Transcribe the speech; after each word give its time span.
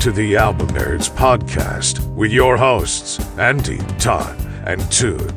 to 0.00 0.12
the 0.12 0.36
Album 0.36 0.68
Nerds 0.68 1.10
podcast 1.10 2.06
with 2.14 2.30
your 2.30 2.56
hosts, 2.56 3.18
Andy, 3.36 3.78
Todd, 3.98 4.38
and 4.64 4.88
Dude. 4.90 5.34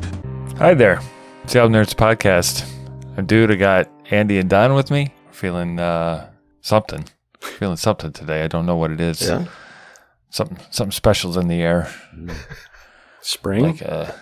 Hi 0.58 0.72
there. 0.72 1.00
It's 1.42 1.54
the 1.54 1.60
Album 1.60 1.72
Nerds 1.72 1.94
podcast. 1.94 2.64
I'm 3.16 3.26
dude. 3.26 3.50
I 3.50 3.56
got 3.56 3.90
Andy 4.12 4.38
and 4.38 4.48
Don 4.48 4.74
with 4.74 4.92
me. 4.92 5.12
Feeling 5.32 5.80
uh, 5.80 6.30
something. 6.60 7.04
Feeling 7.40 7.76
something 7.76 8.12
today. 8.12 8.44
I 8.44 8.46
don't 8.46 8.64
know 8.64 8.76
what 8.76 8.92
it 8.92 9.00
is. 9.00 9.22
Yeah. 9.22 9.46
Something 10.30 10.58
something 10.70 10.92
special's 10.92 11.36
in 11.36 11.48
the 11.48 11.60
air. 11.60 11.92
Spring? 13.20 13.64
Like 13.64 13.82
uh, 13.82 14.12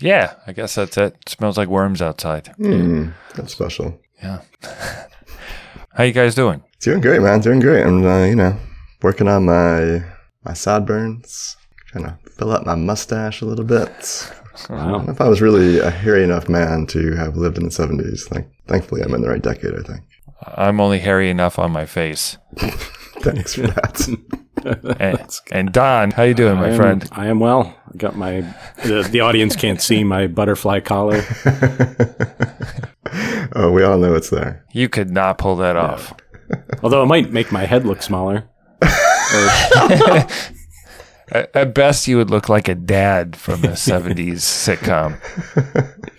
yeah, 0.00 0.32
I 0.46 0.52
guess 0.52 0.76
that's 0.76 0.96
it. 0.96 1.28
smells 1.28 1.58
like 1.58 1.68
worms 1.68 2.00
outside. 2.00 2.54
Mm, 2.58 3.12
that's 3.34 3.52
special. 3.52 4.00
Yeah. 4.22 4.40
How 5.92 6.04
you 6.04 6.12
guys 6.12 6.34
doing? 6.34 6.62
Doing 6.80 7.02
great, 7.02 7.20
man. 7.20 7.40
Doing 7.40 7.60
great. 7.60 7.84
I'm, 7.84 8.02
uh, 8.06 8.24
you 8.24 8.36
know, 8.36 8.56
working 9.02 9.28
on 9.28 9.46
my 9.46 10.04
my 10.44 10.54
sideburns, 10.54 11.56
trying 11.86 12.04
to 12.04 12.18
fill 12.30 12.52
out 12.52 12.66
my 12.66 12.74
mustache 12.74 13.42
a 13.42 13.46
little 13.46 13.64
bit. 13.64 14.32
I 14.68 14.90
don't 14.90 15.06
know 15.06 15.12
if 15.12 15.20
I 15.20 15.28
was 15.28 15.40
really 15.40 15.78
a 15.78 15.90
hairy 15.90 16.24
enough 16.24 16.48
man 16.48 16.86
to 16.88 17.14
have 17.14 17.36
lived 17.36 17.56
in 17.56 17.64
the 17.64 17.70
70s. 17.70 18.30
Like, 18.30 18.50
thankfully, 18.66 19.00
I'm 19.02 19.14
in 19.14 19.22
the 19.22 19.28
right 19.28 19.40
decade, 19.40 19.74
I 19.74 19.82
think. 19.82 20.02
I'm 20.56 20.80
only 20.80 20.98
hairy 20.98 21.30
enough 21.30 21.58
on 21.58 21.70
my 21.72 21.86
face. 21.86 22.36
Thanks 23.20 23.54
for 23.54 23.62
that. 23.68 24.08
And, 24.62 25.40
and 25.52 25.72
Don, 25.72 26.10
how 26.10 26.24
you 26.24 26.34
doing, 26.34 26.56
my 26.56 26.66
I 26.66 26.68
am, 26.68 26.76
friend? 26.76 27.08
I 27.12 27.28
am 27.28 27.40
well. 27.40 27.74
I 27.92 27.96
got 27.96 28.14
my 28.14 28.42
the, 28.84 29.08
the 29.10 29.20
audience 29.20 29.56
can't 29.56 29.80
see 29.80 30.04
my 30.04 30.26
butterfly 30.26 30.80
collar. 30.80 31.22
oh, 33.54 33.72
we 33.72 33.82
all 33.82 33.96
know 33.96 34.14
it's 34.14 34.28
there. 34.28 34.66
You 34.72 34.90
could 34.90 35.10
not 35.10 35.38
pull 35.38 35.56
that 35.56 35.76
off. 35.76 36.12
Although 36.82 37.02
it 37.02 37.06
might 37.06 37.32
make 37.32 37.50
my 37.50 37.64
head 37.64 37.86
look 37.86 38.02
smaller. 38.02 38.50
At, 41.32 41.74
best, 41.74 42.08
you 42.08 42.16
would 42.16 42.30
look 42.30 42.48
like 42.48 42.66
a 42.68 42.74
dad 42.74 43.36
from 43.36 43.64
a 43.64 43.68
70s 43.68 44.38
sitcom 44.38 45.16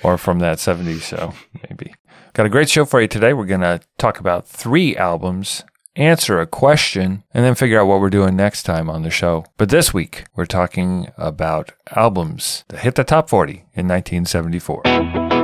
or 0.04 0.18
from 0.18 0.40
that 0.40 0.58
70s 0.58 1.02
show, 1.02 1.34
maybe. 1.70 1.94
Got 2.34 2.46
a 2.46 2.50
great 2.50 2.70
show 2.70 2.86
for 2.86 3.02
you 3.02 3.10
today. 3.10 3.34
We're 3.34 3.46
going 3.46 3.60
to 3.60 3.82
talk 3.98 4.20
about 4.22 4.48
three 4.48 4.96
albums, 4.96 5.64
answer 5.98 6.40
a 6.40 6.48
question, 6.48 7.26
and 7.34 7.44
then 7.44 7.56
figure 7.56 7.82
out 7.82 7.88
what 7.88 8.00
we're 8.00 8.10
doing 8.10 8.38
next 8.38 8.64
time 8.64 8.90
on 8.90 9.02
the 9.04 9.10
show. 9.10 9.46
But 9.58 9.68
this 9.68 9.94
week, 9.94 10.24
we're 10.36 10.46
talking 10.46 11.12
about 11.18 11.74
albums 11.94 12.64
that 12.70 12.80
hit 12.80 12.96
the 12.96 13.04
top 13.04 13.28
40 13.28 13.66
in 13.74 13.90
1974. 13.90 15.41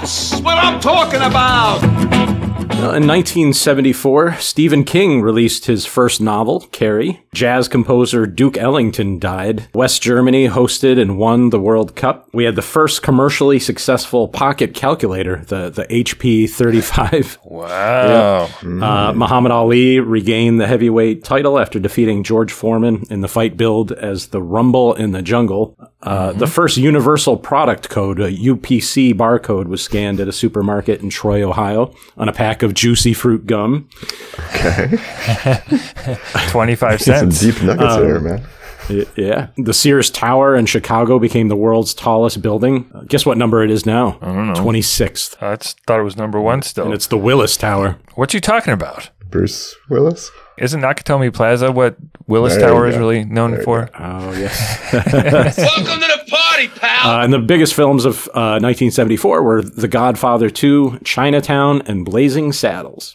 That's 0.00 0.40
what 0.40 0.56
I'm 0.58 0.78
talking 0.80 1.20
about. 1.20 1.82
In 2.78 3.06
1974, 3.08 4.34
Stephen 4.34 4.84
King 4.84 5.20
released 5.20 5.66
his 5.66 5.84
first 5.84 6.20
novel, 6.20 6.60
Carrie. 6.70 7.24
Jazz 7.34 7.66
composer 7.66 8.24
Duke 8.24 8.56
Ellington 8.56 9.18
died. 9.18 9.66
West 9.74 10.00
Germany 10.00 10.46
hosted 10.48 11.00
and 11.00 11.18
won 11.18 11.50
the 11.50 11.58
World 11.58 11.96
Cup. 11.96 12.28
We 12.32 12.44
had 12.44 12.54
the 12.54 12.62
first 12.62 13.02
commercially 13.02 13.58
successful 13.58 14.28
pocket 14.28 14.74
calculator, 14.74 15.44
the, 15.48 15.70
the 15.70 15.84
HP 15.86 16.48
35. 16.48 17.38
Wow. 17.48 18.44
Uh, 18.62 19.12
Muhammad 19.14 19.50
Ali 19.50 19.98
regained 19.98 20.60
the 20.60 20.66
heavyweight 20.68 21.24
title 21.24 21.58
after 21.58 21.80
defeating 21.80 22.22
George 22.22 22.52
Foreman 22.52 23.02
in 23.10 23.20
the 23.20 23.26
fight 23.28 23.56
billed 23.56 23.90
as 23.90 24.28
the 24.28 24.40
Rumble 24.42 24.94
in 24.94 25.10
the 25.10 25.22
Jungle. 25.22 25.76
Uh, 26.02 26.32
The 26.32 26.46
first 26.46 26.76
universal 26.76 27.36
product 27.36 27.88
code, 27.88 28.20
a 28.20 28.30
UPC 28.30 29.12
barcode, 29.14 29.66
was 29.66 29.87
scanned 29.88 30.20
at 30.20 30.28
a 30.28 30.32
supermarket 30.32 31.00
in 31.00 31.08
Troy, 31.08 31.42
Ohio, 31.42 31.94
on 32.18 32.28
a 32.28 32.32
pack 32.32 32.62
of 32.62 32.74
juicy 32.74 33.14
fruit 33.14 33.46
gum. 33.46 33.88
Okay. 34.54 34.98
25 36.50 37.00
Some 37.00 37.14
cents. 37.30 37.40
deep 37.40 37.62
nuggets 37.62 37.96
there, 37.96 38.20
man. 38.20 38.46
Y- 38.90 39.06
Yeah. 39.16 39.48
The 39.56 39.72
Sears 39.72 40.10
Tower 40.10 40.54
in 40.56 40.66
Chicago 40.66 41.18
became 41.18 41.48
the 41.48 41.56
world's 41.56 41.94
tallest 41.94 42.42
building. 42.42 42.90
Uh, 42.94 43.02
guess 43.08 43.24
what 43.24 43.38
number 43.38 43.62
it 43.62 43.70
is 43.70 43.86
now? 43.86 44.18
I 44.20 44.26
don't 44.26 44.46
know. 44.48 44.54
26th. 44.54 45.42
I 45.42 45.56
just 45.56 45.80
thought 45.86 46.00
it 46.00 46.04
was 46.04 46.16
number 46.16 46.40
one 46.40 46.60
still. 46.62 46.84
And 46.84 46.94
it's 46.94 47.06
the 47.06 47.18
Willis 47.18 47.56
Tower. 47.56 47.96
What 48.14 48.32
are 48.34 48.36
you 48.36 48.40
talking 48.42 48.72
about? 48.74 49.10
Bruce 49.30 49.74
Willis? 49.88 50.30
Isn't 50.60 50.80
Nakatomi 50.80 51.32
Plaza 51.32 51.70
what 51.70 51.96
Willis 52.26 52.56
There 52.56 52.68
Tower 52.68 52.86
is 52.88 52.96
really 52.96 53.24
known 53.24 53.52
There 53.52 53.62
for? 53.62 53.90
Oh, 53.98 54.32
yes. 54.32 54.92
Welcome 54.92 56.00
to 56.00 56.06
the 56.06 56.24
party, 56.30 56.68
pal. 56.68 57.10
Uh, 57.10 57.24
and 57.24 57.32
the 57.32 57.38
biggest 57.38 57.74
films 57.74 58.04
of 58.04 58.26
uh, 58.28 58.58
1974 58.60 59.42
were 59.42 59.62
The 59.62 59.88
Godfather 59.88 60.50
2, 60.50 61.00
Chinatown, 61.04 61.82
and 61.82 62.04
Blazing 62.04 62.52
Saddles. 62.52 63.14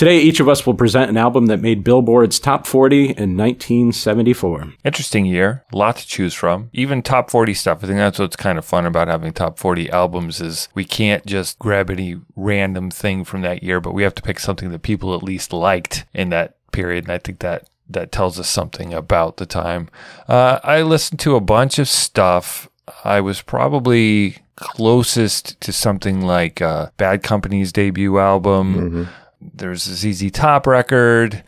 Today, 0.00 0.18
each 0.18 0.40
of 0.40 0.48
us 0.48 0.64
will 0.64 0.72
present 0.72 1.10
an 1.10 1.18
album 1.18 1.44
that 1.48 1.60
made 1.60 1.84
Billboard's 1.84 2.40
top 2.40 2.66
40 2.66 3.10
in 3.10 3.36
1974. 3.36 4.72
Interesting 4.82 5.26
year, 5.26 5.62
a 5.74 5.76
lot 5.76 5.98
to 5.98 6.06
choose 6.06 6.32
from. 6.32 6.70
Even 6.72 7.02
top 7.02 7.30
40 7.30 7.52
stuff. 7.52 7.84
I 7.84 7.86
think 7.86 7.98
that's 7.98 8.18
what's 8.18 8.34
kind 8.34 8.56
of 8.56 8.64
fun 8.64 8.86
about 8.86 9.08
having 9.08 9.34
top 9.34 9.58
40 9.58 9.90
albums 9.90 10.40
is 10.40 10.70
we 10.72 10.86
can't 10.86 11.26
just 11.26 11.58
grab 11.58 11.90
any 11.90 12.18
random 12.34 12.90
thing 12.90 13.24
from 13.24 13.42
that 13.42 13.62
year, 13.62 13.78
but 13.78 13.92
we 13.92 14.02
have 14.02 14.14
to 14.14 14.22
pick 14.22 14.40
something 14.40 14.70
that 14.70 14.80
people 14.80 15.14
at 15.14 15.22
least 15.22 15.52
liked 15.52 16.06
in 16.14 16.30
that 16.30 16.56
period. 16.72 17.04
And 17.04 17.12
I 17.12 17.18
think 17.18 17.40
that 17.40 17.68
that 17.90 18.10
tells 18.10 18.40
us 18.40 18.48
something 18.48 18.94
about 18.94 19.36
the 19.36 19.44
time. 19.44 19.90
Uh, 20.26 20.60
I 20.64 20.80
listened 20.80 21.20
to 21.20 21.36
a 21.36 21.42
bunch 21.42 21.78
of 21.78 21.90
stuff. 21.90 22.70
I 23.04 23.20
was 23.20 23.42
probably 23.42 24.38
closest 24.56 25.60
to 25.60 25.74
something 25.74 26.22
like 26.22 26.62
uh, 26.62 26.88
Bad 26.96 27.22
Company's 27.22 27.70
debut 27.70 28.18
album. 28.18 29.10
There's 29.40 29.86
a 29.86 29.94
ZZ 29.94 30.30
Top 30.30 30.66
record. 30.66 31.42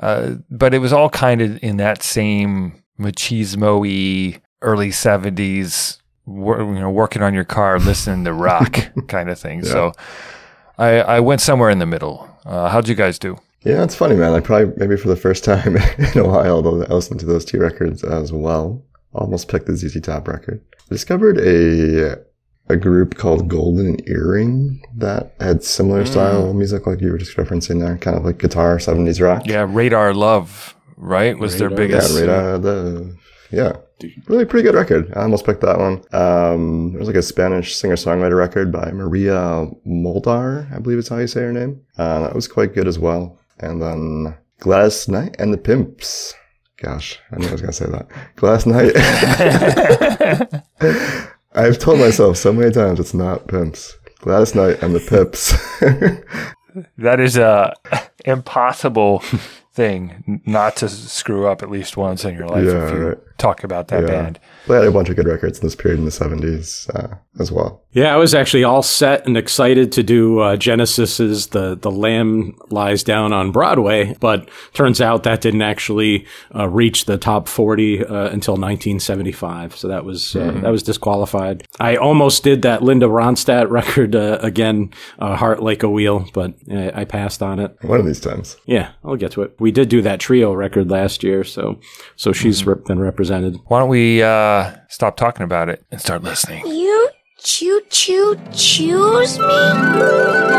Uh, 0.00 0.36
but 0.50 0.74
it 0.74 0.78
was 0.78 0.92
all 0.92 1.10
kind 1.10 1.40
of 1.40 1.62
in 1.62 1.78
that 1.78 2.02
same 2.02 2.82
machismo-y 3.00 4.40
early 4.62 4.90
70s 4.90 5.98
wor- 6.26 6.60
you 6.60 6.80
know 6.80 6.90
working 6.90 7.22
on 7.22 7.34
your 7.34 7.44
car 7.44 7.78
listening 7.78 8.24
to 8.24 8.32
rock 8.32 8.76
kind 9.08 9.30
of 9.30 9.38
thing 9.38 9.64
so 9.64 9.92
I, 10.78 11.00
I 11.00 11.20
went 11.20 11.40
somewhere 11.40 11.70
in 11.70 11.78
the 11.78 11.86
middle 11.86 12.28
uh, 12.44 12.68
how'd 12.68 12.88
you 12.88 12.94
guys 12.94 13.18
do 13.18 13.38
Yeah, 13.64 13.82
it's 13.82 13.94
funny, 13.96 14.14
man. 14.14 14.32
I 14.34 14.40
probably, 14.40 14.72
maybe 14.76 14.96
for 14.96 15.08
the 15.08 15.16
first 15.16 15.42
time 15.44 15.76
in 15.98 16.18
a 16.18 16.26
while, 16.26 16.58
I 16.88 16.94
listened 16.94 17.20
to 17.20 17.26
those 17.26 17.44
two 17.44 17.58
records 17.58 18.04
as 18.04 18.32
well. 18.32 18.82
Almost 19.12 19.48
picked 19.48 19.66
the 19.66 19.76
ZZ 19.76 20.00
Top 20.00 20.28
record. 20.28 20.60
I 20.74 20.94
Discovered 20.94 21.38
a 21.38 22.18
a 22.68 22.76
group 22.76 23.14
called 23.16 23.48
Golden 23.48 23.96
Earring 24.08 24.82
that 24.96 25.34
had 25.40 25.62
similar 25.64 26.04
style 26.04 26.52
music 26.52 26.86
like 26.86 27.00
you 27.00 27.10
were 27.10 27.18
just 27.18 27.36
referencing 27.36 27.80
there, 27.80 27.96
kind 27.98 28.16
of 28.16 28.24
like 28.24 28.38
guitar, 28.38 28.76
70s 28.78 29.20
rock. 29.24 29.42
yeah 29.46 29.66
radar 29.68 30.12
love 30.14 30.74
right 30.96 31.38
was 31.38 31.58
their 31.58 31.68
Radar, 31.70 31.84
Yeah, 31.84 31.88
biggest 31.88 32.20
right 32.20 32.28
out 32.28 32.54
of 32.56 32.62
the, 32.62 33.16
yeah. 33.50 33.72
Really 34.26 34.44
pretty 34.44 34.62
good 34.64 34.76
record. 34.76 35.12
I 35.16 35.22
almost 35.22 35.44
picked 35.44 35.62
that 35.62 35.78
one. 35.78 36.02
Um, 36.12 36.92
it 36.94 36.98
was 37.00 37.08
like 37.08 37.16
a 37.16 37.22
Spanish 37.22 37.74
singer-songwriter 37.74 38.36
record 38.36 38.70
by 38.70 38.92
Maria 38.92 39.66
Muldaur, 39.86 40.72
I 40.72 40.78
believe 40.78 40.98
is 40.98 41.08
how 41.08 41.16
you 41.18 41.26
say 41.26 41.40
her 41.40 41.52
name. 41.52 41.80
Uh, 41.96 42.20
that 42.20 42.34
was 42.34 42.46
quite 42.46 42.74
good 42.74 42.86
as 42.86 42.96
well. 42.98 43.40
And 43.58 43.82
then 43.82 44.36
Gladys 44.60 45.08
Knight 45.08 45.34
and 45.40 45.52
the 45.52 45.58
Pimps. 45.58 46.32
Gosh, 46.80 47.18
I 47.32 47.38
knew 47.38 47.48
I 47.48 47.52
was 47.52 47.60
going 47.60 47.72
to 47.72 47.76
say 47.76 47.86
that. 47.86 48.06
Gladys 48.36 48.66
Knight. 48.66 48.92
I've 51.58 51.78
told 51.78 51.98
myself 51.98 52.36
so 52.36 52.52
many 52.52 52.70
times 52.70 53.00
it's 53.00 53.14
not 53.14 53.48
Pimps. 53.48 53.98
Gladys 54.20 54.54
Knight 54.54 54.82
and 54.82 54.94
the 54.94 55.00
Pips. 55.00 55.52
that 56.98 57.18
is 57.18 57.36
a 57.36 57.74
impossible 58.24 59.20
thing 59.72 60.40
not 60.46 60.76
to 60.76 60.88
screw 60.88 61.48
up 61.48 61.62
at 61.62 61.70
least 61.70 61.96
once 61.96 62.24
in 62.24 62.34
your 62.34 62.48
life 62.48 62.64
Yeah, 62.64 62.86
if 62.86 62.92
you 62.92 63.08
right. 63.08 63.18
Talk 63.38 63.64
about 63.64 63.88
that 63.88 64.02
Yeah. 64.02 64.08
band 64.08 64.38
they 64.66 64.74
had 64.74 64.84
a 64.84 64.90
bunch 64.90 65.08
of 65.08 65.16
good 65.16 65.26
records 65.26 65.58
in 65.60 65.64
this 65.66 65.74
period 65.74 65.98
in 65.98 66.04
the 66.04 66.10
70s 66.10 66.90
uh, 66.94 67.14
as 67.40 67.50
well. 67.50 67.82
Yeah, 67.92 68.12
I 68.12 68.16
was 68.18 68.34
actually 68.34 68.64
all 68.64 68.82
set 68.82 69.24
and 69.26 69.34
excited 69.34 69.92
to 69.92 70.02
do 70.02 70.40
uh, 70.40 70.56
Genesis's 70.56 71.46
"The 71.48 71.74
The 71.74 71.90
Lamb 71.90 72.54
Lies 72.68 73.02
Down" 73.02 73.32
on 73.32 73.50
Broadway, 73.50 74.14
but 74.20 74.50
turns 74.74 75.00
out 75.00 75.22
that 75.22 75.40
didn't 75.40 75.62
actually 75.62 76.26
uh, 76.54 76.68
reach 76.68 77.06
the 77.06 77.16
top 77.16 77.48
forty 77.48 78.04
uh, 78.04 78.28
until 78.28 78.56
1975. 78.56 79.74
So 79.76 79.88
that 79.88 80.04
was 80.04 80.36
uh, 80.36 80.50
that 80.62 80.70
was 80.70 80.82
disqualified. 80.82 81.66
I 81.80 81.96
almost 81.96 82.42
did 82.44 82.60
that 82.62 82.82
Linda 82.82 83.06
Ronstadt 83.06 83.70
record 83.70 84.14
uh, 84.14 84.38
again, 84.42 84.90
uh, 85.18 85.36
"Heart 85.36 85.62
Like 85.62 85.82
a 85.82 85.88
Wheel," 85.88 86.26
but 86.34 86.54
uh, 86.70 86.90
I 86.94 87.04
passed 87.04 87.42
on 87.42 87.58
it. 87.58 87.74
One 87.82 88.00
of 88.00 88.06
these 88.06 88.20
times. 88.20 88.56
Yeah, 88.66 88.90
I'll 89.02 89.16
get 89.16 89.32
to 89.32 89.42
it. 89.42 89.54
We 89.58 89.70
did 89.72 89.88
do 89.88 90.02
that 90.02 90.20
trio 90.20 90.52
record 90.52 90.90
last 90.90 91.22
year, 91.24 91.42
so 91.42 91.80
so 92.16 92.32
she's 92.32 92.66
rep- 92.66 92.84
been 92.84 92.98
represented. 92.98 93.27
Why 93.30 93.80
don't 93.80 93.88
we 93.88 94.22
uh, 94.22 94.72
stop 94.88 95.16
talking 95.16 95.44
about 95.44 95.68
it 95.68 95.84
and 95.90 96.00
start 96.00 96.22
listening 96.22 96.66
You 96.66 97.10
choo 97.38 97.80
choo 97.90 98.36
choose 98.52 99.38
me? 99.38 100.58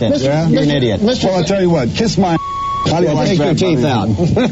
Yeah, 0.00 0.46
you're 0.46 0.62
an 0.62 0.70
idiot. 0.70 1.00
Well, 1.02 1.34
I'll 1.34 1.44
tell 1.44 1.60
you 1.60 1.70
what. 1.70 1.88
Kiss 1.90 2.16
my 2.18 2.36
take 2.86 3.38
your 3.38 3.54
teeth 3.54 3.84
out. 3.84 4.06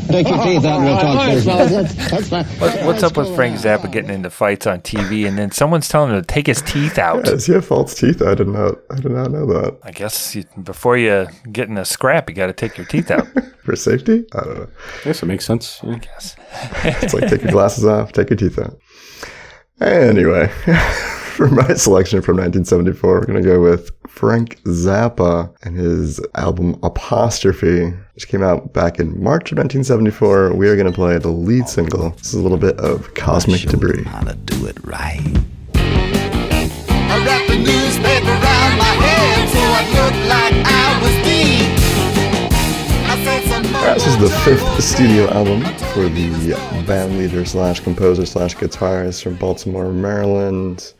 Take 0.08 0.28
your 0.28 0.42
teeth 0.42 0.64
out 0.64 0.80
and 0.80 0.84
we'll 0.84 1.00
talk 1.00 1.26
business. 1.26 2.10
That's 2.10 2.28
fine. 2.28 2.44
What, 2.44 2.84
what's 2.84 3.02
up 3.02 3.16
with 3.16 3.34
Frank 3.34 3.56
Zappa 3.58 3.90
getting 3.90 4.10
into 4.10 4.30
fights 4.30 4.66
on 4.66 4.80
TV 4.80 5.26
and 5.26 5.38
then 5.38 5.50
someone's 5.50 5.88
telling 5.88 6.10
him 6.14 6.20
to 6.20 6.26
take 6.26 6.46
his 6.46 6.62
teeth 6.62 6.98
out? 6.98 7.24
Does 7.24 7.46
he 7.46 7.52
have 7.54 7.64
false 7.66 7.94
teeth? 7.94 8.22
I 8.22 8.34
did 8.34 8.48
not. 8.48 8.78
I 8.90 8.96
did 8.96 9.12
not 9.12 9.30
know 9.30 9.46
that. 9.46 9.78
I 9.82 9.90
guess 9.90 10.34
you, 10.34 10.44
before 10.62 10.96
you 10.96 11.26
get 11.52 11.68
in 11.68 11.78
a 11.78 11.84
scrap, 11.84 12.28
you 12.28 12.34
got 12.36 12.46
to 12.48 12.52
take 12.52 12.76
your 12.76 12.86
teeth 12.86 13.10
out. 13.10 13.26
For 13.64 13.76
safety? 13.76 14.24
I 14.34 14.40
don't 14.44 14.58
know. 14.58 14.68
I 15.00 15.04
guess 15.04 15.22
it 15.22 15.26
makes 15.26 15.44
sense. 15.44 15.80
Yeah. 15.82 15.98
Yes. 16.02 16.36
It's 17.02 17.14
like 17.14 17.28
take 17.28 17.42
your 17.42 17.52
glasses 17.52 17.84
off, 17.84 18.12
take 18.12 18.30
your 18.30 18.36
teeth 18.36 18.58
out. 18.58 18.78
Anyway, 19.80 20.50
for 21.46 21.48
my 21.48 21.74
selection 21.74 22.22
from 22.22 22.38
1974, 22.38 23.10
we're 23.10 23.26
going 23.26 23.42
to 23.42 23.46
go 23.46 23.60
with 23.60 23.90
Frank 24.08 24.58
Zappa 24.62 25.54
and 25.62 25.76
his 25.76 26.18
album 26.34 26.78
Apostrophe, 26.82 27.92
which 28.14 28.26
came 28.28 28.42
out 28.42 28.72
back 28.72 28.98
in 28.98 29.22
March 29.22 29.52
of 29.52 29.58
1974. 29.58 30.54
We 30.54 30.66
are 30.66 30.76
going 30.76 30.86
to 30.86 30.94
play 30.94 31.18
the 31.18 31.28
lead 31.28 31.68
single. 31.68 32.10
This 32.10 32.28
is 32.28 32.34
a 32.34 32.42
little 32.42 32.56
bit 32.56 32.78
of 32.80 33.12
Cosmic 33.12 33.60
Debris. 33.60 34.04
How 34.04 34.22
to 34.22 34.34
do 34.34 34.66
it 34.66 34.82
right. 34.82 35.20
I 35.74 37.24
wrapped 37.26 37.48
the 37.48 37.58
newspaper 37.58 38.30
around 38.30 38.78
my 38.78 38.96
head 38.96 39.48
so 39.50 39.60
I 39.60 39.82
looked 39.92 40.22
like 40.32 40.54
I 40.64 41.02
was 41.02 41.16
dead. 41.28 41.76
I 43.10 43.24
said 43.24 43.42
some 43.50 43.72
more 43.72 43.92
This 43.92 44.06
is 44.06 44.18
the 44.18 44.30
fifth 44.40 44.82
studio 44.82 45.28
album 45.34 45.60
for 45.92 46.08
the 46.08 46.54
band 46.86 47.18
leader 47.18 47.44
slash 47.44 47.80
composer 47.80 48.24
slash 48.24 48.56
guitarist 48.56 49.22
from 49.22 49.36
Baltimore, 49.36 49.92
Maryland. 49.92 50.94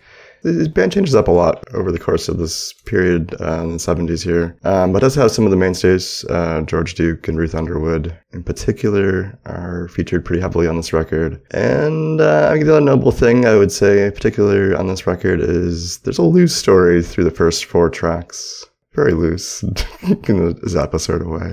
His 0.46 0.69
band 0.69 0.93
changes 0.93 1.16
up 1.16 1.26
a 1.26 1.32
lot 1.32 1.64
over 1.75 1.90
the 1.90 1.98
course 1.98 2.28
of 2.28 2.38
this 2.38 2.72
period 2.72 3.34
uh, 3.40 3.62
in 3.62 3.72
the 3.72 3.78
70s 3.78 4.22
here, 4.22 4.56
um, 4.62 4.93
but 4.93 5.00
does 5.00 5.16
have 5.16 5.32
some 5.32 5.44
of 5.44 5.50
the 5.50 5.56
mainstays. 5.56 6.25
Uh, 6.31 6.62
George 6.62 6.94
Duke 6.94 7.26
and 7.26 7.37
Ruth 7.37 7.54
Underwood, 7.54 8.16
in 8.32 8.44
particular, 8.44 9.37
are 9.44 9.88
featured 9.88 10.25
pretty 10.25 10.40
heavily 10.40 10.69
on 10.69 10.76
this 10.76 10.93
record. 10.93 11.43
And 11.50 12.20
uh, 12.20 12.54
the 12.54 12.70
other 12.70 12.81
notable 12.81 13.10
thing 13.10 13.44
I 13.44 13.56
would 13.56 13.72
say, 13.72 14.08
particular 14.12 14.76
on 14.76 14.87
this 14.87 15.04
record, 15.04 15.40
is 15.40 15.98
there's 15.98 16.19
a 16.19 16.22
loose 16.22 16.54
story 16.54 17.02
through 17.02 17.25
the 17.25 17.31
first 17.32 17.64
four 17.64 17.90
tracks. 17.90 18.64
Very 18.94 19.12
loose 19.12 19.62
in 20.02 20.48
a 20.48 20.54
Zappa 20.64 21.00
sort 21.00 21.22
of 21.22 21.28
way 21.28 21.52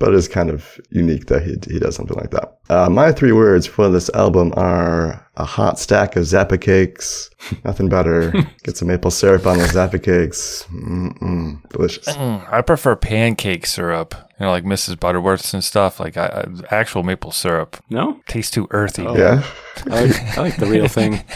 but 0.00 0.14
it's 0.14 0.26
kind 0.26 0.50
of 0.50 0.80
unique 0.88 1.26
that 1.26 1.42
he, 1.42 1.58
he 1.70 1.78
does 1.78 1.94
something 1.94 2.16
like 2.16 2.30
that. 2.30 2.56
Uh, 2.70 2.88
my 2.88 3.12
three 3.12 3.32
words 3.32 3.66
for 3.66 3.90
this 3.90 4.08
album 4.14 4.52
are 4.56 5.24
a 5.36 5.44
hot 5.44 5.78
stack 5.78 6.16
of 6.16 6.24
Zappa 6.24 6.58
cakes, 6.58 7.30
nothing 7.64 7.88
better. 7.88 8.32
Get 8.64 8.78
some 8.78 8.88
maple 8.88 9.10
syrup 9.10 9.46
on 9.46 9.58
those 9.58 9.72
Zappa 9.72 10.02
cakes. 10.02 10.66
Mm-mm, 10.72 11.68
delicious. 11.68 12.08
Mm, 12.08 12.50
I 12.50 12.62
prefer 12.62 12.96
pancake 12.96 13.66
syrup, 13.66 14.14
you 14.38 14.46
know, 14.46 14.50
like 14.50 14.64
Mrs. 14.64 14.98
Butterworth's 14.98 15.52
and 15.52 15.62
stuff. 15.62 16.00
Like 16.00 16.16
I, 16.16 16.26
I, 16.26 16.74
actual 16.74 17.02
maple 17.02 17.30
syrup 17.30 17.76
No, 17.90 18.20
tastes 18.26 18.50
too 18.50 18.68
earthy. 18.70 19.02
Yeah, 19.02 19.44
I 19.90 20.04
like, 20.04 20.38
I 20.38 20.40
like 20.40 20.56
the 20.56 20.66
real 20.66 20.88
thing. 20.88 21.22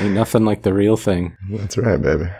Ain't 0.00 0.14
nothing 0.14 0.46
like 0.46 0.62
the 0.62 0.72
real 0.72 0.96
thing. 0.96 1.36
that's 1.50 1.76
right, 1.76 2.00
baby. 2.00 2.30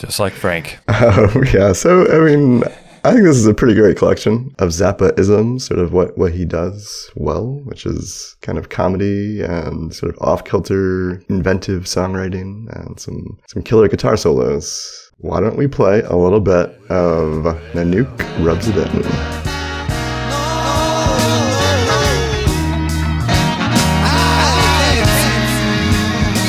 Just 0.00 0.18
like 0.18 0.32
Frank. 0.32 0.78
Oh, 0.88 1.42
yeah. 1.52 1.74
So, 1.74 2.10
I 2.10 2.24
mean, 2.24 2.62
I 3.02 3.12
think 3.12 3.24
this 3.24 3.36
is 3.36 3.46
a 3.46 3.54
pretty 3.54 3.74
great 3.74 3.96
collection 3.96 4.54
of 4.58 4.68
Zappa 4.68 5.18
isms, 5.18 5.64
sort 5.64 5.80
of 5.80 5.94
what, 5.94 6.18
what 6.18 6.34
he 6.34 6.44
does 6.44 7.10
well, 7.16 7.60
which 7.64 7.86
is 7.86 8.36
kind 8.42 8.58
of 8.58 8.68
comedy 8.68 9.40
and 9.40 9.94
sort 9.94 10.14
of 10.14 10.20
off 10.20 10.44
kilter, 10.44 11.22
inventive 11.30 11.84
songwriting 11.84 12.68
and 12.78 13.00
some, 13.00 13.38
some 13.48 13.62
killer 13.62 13.88
guitar 13.88 14.18
solos. 14.18 15.10
Why 15.16 15.40
don't 15.40 15.56
we 15.56 15.66
play 15.66 16.02
a 16.02 16.16
little 16.16 16.40
bit 16.40 16.78
of 16.90 17.56
Nanook 17.72 18.44
Rubs 18.44 18.68
It 18.68 18.76
In? 18.76 19.59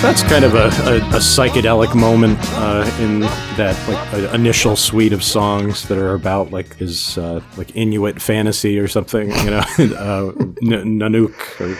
So 0.01 0.07
that's 0.07 0.23
kind 0.23 0.43
of 0.43 0.55
a, 0.55 0.63
a, 0.89 0.97
a 0.97 1.19
psychedelic 1.19 1.93
moment 1.93 2.39
uh, 2.53 2.91
in 2.99 3.19
that 3.19 3.77
like 3.87 4.13
uh, 4.15 4.33
initial 4.33 4.75
suite 4.75 5.13
of 5.13 5.23
songs 5.23 5.87
that 5.89 5.99
are 5.99 6.15
about 6.15 6.49
like 6.49 6.75
his 6.77 7.19
uh, 7.19 7.39
like 7.55 7.75
Inuit 7.75 8.19
fantasy 8.19 8.79
or 8.79 8.87
something, 8.87 9.29
you 9.29 9.51
know, 9.51 9.59
uh, 9.77 10.31
N- 10.39 10.97
Nanook. 10.99 11.61
Or, 11.61 11.77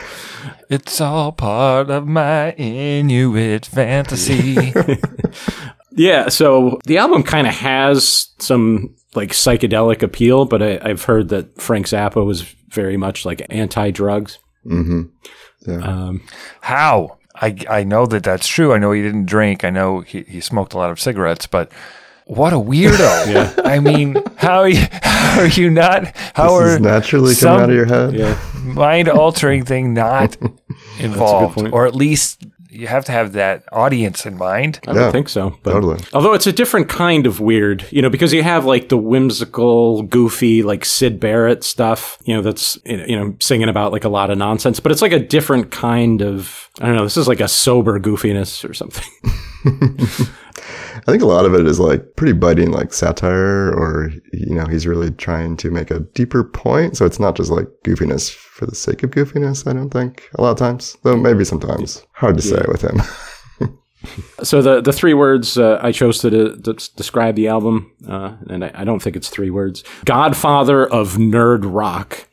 It's 0.70 1.00
all 1.00 1.32
part 1.32 1.90
of 1.90 2.06
my 2.06 2.52
Inuit 2.52 3.66
fantasy. 3.66 4.72
yeah, 5.90 6.28
so 6.28 6.78
the 6.84 6.98
album 6.98 7.24
kind 7.24 7.48
of 7.48 7.54
has 7.54 8.28
some 8.38 8.94
like 9.16 9.30
psychedelic 9.30 10.00
appeal, 10.00 10.44
but 10.44 10.62
I, 10.62 10.78
I've 10.80 11.02
heard 11.02 11.30
that 11.30 11.60
Frank 11.60 11.86
Zappa 11.86 12.24
was 12.24 12.42
very 12.68 12.96
much 12.96 13.26
like 13.26 13.44
anti-drugs. 13.50 14.38
How? 16.60 17.18
I, 17.34 17.56
I 17.68 17.84
know 17.84 18.06
that 18.06 18.22
that's 18.22 18.46
true. 18.46 18.72
I 18.72 18.78
know 18.78 18.92
he 18.92 19.02
didn't 19.02 19.26
drink. 19.26 19.64
I 19.64 19.70
know 19.70 20.00
he, 20.00 20.22
he 20.22 20.40
smoked 20.40 20.74
a 20.74 20.78
lot 20.78 20.90
of 20.90 21.00
cigarettes, 21.00 21.46
but 21.46 21.72
what 22.26 22.52
a 22.52 22.56
weirdo. 22.56 23.26
yeah. 23.32 23.54
I 23.64 23.80
mean, 23.80 24.16
how 24.36 24.60
are 24.60 24.68
you, 24.68 24.86
how 25.02 25.40
are 25.40 25.46
you 25.46 25.70
not, 25.70 26.14
how 26.34 26.60
This 26.60 26.76
are 26.76 26.78
naturally 26.78 27.34
coming 27.34 27.62
out 27.62 27.70
of 27.70 27.76
your 27.76 27.86
head. 27.86 28.14
Yeah, 28.14 28.38
mind 28.62 29.08
altering 29.08 29.64
thing 29.64 29.94
not 29.94 30.36
involved? 30.98 31.58
Or 31.72 31.86
at 31.86 31.94
least 31.94 32.44
you 32.72 32.86
have 32.86 33.04
to 33.04 33.12
have 33.12 33.32
that 33.32 33.64
audience 33.70 34.24
in 34.24 34.38
mind. 34.38 34.80
I 34.86 34.92
Yeah, 34.92 35.00
don't 35.00 35.12
think 35.12 35.28
so. 35.28 35.58
But 35.62 35.72
totally. 35.72 36.02
Although 36.14 36.32
it's 36.32 36.46
a 36.46 36.52
different 36.52 36.88
kind 36.88 37.26
of 37.26 37.38
weird, 37.38 37.84
you 37.90 38.00
know, 38.00 38.08
because 38.08 38.32
you 38.32 38.42
have 38.42 38.64
like 38.64 38.88
the 38.88 38.96
whimsical, 38.96 40.02
goofy, 40.02 40.62
like 40.62 40.84
Syd 40.84 41.20
Barrett 41.20 41.64
stuff, 41.64 42.18
you 42.24 42.34
know, 42.34 42.40
that's, 42.40 42.78
you 42.84 43.16
know, 43.16 43.36
singing 43.40 43.68
about 43.68 43.92
like 43.92 44.04
a 44.04 44.08
lot 44.08 44.30
of 44.30 44.38
nonsense, 44.38 44.80
but 44.80 44.90
it's 44.90 45.02
like 45.02 45.12
a 45.12 45.18
different 45.18 45.70
kind 45.70 46.22
of, 46.22 46.70
I 46.80 46.86
don't 46.86 46.96
know, 46.96 47.04
this 47.04 47.18
is 47.18 47.28
like 47.28 47.40
a 47.40 47.48
sober 47.48 48.00
goofiness 48.00 48.68
or 48.68 48.72
something. 48.72 49.04
I 50.94 51.10
think 51.10 51.22
a 51.22 51.26
lot 51.26 51.44
of 51.44 51.54
it 51.54 51.66
is 51.66 51.80
like 51.80 52.16
pretty 52.16 52.32
biting, 52.32 52.70
like 52.70 52.92
satire, 52.92 53.70
or 53.70 54.10
you 54.32 54.54
know, 54.54 54.66
he's 54.66 54.86
really 54.86 55.10
trying 55.10 55.56
to 55.58 55.70
make 55.70 55.90
a 55.90 56.00
deeper 56.00 56.44
point. 56.44 56.96
So 56.96 57.06
it's 57.06 57.20
not 57.20 57.36
just 57.36 57.50
like 57.50 57.66
goofiness 57.84 58.30
for 58.32 58.66
the 58.66 58.74
sake 58.74 59.02
of 59.02 59.10
goofiness. 59.10 59.66
I 59.66 59.72
don't 59.72 59.90
think 59.90 60.28
a 60.36 60.42
lot 60.42 60.52
of 60.52 60.58
times, 60.58 60.96
though 61.02 61.16
maybe 61.16 61.44
sometimes. 61.44 62.04
Hard 62.14 62.36
to 62.36 62.42
say 62.42 62.62
with 62.68 62.82
him. 62.82 63.00
So 64.42 64.60
the 64.62 64.80
the 64.80 64.92
three 64.92 65.14
words 65.14 65.56
uh, 65.56 65.78
I 65.80 65.92
chose 65.92 66.18
to, 66.20 66.30
de- 66.30 66.56
to 66.56 66.72
describe 66.96 67.36
the 67.36 67.48
album, 67.48 67.92
uh, 68.08 68.36
and 68.50 68.64
I, 68.64 68.72
I 68.74 68.84
don't 68.84 69.00
think 69.00 69.14
it's 69.14 69.28
three 69.28 69.50
words: 69.50 69.84
Godfather 70.04 70.84
of 70.84 71.14
nerd 71.14 71.60
rock. 71.64 72.26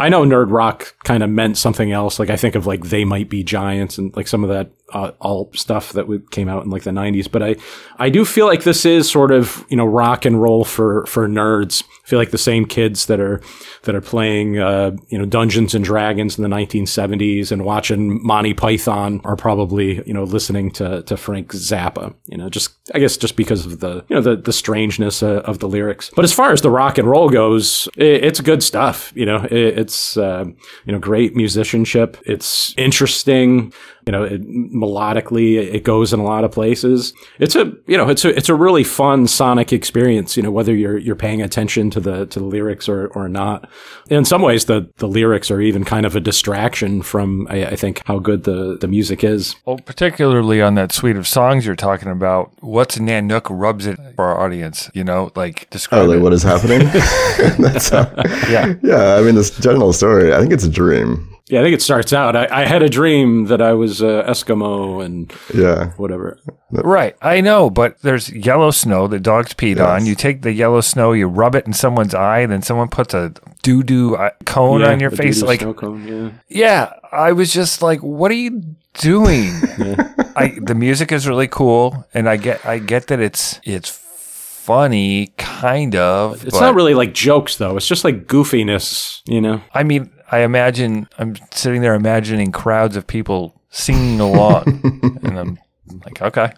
I 0.00 0.08
know 0.08 0.24
nerd 0.24 0.50
rock 0.50 0.94
kind 1.04 1.22
of 1.22 1.30
meant 1.30 1.56
something 1.56 1.92
else. 1.92 2.18
Like 2.18 2.30
I 2.30 2.36
think 2.36 2.54
of 2.54 2.66
like 2.66 2.84
they 2.86 3.04
might 3.04 3.28
be 3.28 3.44
giants 3.44 3.98
and 3.98 4.14
like 4.16 4.26
some 4.26 4.42
of 4.42 4.50
that 4.50 4.70
uh, 4.92 5.12
alt 5.20 5.56
stuff 5.56 5.92
that 5.92 6.08
would, 6.08 6.30
came 6.30 6.48
out 6.48 6.64
in 6.64 6.70
like 6.70 6.82
the 6.82 6.90
'90s. 6.90 7.30
But 7.30 7.42
I 7.42 7.56
I 7.98 8.10
do 8.10 8.24
feel 8.24 8.46
like 8.46 8.64
this 8.64 8.84
is 8.84 9.10
sort 9.10 9.30
of 9.30 9.64
you 9.68 9.76
know 9.76 9.86
rock 9.86 10.24
and 10.24 10.40
roll 10.40 10.64
for 10.64 11.06
for 11.06 11.28
nerds. 11.28 11.84
I 12.04 12.08
feel 12.08 12.18
like 12.18 12.32
the 12.32 12.38
same 12.38 12.66
kids 12.66 13.06
that 13.06 13.18
are 13.18 13.40
that 13.82 13.94
are 13.94 14.00
playing 14.00 14.58
uh, 14.58 14.96
you 15.08 15.18
know 15.18 15.24
Dungeons 15.24 15.74
and 15.74 15.84
Dragons 15.84 16.36
in 16.38 16.42
the 16.42 16.54
1970s 16.54 17.50
and 17.50 17.64
watching 17.64 18.24
Monty 18.24 18.52
Python 18.52 19.22
are 19.24 19.36
probably 19.36 20.06
you 20.06 20.12
know 20.12 20.24
listening 20.24 20.70
to 20.72 21.02
to 21.02 21.16
Frank 21.16 21.52
Zappa. 21.52 22.14
You 22.26 22.36
know, 22.36 22.50
just 22.50 22.74
I 22.94 22.98
guess 22.98 23.16
just 23.16 23.36
because 23.36 23.64
of 23.64 23.80
the 23.80 24.04
you 24.08 24.16
know 24.16 24.20
the 24.20 24.36
the 24.36 24.52
strangeness 24.52 25.22
uh, 25.22 25.40
of 25.46 25.60
the 25.60 25.68
lyrics. 25.68 26.10
But 26.14 26.24
as 26.24 26.32
far 26.32 26.52
as 26.52 26.60
the 26.60 26.70
rock 26.70 26.98
and 26.98 27.08
roll 27.08 27.30
goes, 27.30 27.88
it, 27.96 28.24
it's 28.24 28.40
good 28.40 28.62
stuff. 28.62 29.10
You 29.14 29.24
know, 29.24 29.44
it, 29.44 29.78
it's 29.78 30.18
uh, 30.18 30.44
you 30.84 30.92
know 30.92 30.98
great 30.98 31.34
musicianship. 31.34 32.18
It's 32.26 32.74
interesting. 32.76 33.72
You 34.06 34.12
know, 34.12 34.22
it, 34.24 34.42
melodically, 34.42 35.56
it 35.56 35.84
goes 35.84 36.12
in 36.12 36.20
a 36.20 36.24
lot 36.24 36.44
of 36.44 36.52
places. 36.52 37.12
It's 37.38 37.56
a 37.56 37.72
you 37.86 37.96
know 37.96 38.08
it's 38.08 38.24
a 38.24 38.36
it's 38.36 38.48
a 38.48 38.54
really 38.54 38.84
fun 38.84 39.26
sonic 39.26 39.72
experience. 39.72 40.36
You 40.36 40.42
know, 40.42 40.50
whether 40.50 40.74
you're 40.74 40.98
you're 40.98 41.16
paying 41.16 41.42
attention 41.42 41.90
to 41.90 42.00
the 42.00 42.26
to 42.26 42.38
the 42.38 42.44
lyrics 42.44 42.88
or 42.88 43.08
or 43.08 43.28
not. 43.28 43.68
In 44.10 44.24
some 44.24 44.42
ways, 44.42 44.66
the 44.66 44.90
the 44.98 45.08
lyrics 45.08 45.50
are 45.50 45.60
even 45.60 45.84
kind 45.84 46.06
of 46.06 46.14
a 46.16 46.20
distraction 46.20 47.02
from 47.02 47.46
I, 47.50 47.66
I 47.66 47.76
think 47.76 48.02
how 48.06 48.18
good 48.18 48.44
the 48.44 48.76
the 48.80 48.88
music 48.88 49.24
is. 49.24 49.56
Well, 49.64 49.78
particularly 49.78 50.60
on 50.60 50.74
that 50.74 50.92
suite 50.92 51.16
of 51.16 51.26
songs 51.26 51.64
you're 51.66 51.74
talking 51.76 52.08
about, 52.10 52.52
what's 52.60 52.98
Nanook 52.98 53.46
rubs 53.50 53.86
it 53.86 53.98
for 54.16 54.24
our 54.26 54.40
audience? 54.44 54.90
You 54.94 55.04
know, 55.04 55.30
like 55.34 55.68
describe 55.70 56.02
Oh, 56.02 56.06
like 56.06 56.18
it. 56.18 56.22
what 56.22 56.32
is 56.32 56.42
happening? 56.42 56.80
That's 57.58 57.88
how, 57.88 58.10
Yeah. 58.50 58.74
yeah. 58.82 59.16
I 59.16 59.22
mean, 59.22 59.34
this 59.34 59.50
general 59.58 59.92
story. 59.92 60.34
I 60.34 60.40
think 60.40 60.52
it's 60.52 60.64
a 60.64 60.70
dream. 60.70 61.33
Yeah, 61.48 61.60
I 61.60 61.62
think 61.62 61.74
it 61.74 61.82
starts 61.82 62.12
out. 62.14 62.34
I, 62.36 62.48
I 62.50 62.64
had 62.64 62.82
a 62.82 62.88
dream 62.88 63.46
that 63.46 63.60
I 63.60 63.74
was 63.74 64.02
uh, 64.02 64.24
Eskimo 64.26 65.04
and 65.04 65.30
Yeah, 65.54 65.90
whatever. 65.98 66.38
Right, 66.70 67.16
I 67.20 67.42
know, 67.42 67.68
but 67.68 68.00
there's 68.00 68.32
yellow 68.32 68.70
snow 68.70 69.06
that 69.08 69.20
dogs 69.22 69.52
peed 69.52 69.78
on. 69.78 70.06
You 70.06 70.14
take 70.14 70.40
the 70.40 70.52
yellow 70.52 70.80
snow, 70.80 71.12
you 71.12 71.26
rub 71.26 71.54
it 71.54 71.66
in 71.66 71.74
someone's 71.74 72.14
eye, 72.14 72.46
then 72.46 72.62
someone 72.62 72.88
puts 72.88 73.12
a 73.12 73.34
doo 73.62 73.82
doo 73.82 74.16
cone 74.46 74.80
Yeah, 74.80 74.92
on 74.92 75.00
your 75.00 75.10
the 75.10 75.16
face. 75.16 75.36
doo-doo 75.36 75.46
Like, 75.46 75.60
snow 75.60 75.74
cone, 75.74 76.08
yeah. 76.08 76.30
yeah, 76.48 76.92
I 77.12 77.32
was 77.32 77.52
just 77.52 77.82
like, 77.82 78.00
what 78.00 78.30
are 78.30 78.34
you 78.34 78.62
doing? 78.94 79.50
I 80.36 80.56
the 80.62 80.74
music 80.74 81.12
is 81.12 81.28
really 81.28 81.48
cool, 81.48 82.06
and 82.14 82.26
I 82.28 82.36
get 82.38 82.64
I 82.64 82.78
get 82.78 83.08
that 83.08 83.20
it's 83.20 83.60
it's 83.64 83.90
funny, 83.90 85.26
kind 85.36 85.94
of. 85.94 86.44
It's 86.46 86.58
not 86.58 86.74
really 86.74 86.94
like 86.94 87.12
jokes 87.12 87.56
though. 87.56 87.76
It's 87.76 87.86
just 87.86 88.02
like 88.04 88.26
goofiness, 88.26 89.20
you 89.26 89.40
know. 89.42 89.60
I 89.74 89.82
mean, 89.82 90.10
I 90.30 90.38
imagine 90.40 91.08
I'm 91.18 91.34
sitting 91.52 91.82
there 91.82 91.94
imagining 91.94 92.52
crowds 92.52 92.96
of 92.96 93.06
people 93.06 93.60
singing 93.70 94.20
along, 94.20 94.64
and 95.22 95.38
I'm 95.38 95.58
like, 96.04 96.22
okay, 96.22 96.52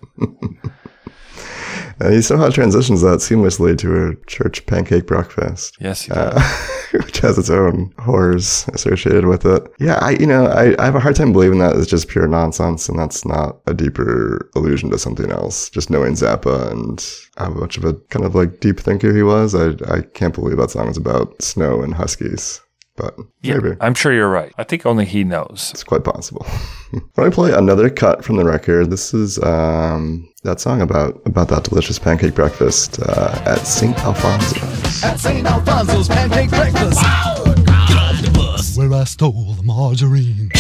And 1.99 2.13
he 2.13 2.21
somehow 2.21 2.51
transitions 2.51 3.01
that 3.01 3.21
seamlessly 3.21 3.77
to 3.79 4.09
a 4.09 4.17
church 4.27 4.67
pancake 4.67 5.07
breakfast. 5.07 5.77
yes, 5.81 6.03
he 6.03 6.13
Uh, 6.13 6.39
which 6.93 7.19
has 7.21 7.39
its 7.39 7.49
own 7.49 7.91
horrors 7.99 8.69
associated 8.75 9.25
with 9.25 9.47
it. 9.47 9.67
Yeah, 9.79 9.99
I 10.03 10.11
you 10.11 10.27
know 10.27 10.45
I, 10.47 10.77
I 10.79 10.85
have 10.85 10.95
a 10.95 11.01
hard 11.01 11.17
time 11.17 11.33
believing 11.33 11.59
that 11.61 11.75
is 11.75 11.87
just 11.87 12.09
pure 12.09 12.29
nonsense, 12.29 12.89
and 12.91 12.99
that's 12.99 13.25
not 13.25 13.61
a 13.67 13.73
deeper 13.73 14.51
allusion 14.55 14.91
to 14.91 14.99
something 14.99 15.31
else. 15.31 15.71
Just 15.71 15.89
knowing 15.89 16.13
Zappa 16.13 16.71
and 16.71 17.03
how 17.39 17.49
much 17.49 17.79
of 17.79 17.85
a 17.85 17.95
kind 18.11 18.27
of 18.27 18.35
like 18.35 18.61
deep 18.61 18.79
thinker 18.79 19.15
he 19.15 19.23
was, 19.23 19.55
I 19.55 19.71
I 19.91 20.03
can't 20.03 20.35
believe 20.35 20.59
that 20.59 20.71
song 20.71 20.89
is 20.89 20.99
about 20.99 21.41
snow 21.43 21.83
and 21.83 21.95
huskies. 21.95 22.61
But 22.97 23.15
yeah, 23.43 23.59
maybe 23.59 23.77
I'm 23.81 23.95
sure 23.95 24.13
you're 24.13 24.31
right. 24.31 24.53
I 24.57 24.65
think 24.65 24.87
only 24.87 25.05
he 25.05 25.23
knows. 25.23 25.71
it's 25.73 25.85
quite 25.85 26.03
possible. 26.05 26.47
Let 27.17 27.25
me 27.27 27.31
play 27.31 27.53
another 27.53 27.91
cut 27.91 28.25
from 28.25 28.37
the 28.37 28.45
record. 28.45 28.91
This 28.91 29.13
is 29.13 29.39
um, 29.43 30.29
that 30.45 30.61
song 30.61 30.81
about 30.81 31.21
about 31.27 31.49
that 31.49 31.65
delicious 31.65 31.99
pancake 31.99 32.35
breakfast 32.35 32.99
uh, 33.03 33.43
at 33.45 33.67
St. 33.67 33.97
Alfonzo's. 33.99 35.05
At 35.05 35.17
St. 35.21 35.47
Alfonzo's 35.47 36.09
Pancake 36.09 36.49
Breakfast. 36.51 37.01
Get 37.03 37.97
off 37.99 38.23
the 38.23 38.31
bus. 38.35 38.77
where 38.79 38.93
I 38.93 39.05
stole 39.05 39.53
the 39.55 39.63
margarine. 39.63 40.51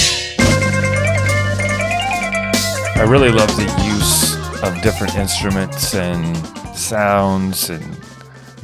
I 2.98 3.02
really 3.08 3.30
love 3.30 3.54
the 3.56 3.64
use 3.84 4.34
of 4.62 4.80
different 4.82 5.14
instruments 5.16 5.94
and 5.94 6.36
sounds 6.76 7.70
and 7.70 7.82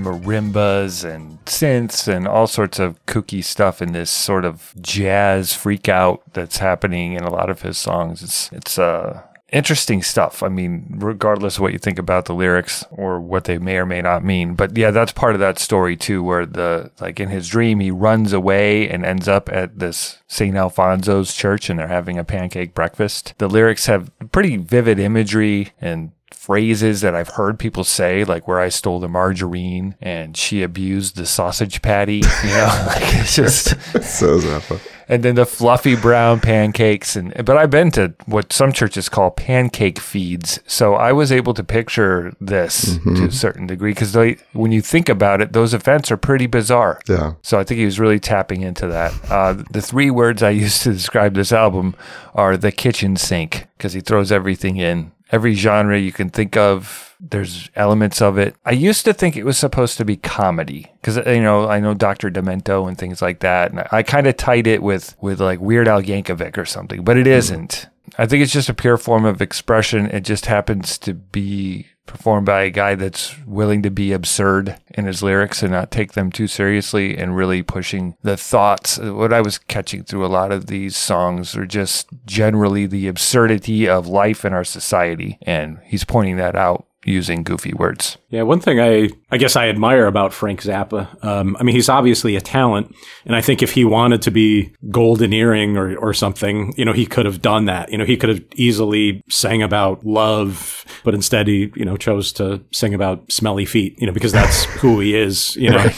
marimbas 0.03 1.05
and 1.05 1.45
synths 1.45 2.09
and 2.09 2.27
all 2.27 2.47
sorts 2.47 2.79
of 2.79 3.05
kooky 3.07 3.43
stuff 3.43 3.81
in 3.81 3.93
this 3.93 4.11
sort 4.11 4.45
of 4.45 4.75
jazz 4.81 5.55
freak 5.55 5.89
out 5.89 6.23
that's 6.33 6.59
happening 6.59 7.15
in 7.15 7.25
a 7.25 7.31
lot 7.31 7.51
of 7.51 7.63
his 7.63 7.79
songs. 7.79 8.23
It's 8.23 8.51
it's 8.53 8.79
uh 8.79 9.23
interesting 9.53 10.03
stuff. 10.03 10.43
I 10.43 10.49
mean, 10.49 10.87
regardless 10.97 11.57
of 11.57 11.63
what 11.63 11.73
you 11.73 11.79
think 11.79 11.99
about 11.99 12.25
the 12.25 12.35
lyrics 12.35 12.85
or 12.91 13.21
what 13.21 13.45
they 13.45 13.59
may 13.59 13.77
or 13.77 13.87
may 13.87 14.01
not 14.01 14.25
mean. 14.25 14.55
But 14.55 14.77
yeah, 14.77 14.91
that's 14.91 15.13
part 15.13 15.35
of 15.35 15.41
that 15.41 15.59
story 15.59 15.97
too, 15.97 16.23
where 16.23 16.47
the 16.47 16.91
like 17.01 17.21
in 17.21 17.29
his 17.29 17.49
dream 17.49 17.79
he 17.79 17.91
runs 17.91 18.33
away 18.33 18.89
and 18.89 19.05
ends 19.05 19.29
up 19.29 19.53
at 19.53 19.79
this 19.79 20.19
St. 20.27 20.57
Alfonzo's 20.57 21.35
church 21.35 21.71
and 21.71 21.79
they're 21.79 21.89
having 21.89 22.19
a 22.19 22.25
pancake 22.25 22.75
breakfast. 22.75 23.35
The 23.39 23.49
lyrics 23.49 23.87
have 23.87 24.11
pretty 24.33 24.57
vivid 24.57 24.99
imagery 24.99 25.73
and 25.81 26.13
phrases 26.47 27.03
that 27.03 27.15
I've 27.15 27.29
heard 27.29 27.57
people 27.59 27.85
say, 27.85 28.25
like 28.25 28.49
where 28.49 28.59
I 28.59 28.69
stole 28.69 28.99
the 28.99 29.09
margarine 29.09 29.95
and 30.01 30.37
she 30.37 30.63
abused 30.63 31.15
the 31.17 31.25
sausage 31.25 31.81
patty. 31.83 32.17
You 32.17 32.49
know, 32.49 32.85
like 32.89 33.03
it's 33.15 33.37
just 33.43 33.69
So 34.03 34.39
Zappa. 34.41 34.81
and 35.09 35.23
then 35.23 35.37
the 35.37 35.47
fluffy 35.47 35.95
brown 35.95 36.41
pancakes 36.41 37.15
and 37.15 37.33
but 37.45 37.57
I've 37.57 37.71
been 37.71 37.93
to 37.93 38.15
what 38.27 38.53
some 38.53 38.73
churches 38.73 39.09
call 39.09 39.31
pancake 39.31 40.01
feeds 40.01 40.59
so 40.67 40.95
I 40.95 41.13
was 41.13 41.31
able 41.31 41.55
to 41.55 41.63
picture 41.63 42.33
this 42.41 42.99
to 43.05 43.27
a 43.27 43.31
certain 43.33 43.67
degree 43.69 43.93
because 43.93 44.17
when 44.53 44.73
you 44.73 44.81
think 44.83 45.09
about 45.09 45.41
it 45.41 45.53
those 45.53 45.75
events 45.75 46.11
are 46.11 46.17
pretty 46.17 46.47
bizarre 46.47 47.01
Yeah. 47.09 47.35
so 47.43 47.59
I 47.61 47.65
think 47.65 47.79
he 47.79 47.85
was 47.85 48.01
really 48.01 48.19
tapping 48.21 48.63
into 48.63 48.87
that 48.89 49.13
uh, 49.31 49.63
the 49.71 49.83
three 49.83 50.11
words 50.11 50.43
I 50.43 50.51
used 50.51 50.83
to 50.83 50.93
describe 50.93 51.35
this 51.35 51.53
album 51.53 51.95
are 52.35 52.57
the 52.57 52.73
kitchen 52.73 53.17
sink 53.17 53.67
because 53.77 53.93
he 53.93 54.01
throws 54.01 54.33
everything 54.33 54.77
in 54.79 55.13
every 55.33 55.55
genre 55.55 55.99
you 55.99 56.13
can 56.13 56.29
think 56.31 56.57
of 56.57 57.13
there's 57.23 57.71
elements 57.77 58.21
of 58.21 58.37
it. 58.37 58.57
I 58.65 58.73
used 58.73 59.05
to 59.05 59.13
think 59.13 59.37
it 59.37 59.45
was 59.45 59.57
supposed 59.57 59.97
to 59.99 60.05
be 60.05 60.17
comedy 60.17 60.93
because 61.01 61.19
uh, 61.19 61.31
you 61.31 61.43
know 61.43 61.69
I 61.69 61.79
know 61.81 61.95
Dr. 61.95 62.31
Demento 62.31 62.89
and 62.89 62.99
things 62.99 63.23
like 63.23 63.41
that, 63.41 63.71
and 63.71 63.81
I, 63.81 63.89
I 63.93 64.03
kind 64.03 64.27
of 64.27 64.37
tied 64.37 64.67
it 64.67 64.83
with 64.83 65.17
with 65.21 65.41
like 65.41 65.61
Weird 65.61 65.89
Al 65.89 66.03
Yankovic 66.03 66.59
or 66.59 66.65
something, 66.65 67.03
but 67.05 67.17
it 67.17 67.27
hmm. 67.27 67.33
isn't. 67.33 67.89
I 68.19 68.27
think 68.27 68.43
it's 68.43 68.53
just 68.53 68.69
a 68.69 68.75
pure 68.75 68.97
form 68.97 69.25
of 69.25 69.41
expression. 69.41 70.07
It 70.07 70.21
just 70.21 70.47
happens 70.47 70.99
to 70.99 71.15
be 71.15 71.87
performed 72.07 72.47
by 72.47 72.63
a 72.63 72.71
guy 72.71 72.95
that's 72.95 73.39
willing 73.47 73.83
to 73.83 73.91
be 73.91 74.13
absurd 74.13 74.77
in 74.91 75.07
his 75.07 75.23
lyrics 75.23 75.63
and 75.63 75.71
not 75.71 75.91
take 75.91 76.13
them 76.13 76.31
too 76.31 76.47
seriously 76.47 77.17
and 77.17 77.37
really 77.37 77.63
pushing 77.63 78.17
the 78.23 78.37
thoughts. 78.37 78.99
What 78.99 79.33
I 79.33 79.41
was 79.41 79.59
catching 79.59 80.03
through 80.03 80.27
a 80.27 80.29
lot 80.29 80.53
of 80.53 80.67
these 80.67 80.97
songs 80.97 81.57
are 81.57 81.67
just 81.67 82.09
generally 82.27 82.87
the 82.87 83.09
absurdity 83.09 83.89
of 83.89 84.09
life 84.09 84.45
in 84.45 84.53
our 84.53 84.65
society. 84.65 85.39
And 85.43 85.79
he's 85.85 86.05
pointing 86.05 86.37
that 86.37 86.57
out 86.57 86.87
using 87.05 87.43
goofy 87.43 87.73
words. 87.75 88.17
Yeah, 88.31 88.43
one 88.43 88.61
thing 88.61 88.81
I 88.81 89.11
I 89.31 89.37
guess 89.37 89.57
I 89.57 89.69
admire 89.69 90.07
about 90.07 90.33
Frank 90.33 90.63
Zappa. 90.63 91.23
Um, 91.25 91.57
I 91.59 91.63
mean, 91.63 91.75
he's 91.75 91.89
obviously 91.89 92.37
a 92.37 92.41
talent, 92.41 92.95
and 93.25 93.35
I 93.35 93.41
think 93.41 93.63
if 93.63 93.73
he 93.73 93.85
wanted 93.85 94.23
to 94.23 94.31
be 94.31 94.73
golden 94.91 95.33
earring 95.33 95.77
or 95.77 95.97
or 95.97 96.15
something, 96.15 96.75
you 96.77 96.85
know, 96.85 96.93
he 96.93 97.07
could 97.07 97.27
have 97.27 97.43
done 97.43 97.67
that. 97.67 97.91
You 97.91 97.99
know, 97.99 98.05
he 98.05 98.17
could 98.17 98.29
have 98.29 98.45
easily 98.55 99.23
sang 99.29 99.63
about 99.63 100.05
love, 100.05 100.85
but 101.05 101.15
instead 101.15 101.49
he 101.49 101.73
you 101.75 101.85
know 101.85 101.97
chose 101.97 102.33
to 102.35 102.63
sing 102.73 102.95
about 102.95 103.31
smelly 103.31 103.65
feet. 103.65 104.01
You 104.01 104.07
know, 104.07 104.13
because 104.13 104.33
that's 104.33 104.65
who 104.81 105.01
he 105.01 105.17
is. 105.17 105.57
You 105.57 105.71
know, 105.71 105.91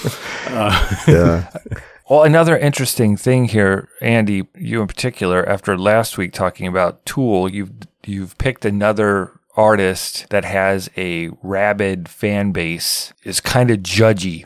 Yeah. 1.09 1.51
Well, 2.09 2.25
another 2.25 2.59
interesting 2.59 3.17
thing 3.17 3.47
here, 3.47 3.89
Andy, 4.03 4.47
you 4.55 4.83
in 4.83 4.87
particular, 4.87 5.49
after 5.49 5.79
last 5.79 6.19
week 6.19 6.35
talking 6.35 6.67
about 6.67 7.05
Tool, 7.07 7.51
you've 7.51 7.73
you've 8.05 8.37
picked 8.37 8.67
another 8.67 9.34
artist 9.57 10.29
that 10.31 10.45
has 10.45 10.91
a 10.97 11.29
rabid 11.43 12.09
fan 12.09 12.53
base, 12.53 13.13
is 13.25 13.41
kind 13.41 13.71
of 13.71 13.79
judgy 13.79 14.45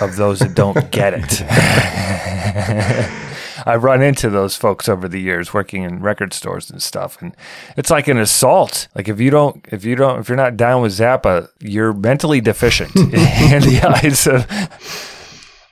of 0.00 0.16
those 0.16 0.38
that 0.40 0.54
don't 0.54 0.90
get 0.90 1.14
it. 1.14 1.42
I've 3.66 3.82
run 3.82 4.02
into 4.02 4.28
those 4.28 4.56
folks 4.56 4.88
over 4.88 5.08
the 5.08 5.20
years 5.20 5.54
working 5.54 5.84
in 5.84 6.00
record 6.00 6.32
stores 6.32 6.70
and 6.70 6.82
stuff, 6.82 7.20
and 7.22 7.34
it's 7.76 7.90
like 7.90 8.08
an 8.08 8.18
assault. 8.18 8.88
Like 8.94 9.08
if 9.08 9.20
you 9.20 9.30
don't, 9.30 9.64
if 9.72 9.84
you 9.84 9.96
don't, 9.96 10.20
if 10.20 10.28
you're 10.28 10.36
not 10.36 10.56
down 10.56 10.82
with 10.82 10.92
Zappa, 10.92 11.48
you're 11.60 11.92
mentally 11.92 12.40
deficient 12.40 12.94
in 12.96 13.10
the 13.10 13.80
eyes 14.04 14.26
of, 14.26 14.46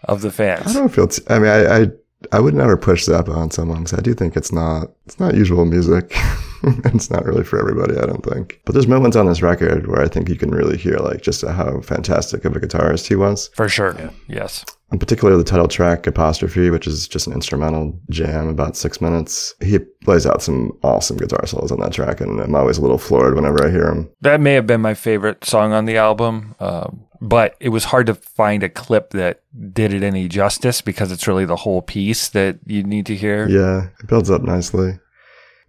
of 0.04 0.22
the 0.22 0.30
fans. 0.30 0.74
I 0.74 0.80
don't 0.80 0.88
feel. 0.88 1.08
T- 1.08 1.22
I 1.28 1.38
mean, 1.38 1.48
I, 1.50 1.82
I 1.82 1.86
I 2.30 2.40
would 2.40 2.54
never 2.54 2.76
push 2.76 3.06
Zappa 3.06 3.36
on 3.36 3.50
someone 3.50 3.84
because 3.84 3.98
I 3.98 4.02
do 4.02 4.14
think 4.14 4.36
it's 4.36 4.52
not 4.52 4.90
it's 5.06 5.20
not 5.20 5.34
usual 5.34 5.64
music. 5.64 6.14
it's 6.84 7.10
not 7.10 7.24
really 7.24 7.44
for 7.44 7.58
everybody. 7.58 7.96
I 7.96 8.06
don't 8.06 8.24
think. 8.24 8.60
But 8.64 8.72
there's 8.72 8.86
moments 8.86 9.16
on 9.16 9.26
this 9.26 9.42
record 9.42 9.86
where 9.86 10.02
I 10.02 10.08
think 10.08 10.28
you 10.28 10.36
can 10.36 10.50
really 10.50 10.76
hear 10.76 10.96
like 10.96 11.22
just 11.22 11.44
how 11.46 11.80
fantastic 11.80 12.44
of 12.44 12.56
a 12.56 12.60
guitarist 12.60 13.08
he 13.08 13.16
was. 13.16 13.48
For 13.54 13.68
sure. 13.68 13.96
Yes. 14.28 14.64
In 14.92 14.98
particular, 14.98 15.36
the 15.38 15.44
title 15.44 15.68
track 15.68 16.06
"Apostrophe," 16.06 16.68
which 16.68 16.86
is 16.86 17.08
just 17.08 17.26
an 17.26 17.32
instrumental 17.32 17.98
jam, 18.10 18.48
about 18.48 18.76
six 18.76 19.00
minutes. 19.00 19.54
He 19.62 19.78
plays 19.78 20.26
out 20.26 20.42
some 20.42 20.78
awesome 20.82 21.16
guitar 21.16 21.46
solos 21.46 21.72
on 21.72 21.80
that 21.80 21.92
track, 21.92 22.20
and 22.20 22.38
I'm 22.40 22.54
always 22.54 22.76
a 22.76 22.82
little 22.82 22.98
floored 22.98 23.34
whenever 23.34 23.64
I 23.64 23.70
hear 23.70 23.88
him. 23.88 24.10
That 24.20 24.42
may 24.42 24.52
have 24.52 24.66
been 24.66 24.82
my 24.82 24.92
favorite 24.92 25.46
song 25.46 25.72
on 25.72 25.86
the 25.86 25.96
album, 25.96 26.54
uh, 26.60 26.90
but 27.22 27.56
it 27.58 27.70
was 27.70 27.84
hard 27.84 28.06
to 28.06 28.14
find 28.14 28.62
a 28.62 28.68
clip 28.68 29.10
that 29.10 29.40
did 29.72 29.94
it 29.94 30.02
any 30.02 30.28
justice 30.28 30.82
because 30.82 31.10
it's 31.10 31.26
really 31.26 31.46
the 31.46 31.56
whole 31.56 31.80
piece 31.80 32.28
that 32.28 32.58
you 32.66 32.82
need 32.82 33.06
to 33.06 33.16
hear. 33.16 33.48
Yeah, 33.48 33.88
it 33.98 34.08
builds 34.08 34.30
up 34.30 34.42
nicely. 34.42 34.98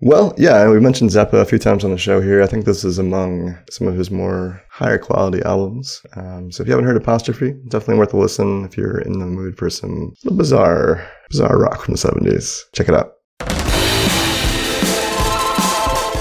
Well, 0.05 0.33
yeah, 0.37 0.67
we 0.67 0.81
mentioned 0.81 1.11
Zappa 1.11 1.35
a 1.35 1.45
few 1.45 1.57
times 1.57 1.85
on 1.85 1.91
the 1.91 1.97
show 1.97 2.19
here. 2.19 2.43
I 2.43 2.45
think 2.45 2.65
this 2.65 2.83
is 2.83 2.99
among 2.99 3.57
some 3.71 3.87
of 3.87 3.95
his 3.95 4.11
more 4.11 4.61
higher 4.69 4.97
quality 4.97 5.41
albums. 5.43 6.01
Um, 6.17 6.51
so 6.51 6.61
if 6.61 6.67
you 6.67 6.73
haven't 6.73 6.87
heard 6.87 6.97
Apostrophe, 6.97 7.53
definitely 7.69 7.99
worth 7.99 8.13
a 8.13 8.17
listen 8.17 8.65
if 8.65 8.75
you're 8.75 8.99
in 8.99 9.19
the 9.19 9.25
mood 9.25 9.57
for 9.57 9.69
some 9.69 10.13
bizarre, 10.35 11.09
bizarre 11.29 11.57
rock 11.57 11.83
from 11.83 11.93
the 11.93 11.97
70s. 11.97 12.63
Check 12.73 12.89
it 12.89 12.95
out. 12.95 13.13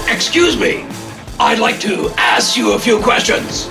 Excuse 0.09 0.57
me. 0.57 0.85
I'd 1.37 1.59
like 1.59 1.81
to 1.81 2.09
ask 2.15 2.55
you 2.55 2.75
a 2.75 2.79
few 2.79 3.01
questions. 3.01 3.65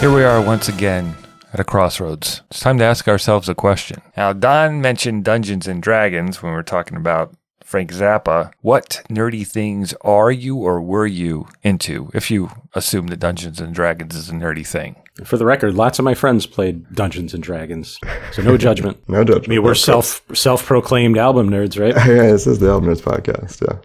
Here 0.00 0.10
we 0.10 0.24
are 0.24 0.40
once 0.40 0.70
again 0.70 1.14
at 1.52 1.60
a 1.60 1.64
crossroads. 1.64 2.40
It's 2.50 2.60
time 2.60 2.78
to 2.78 2.84
ask 2.84 3.06
ourselves 3.08 3.50
a 3.50 3.54
question. 3.54 4.00
Now, 4.16 4.32
Don 4.32 4.80
mentioned 4.80 5.26
Dungeons 5.26 5.68
and 5.68 5.82
Dragons 5.82 6.42
when 6.42 6.52
we 6.52 6.56
were 6.56 6.62
talking 6.62 6.96
about 6.96 7.36
Frank 7.72 7.90
Zappa. 7.90 8.52
What 8.60 9.00
nerdy 9.08 9.46
things 9.46 9.94
are 10.02 10.30
you 10.30 10.56
or 10.58 10.78
were 10.82 11.06
you 11.06 11.48
into 11.62 12.10
if 12.12 12.30
you 12.30 12.50
assume 12.74 13.06
that 13.06 13.18
Dungeons 13.18 13.60
and 13.60 13.74
Dragons 13.74 14.14
is 14.14 14.28
a 14.28 14.32
nerdy 14.34 14.66
thing? 14.66 14.96
for 15.24 15.36
the 15.38 15.46
record, 15.46 15.72
lots 15.74 15.98
of 15.98 16.04
my 16.04 16.12
friends 16.14 16.44
played 16.46 16.86
Dungeons 16.94 17.32
and 17.34 17.42
Dragons, 17.42 17.98
so 18.32 18.42
no 18.42 18.58
judgment. 18.58 18.98
No 19.08 19.24
judgment. 19.24 19.48
I 19.48 19.50
mean, 19.50 19.62
we're 19.62 19.74
self 19.74 20.20
self 20.34 20.66
proclaimed 20.66 21.16
album 21.16 21.48
nerds, 21.48 21.80
right? 21.80 21.94
yeah, 22.06 22.30
this 22.32 22.46
is 22.46 22.58
the 22.58 22.68
Album 22.68 22.90
Nerds 22.90 23.00
podcast, 23.00 23.62
yeah. 23.66 23.78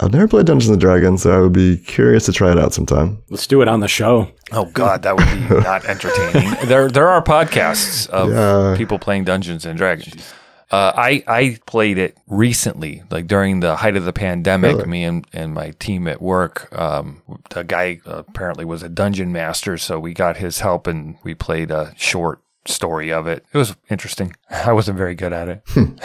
I've 0.00 0.12
never 0.12 0.28
played 0.28 0.44
Dungeons 0.44 0.68
and 0.70 0.80
Dragons, 0.80 1.22
so 1.22 1.30
I 1.34 1.40
would 1.40 1.52
be 1.54 1.78
curious 1.78 2.26
to 2.26 2.32
try 2.32 2.50
it 2.52 2.58
out 2.58 2.74
sometime. 2.74 3.22
Let's 3.30 3.46
do 3.46 3.62
it 3.62 3.68
on 3.68 3.80
the 3.80 3.88
show. 3.88 4.30
Oh 4.52 4.66
God, 4.66 5.02
that 5.04 5.16
would 5.16 5.26
be 5.26 5.54
not 5.62 5.86
entertaining. 5.86 6.50
there, 6.66 6.90
there 6.90 7.08
are 7.08 7.22
podcasts 7.22 8.06
of 8.10 8.30
Yeah. 8.30 8.74
people 8.76 8.98
playing 8.98 9.24
Dungeons 9.24 9.64
and 9.64 9.78
Dragons. 9.78 10.34
Uh, 10.74 10.92
I 10.96 11.22
I 11.28 11.58
played 11.66 11.98
it 11.98 12.18
recently, 12.26 13.04
like 13.08 13.28
during 13.28 13.60
the 13.60 13.76
height 13.76 13.96
of 13.96 14.04
the 14.04 14.12
pandemic. 14.12 14.76
Really? 14.76 14.88
Me 14.88 15.04
and, 15.04 15.24
and 15.32 15.54
my 15.54 15.70
team 15.78 16.08
at 16.08 16.20
work, 16.20 16.76
um, 16.76 17.22
the 17.50 17.62
guy 17.62 18.00
apparently 18.06 18.64
was 18.64 18.82
a 18.82 18.88
dungeon 18.88 19.30
master, 19.30 19.78
so 19.78 20.00
we 20.00 20.12
got 20.12 20.36
his 20.38 20.58
help 20.58 20.88
and 20.88 21.16
we 21.22 21.32
played 21.32 21.70
a 21.70 21.94
short 21.96 22.40
story 22.66 23.12
of 23.12 23.26
it. 23.26 23.44
It 23.52 23.58
was 23.58 23.76
interesting. 23.90 24.34
I 24.50 24.72
wasn't 24.72 24.98
very 24.98 25.14
good 25.14 25.32
at 25.32 25.48
it. 25.48 25.62
Hmm. 25.68 25.96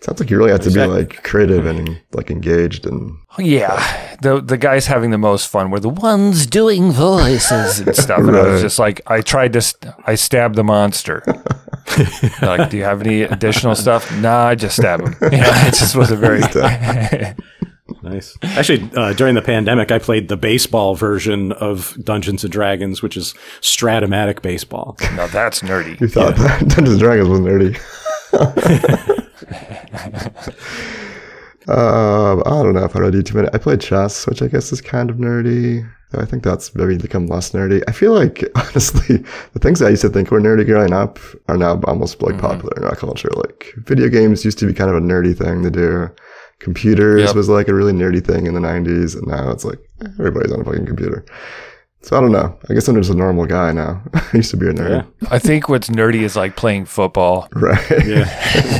Sounds 0.00 0.20
like 0.20 0.30
you 0.30 0.38
really 0.38 0.50
have 0.52 0.60
to 0.60 0.70
be 0.70 0.84
like 0.86 1.22
creative 1.22 1.66
and 1.66 2.00
like 2.12 2.30
engaged 2.30 2.86
and 2.86 3.16
Yeah, 3.38 4.16
the 4.22 4.40
the 4.40 4.56
guys 4.56 4.86
having 4.86 5.10
the 5.10 5.18
most 5.18 5.48
fun 5.48 5.70
were 5.70 5.80
the 5.80 5.88
ones 5.88 6.46
doing 6.46 6.92
voices 6.92 7.80
and 7.80 7.94
stuff. 8.04 8.20
And 8.20 8.36
I 8.36 8.42
was 8.48 8.62
just 8.62 8.78
like, 8.78 9.00
I 9.06 9.20
tried 9.20 9.52
to, 9.54 9.60
st- 9.60 9.92
I 10.06 10.14
stabbed 10.14 10.54
the 10.54 10.64
monster. 10.64 11.22
like, 12.42 12.70
do 12.70 12.76
you 12.76 12.84
have 12.84 13.00
any 13.02 13.22
additional 13.22 13.74
stuff? 13.74 14.14
Nah, 14.18 14.48
I 14.48 14.54
just 14.54 14.76
stab 14.76 15.00
him. 15.00 15.14
Yeah, 15.20 15.66
it 15.68 15.74
just 15.74 15.96
wasn't 15.96 16.20
very. 16.20 16.42
Uh, 16.42 17.34
Nice. 18.02 18.36
Actually, 18.42 18.90
uh, 18.96 19.12
during 19.12 19.34
the 19.34 19.42
pandemic, 19.42 19.92
I 19.92 19.98
played 19.98 20.28
the 20.28 20.36
baseball 20.36 20.96
version 20.96 21.52
of 21.52 21.96
Dungeons 22.02 22.42
and 22.42 22.52
Dragons, 22.52 23.02
which 23.02 23.16
is 23.16 23.34
Strat-O-Matic 23.60 24.42
baseball. 24.42 24.96
now 25.14 25.26
that's 25.28 25.60
nerdy. 25.60 26.00
you 26.00 26.08
thought 26.08 26.36
that 26.36 26.60
Dungeons 26.68 26.90
and 26.90 27.00
Dragons 27.00 27.28
was 27.28 27.40
nerdy. 27.40 27.78
uh, 31.68 32.40
I 32.40 32.62
don't 32.62 32.74
know 32.74 32.84
if 32.84 32.96
I 32.96 32.98
really 32.98 33.12
do 33.12 33.22
too 33.22 33.36
many. 33.36 33.48
I 33.52 33.58
played 33.58 33.80
chess, 33.80 34.26
which 34.26 34.42
I 34.42 34.48
guess 34.48 34.72
is 34.72 34.80
kind 34.80 35.10
of 35.10 35.16
nerdy. 35.16 35.88
I 36.14 36.24
think 36.24 36.42
that's 36.42 36.74
maybe 36.74 36.96
become 36.96 37.26
less 37.26 37.50
nerdy. 37.50 37.82
I 37.88 37.92
feel 37.92 38.12
like 38.12 38.44
honestly, 38.54 39.18
the 39.52 39.58
things 39.58 39.82
I 39.82 39.90
used 39.90 40.02
to 40.02 40.08
think 40.08 40.30
were 40.30 40.40
nerdy 40.40 40.64
growing 40.64 40.92
up 40.92 41.18
are 41.48 41.56
now 41.56 41.80
almost 41.84 42.22
like 42.22 42.38
popular 42.38 42.72
in 42.76 42.84
our 42.84 42.96
culture. 42.96 43.30
Like 43.36 43.74
video 43.78 44.08
games 44.08 44.44
used 44.44 44.58
to 44.58 44.66
be 44.66 44.74
kind 44.74 44.90
of 44.90 44.96
a 44.96 45.00
nerdy 45.00 45.36
thing 45.36 45.62
to 45.62 45.70
do. 45.70 46.10
Computers 46.58 47.22
Yep. 47.26 47.34
was 47.34 47.48
like 47.48 47.68
a 47.68 47.74
really 47.74 47.92
nerdy 47.92 48.24
thing 48.24 48.46
in 48.46 48.54
the 48.54 48.60
'90s, 48.60 49.14
and 49.14 49.26
now 49.26 49.50
it's 49.50 49.64
like 49.64 49.78
eh, 50.02 50.08
everybody's 50.18 50.52
on 50.52 50.60
a 50.60 50.64
fucking 50.64 50.86
computer. 50.86 51.24
So 52.02 52.16
I 52.16 52.20
don't 52.20 52.30
know. 52.32 52.56
I 52.70 52.74
guess 52.74 52.86
I'm 52.86 52.94
just 52.94 53.10
a 53.10 53.14
normal 53.16 53.46
guy 53.46 53.72
now. 53.72 54.00
I 54.14 54.24
used 54.34 54.50
to 54.52 54.56
be 54.56 54.68
a 54.68 54.72
nerd, 54.72 55.06
I 55.30 55.38
think 55.40 55.68
what's 55.68 55.88
nerdy 55.90 56.20
is 56.22 56.36
like 56.36 56.54
playing 56.56 56.84
football. 56.86 57.48
right? 57.52 57.84
Yeah, 58.06 58.26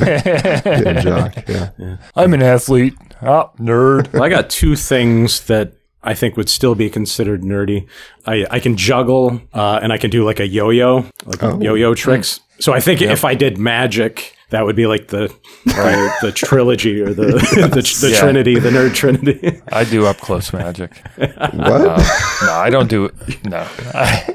yeah, 0.06 1.00
jock. 1.00 1.49
Yeah. 1.49 1.97
I'm 2.14 2.35
an 2.35 2.42
athlete. 2.42 2.95
Oh, 3.23 3.50
nerd. 3.59 4.12
Well, 4.12 4.23
I 4.23 4.28
got 4.28 4.49
two 4.49 4.76
things 4.76 5.40
that 5.47 5.73
I 6.02 6.14
think 6.14 6.37
would 6.37 6.49
still 6.49 6.75
be 6.76 6.88
considered 6.88 7.42
nerdy. 7.42 7.87
I, 8.26 8.47
I 8.50 8.61
can 8.61 8.76
juggle 8.76 9.40
uh, 9.52 9.80
and 9.83 9.92
I 9.92 9.99
can 9.99 10.11
do 10.11 10.25
like 10.25 10.38
a 10.38 10.47
yo-yo, 10.47 11.06
like 11.25 11.42
yo-yo 11.62 11.95
tricks. 11.95 12.40
So 12.61 12.73
I 12.73 12.80
think 12.80 13.02
if 13.02 13.25
I 13.25 13.35
did 13.35 13.59
magic, 13.59 14.36
that 14.50 14.64
would 14.64 14.76
be 14.76 14.86
like 14.86 15.08
the 15.08 15.32
the, 15.64 16.12
the 16.22 16.32
trilogy 16.32 17.00
or 17.00 17.12
the 17.12 17.26
the, 17.72 17.96
the 18.00 18.10
Yeah. 18.12 18.20
trinity, 18.20 18.58
the 18.58 18.70
nerd 18.70 18.94
trinity. 18.94 19.60
I 19.72 19.84
do 19.84 20.06
up 20.06 20.18
close 20.18 20.52
magic. 20.52 20.96
What? 21.16 21.30
Uh, 21.52 22.04
no, 22.42 22.52
I 22.52 22.70
don't 22.70 22.88
do 22.88 23.10
no. 23.44 23.66
I, 23.94 24.28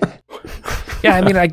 yeah, 1.04 1.16
I 1.16 1.22
mean, 1.22 1.38
I 1.38 1.50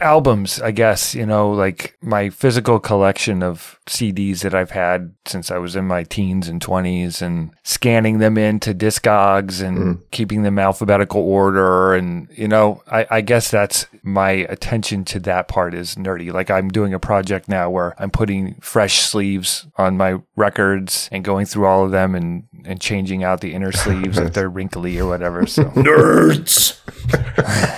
albums. 0.00 0.60
I 0.60 0.70
guess 0.70 1.14
you 1.14 1.26
know, 1.26 1.50
like 1.50 1.96
my 2.00 2.30
physical 2.30 2.80
collection 2.80 3.42
of 3.42 3.78
CDs 3.86 4.42
that 4.42 4.54
I've 4.54 4.70
had 4.70 5.14
since 5.26 5.50
I 5.50 5.58
was 5.58 5.76
in 5.76 5.86
my 5.86 6.04
teens 6.04 6.48
and 6.48 6.60
twenties, 6.60 7.22
and 7.22 7.52
scanning 7.62 8.18
them 8.18 8.38
into 8.38 8.74
Discogs 8.74 9.62
and 9.62 9.78
mm-hmm. 9.78 10.02
keeping 10.10 10.42
them 10.42 10.58
alphabetical 10.58 11.22
order, 11.22 11.94
and 11.94 12.28
you 12.32 12.48
know, 12.48 12.82
I, 12.90 13.06
I 13.10 13.20
guess 13.20 13.50
that's 13.50 13.86
my 14.02 14.30
attention 14.30 15.04
to 15.04 15.20
that 15.20 15.48
part 15.48 15.74
is 15.74 15.94
nerdy. 15.96 16.32
Like 16.32 16.50
I'm 16.50 16.68
doing 16.68 16.94
a 16.94 16.98
project 16.98 17.48
now 17.48 17.70
where 17.70 17.94
I'm 18.00 18.10
putting 18.10 18.54
fresh 18.60 19.00
sleeves 19.00 19.66
on 19.76 19.96
my 19.96 20.20
records 20.36 21.08
and 21.12 21.24
going 21.24 21.46
through 21.46 21.66
all 21.66 21.84
of 21.84 21.90
them 21.90 22.14
and 22.14 22.44
and 22.64 22.80
changing 22.80 23.24
out 23.24 23.40
the 23.40 23.54
inner 23.54 23.72
sleeves 23.80 24.18
if 24.18 24.32
they're 24.32 24.48
wrinkly 24.48 24.98
or 24.98 25.06
whatever. 25.06 25.46
So 25.46 25.64
Nerds. 25.64 26.78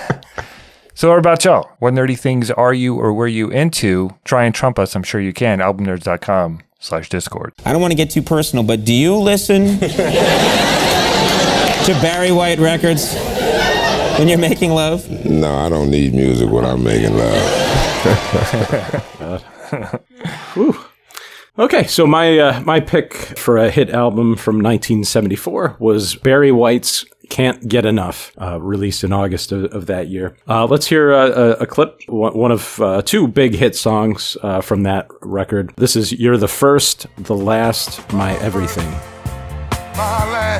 so 0.95 1.09
what 1.11 1.19
about 1.19 1.45
y'all? 1.45 1.71
What 1.79 1.95
nerdy 1.95 2.19
things 2.19 2.51
are 2.51 2.75
you 2.75 2.97
or 2.97 3.13
were 3.13 3.27
you 3.29 3.51
into? 3.51 4.11
Try 4.25 4.45
and 4.45 4.55
trump 4.55 4.79
us. 4.79 4.95
I'm 4.95 5.03
sure 5.03 5.21
you 5.21 5.33
can. 5.33 5.59
Albumnerds.com 5.59 6.61
slash 6.79 7.09
discord. 7.09 7.53
I 7.65 7.73
don't 7.73 7.81
want 7.81 7.93
to 7.93 7.97
get 7.97 8.11
too 8.11 8.23
personal, 8.23 8.65
but 8.65 8.85
do 8.85 8.93
you 8.93 9.17
listen 9.17 9.79
to 9.81 9.89
Barry 12.01 12.33
White 12.33 12.59
records 12.59 13.15
when 14.19 14.29
you're 14.29 14.39
making 14.39 14.73
love? 14.73 15.09
No, 15.25 15.55
I 15.55 15.69
don't 15.69 15.91
need 15.91 16.15
music 16.15 16.51
when 16.51 16.65
I'm 16.65 16.83
making 16.85 17.17
love. 17.17 17.59
Okay, 21.59 21.87
so 21.87 22.07
my 22.07 22.39
uh, 22.39 22.61
my 22.63 22.81
pick 22.81 23.13
for 23.13 23.59
a 23.59 23.71
hit 23.71 23.91
album 23.91 24.37
from 24.37 24.57
1974 24.57 25.77
was 25.79 26.15
Barry 26.17 26.51
White's 26.51 27.05
"Can't 27.31 27.69
Get 27.69 27.85
Enough," 27.85 28.33
uh, 28.41 28.61
released 28.61 29.05
in 29.05 29.13
August 29.13 29.53
of, 29.53 29.65
of 29.73 29.87
that 29.87 30.09
year. 30.09 30.37
Uh, 30.49 30.67
let's 30.67 30.87
hear 30.87 31.13
a, 31.13 31.27
a, 31.27 31.51
a 31.53 31.67
clip, 31.67 32.01
one 32.09 32.53
of 32.53 32.81
uh, 32.81 33.03
two 33.03 33.27
big 33.27 33.55
hit 33.55 33.77
songs 33.77 34.37
uh, 34.43 34.61
from 34.61 34.83
that 34.85 35.09
record. 35.21 35.73
This 35.77 35.97
is 35.97 36.13
"You're 36.13 36.39
the 36.39 36.49
First, 36.49 37.07
the 37.17 37.37
Last, 37.37 38.13
My 38.13 38.33
Everything." 38.39 38.93
my 39.97 40.52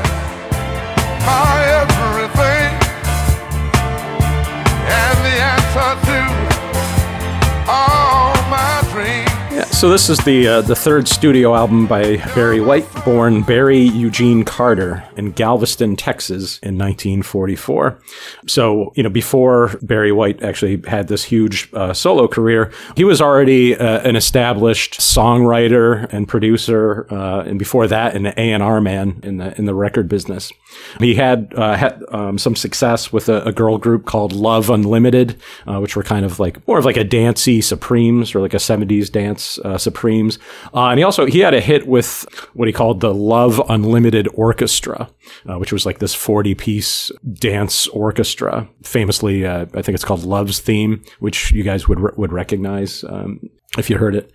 so 9.83 9.89
this 9.89 10.09
is 10.09 10.19
the 10.19 10.47
uh, 10.47 10.61
the 10.61 10.77
third 10.77 11.09
studio 11.09 11.57
album 11.57 11.89
by 11.89 12.19
Barry 12.37 12.61
White, 12.61 12.87
born 13.05 13.43
Barry 13.43 13.81
Eugene 13.81 14.45
Carter 14.45 15.03
in 15.17 15.33
Galveston, 15.33 15.97
Texas, 15.97 16.61
in 16.61 16.79
1944. 16.79 18.01
So 18.47 18.93
you 18.95 19.03
know, 19.03 19.11
before 19.11 19.77
Barry 19.83 20.13
White 20.13 20.41
actually 20.41 20.81
had 20.87 21.09
this 21.09 21.25
huge 21.25 21.69
uh, 21.73 21.93
solo 21.95 22.29
career, 22.29 22.71
he 22.95 23.03
was 23.03 23.21
already 23.21 23.77
uh, 23.77 23.99
an 24.09 24.15
established 24.15 25.01
songwriter 25.01 26.07
and 26.13 26.29
producer, 26.29 27.13
uh, 27.13 27.43
and 27.43 27.59
before 27.59 27.89
that, 27.89 28.15
an 28.15 28.27
A 28.27 28.53
and 28.53 28.63
R 28.63 28.81
man 28.81 29.19
in 29.25 29.39
the 29.39 29.59
in 29.59 29.65
the 29.65 29.75
record 29.75 30.09
business. 30.09 30.53
He 30.99 31.15
had 31.15 31.53
uh, 31.57 31.77
had 31.77 32.03
um, 32.11 32.39
some 32.39 32.57
success 32.57 33.13
with 33.13 33.29
a, 33.29 33.43
a 33.45 33.53
girl 33.53 33.79
group 33.79 34.07
called 34.07 34.33
Love 34.33 34.71
Unlimited, 34.71 35.41
uh, 35.67 35.79
which 35.81 35.97
were 35.97 36.03
kind 36.03 36.25
of 36.25 36.39
like 36.39 36.67
more 36.69 36.79
of 36.79 36.85
like 36.85 36.97
a 36.97 37.05
dancey 37.05 37.61
Supremes 37.61 38.35
or 38.35 38.41
like 38.41 38.55
a 38.55 38.59
70s 38.59 39.11
dance 39.11 39.59
uh, 39.61 39.79
Supremes. 39.79 40.39
Uh, 40.75 40.89
and 40.89 40.99
he 40.99 41.05
also 41.05 41.27
he 41.27 41.41
had 41.41 41.55
a 41.55 41.61
hit 41.61 41.87
with 41.87 42.27
what 42.55 42.69
he 42.69 42.73
called 42.73 43.01
the 43.01 43.15
Love 43.15 43.61
Unlimited 43.69 44.29
Orchestra, 44.35 45.11
uh, 45.49 45.59
which 45.59 45.73
was 45.73 45.87
like 45.87 45.99
this 45.99 46.15
40 46.15 46.55
piece 46.55 47.11
dance 47.35 47.87
orchestra. 47.89 48.69
Famously, 48.83 49.47
uh, 49.47 49.67
I 49.75 49.83
think 49.83 49.95
it's 49.95 50.05
called 50.05 50.25
Love's 50.25 50.61
Theme, 50.61 51.03
which 51.21 51.53
you 51.53 51.63
guys 51.63 51.89
would 51.89 52.01
re- 52.01 52.13
would 52.17 52.33
recognize. 52.33 53.05
Um, 53.05 53.51
if 53.79 53.89
you 53.89 53.97
heard 53.99 54.15
it. 54.15 54.31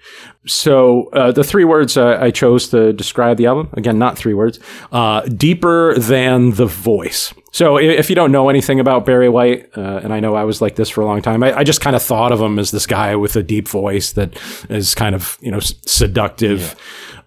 So 0.46 1.10
uh, 1.14 1.32
the 1.32 1.44
three 1.44 1.64
words 1.66 1.96
uh, 1.98 2.18
I 2.20 2.32
chose 2.32 2.70
to 2.70 2.92
describe 2.94 3.38
the 3.38 3.46
album, 3.46 3.70
again, 3.74 4.00
not 4.00 4.18
three 4.18 4.34
words, 4.34 4.60
uh, 4.92 5.22
deeper 5.22 5.94
than 5.98 6.52
the 6.52 6.66
voice. 6.66 7.34
So 7.52 7.78
if 7.78 8.10
you 8.10 8.16
don't 8.16 8.32
know 8.32 8.50
anything 8.50 8.80
about 8.80 9.06
Barry 9.06 9.30
White, 9.30 9.70
uh, 9.78 10.00
and 10.04 10.14
I 10.14 10.20
know 10.20 10.36
I 10.36 10.44
was 10.44 10.62
like 10.62 10.76
this 10.76 10.90
for 10.90 11.02
a 11.02 11.06
long 11.06 11.22
time, 11.22 11.44
I, 11.44 11.58
I 11.60 11.64
just 11.64 11.82
kind 11.82 11.96
of 11.96 12.02
thought 12.04 12.32
of 12.32 12.40
him 12.42 12.60
as 12.60 12.72
this 12.72 12.86
guy 12.88 13.16
with 13.16 13.36
a 13.36 13.44
deep 13.44 13.68
voice 13.68 14.12
that 14.14 14.38
is 14.70 14.94
kind 14.96 15.14
of, 15.16 15.38
you 15.42 15.52
know, 15.52 15.58
s- 15.58 15.74
seductive. 15.86 16.76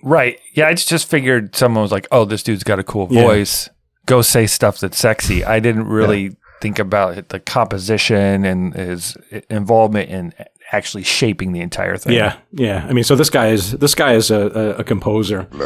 Right. 0.03 0.39
Yeah. 0.55 0.67
I 0.69 0.75
just- 0.75 1.09
figured 1.11 1.55
someone 1.57 1.83
was 1.83 1.93
like, 1.93 2.07
oh, 2.13 2.25
this 2.25 2.43
dude's 2.43 2.65
got 2.65 2.79
a 2.79 2.85
cool 2.85 3.09
Yeah. 3.11 3.23
voice. 3.23 3.69
Go 4.07 4.23
say 4.23 4.47
stuff 4.47 4.79
that's 4.81 4.99
sexy. 4.99 5.45
I 5.45 5.61
didn't 5.61 5.87
really 5.87 6.37
think 6.61 6.79
about 6.79 7.29
the 7.31 7.41
composition 7.41 8.45
and 8.45 8.75
his 8.75 9.17
involvement 9.49 10.11
in 10.11 10.33
actually 10.73 11.03
shaping 11.03 11.53
the 11.53 11.61
entire 11.61 11.97
thing. 11.97 12.13
Yeah, 12.13 12.37
yeah. 12.53 12.87
I 12.89 12.93
mean, 12.93 13.05
so 13.05 13.17
this 13.17 13.31
guy 13.31 13.49
is 13.49 13.73
this 13.73 13.95
guy 13.95 14.15
is 14.15 14.31
a, 14.31 14.41
a, 14.41 14.69
a 14.77 14.85
composer. 14.85 15.49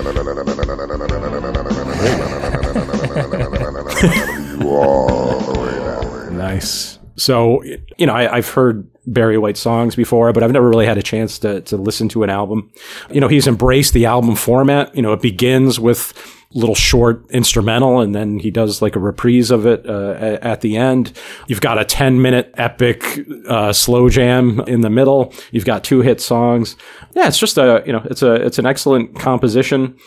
Nice. 6.33 6.99
So, 7.17 7.63
you 7.63 8.07
know, 8.07 8.13
I, 8.13 8.37
I've 8.37 8.49
heard 8.49 8.89
Barry 9.07 9.39
White 9.39 9.57
songs 9.57 9.95
before, 9.95 10.33
but 10.33 10.43
I've 10.43 10.51
never 10.51 10.69
really 10.69 10.87
had 10.87 10.99
a 10.99 11.03
chance 11.03 11.39
to, 11.41 11.61
to 11.63 11.77
listen 11.77 12.09
to 12.11 12.23
an 12.23 12.31
album. 12.31 12.73
You 13.11 13.21
know, 13.21 13.29
he's 13.29 13.47
embraced 13.47 13.93
the 13.93 14.07
album 14.07 14.35
format. 14.35 14.95
You 14.97 15.03
know, 15.03 15.13
it 15.13 15.23
begins 15.23 15.79
with 15.79 16.13
little 16.55 16.75
short 16.75 17.29
instrumental 17.31 18.01
and 18.01 18.15
then 18.15 18.39
he 18.39 18.51
does 18.51 18.81
like 18.81 18.97
a 18.97 19.01
reprise 19.01 19.51
of 19.51 19.67
it 19.67 19.85
uh, 19.87 20.39
at 20.41 20.61
the 20.61 20.77
end. 20.77 21.13
You've 21.49 21.61
got 21.61 21.79
a 21.79 21.85
10 21.85 22.23
minute 22.23 22.55
epic 22.57 23.05
uh, 23.49 23.73
slow 23.73 24.09
jam 24.09 24.61
in 24.61 24.81
the 24.81 24.91
middle. 24.91 25.33
You've 25.51 25.65
got 25.65 25.85
two 25.85 26.01
hit 26.01 26.21
songs. 26.21 26.77
Yeah, 27.15 27.27
it's 27.29 27.39
just 27.39 27.59
a, 27.59 27.83
you 27.85 27.93
know, 27.93 28.03
it's 28.05 28.23
a, 28.23 28.35
it's 28.35 28.59
an 28.59 28.67
excellent 28.67 29.19
composition. 29.19 29.99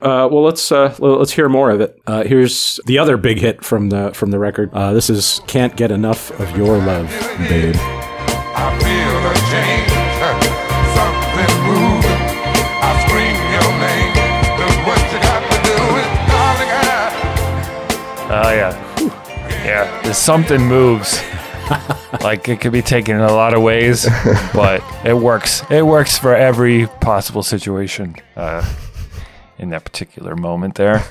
Uh, 0.00 0.28
well, 0.30 0.42
let's 0.42 0.70
uh, 0.70 0.94
let's 0.98 1.32
hear 1.32 1.48
more 1.48 1.70
of 1.70 1.80
it. 1.80 1.98
Uh, 2.06 2.22
here's 2.22 2.78
the 2.84 2.98
other 2.98 3.16
big 3.16 3.38
hit 3.38 3.64
from 3.64 3.88
the 3.88 4.12
from 4.12 4.30
the 4.30 4.38
record. 4.38 4.68
Uh, 4.74 4.92
this 4.92 5.08
is 5.08 5.40
"Can't 5.46 5.74
Get 5.74 5.90
Enough 5.90 6.38
of 6.38 6.54
Your 6.54 6.76
Love, 6.76 7.08
Babe." 7.48 7.74
Something 20.16 20.60
moves. 20.60 21.22
like 22.22 22.48
it 22.48 22.60
could 22.60 22.72
be 22.72 22.82
taken 22.82 23.16
in 23.16 23.22
a 23.22 23.32
lot 23.32 23.54
of 23.54 23.62
ways, 23.62 24.06
but 24.54 24.82
it 25.04 25.14
works. 25.14 25.62
It 25.70 25.84
works 25.84 26.18
for 26.18 26.34
every 26.34 26.86
possible 27.00 27.42
situation 27.42 28.16
uh, 28.36 28.64
in 29.58 29.70
that 29.70 29.84
particular 29.84 30.36
moment 30.36 30.76
there. 30.76 31.04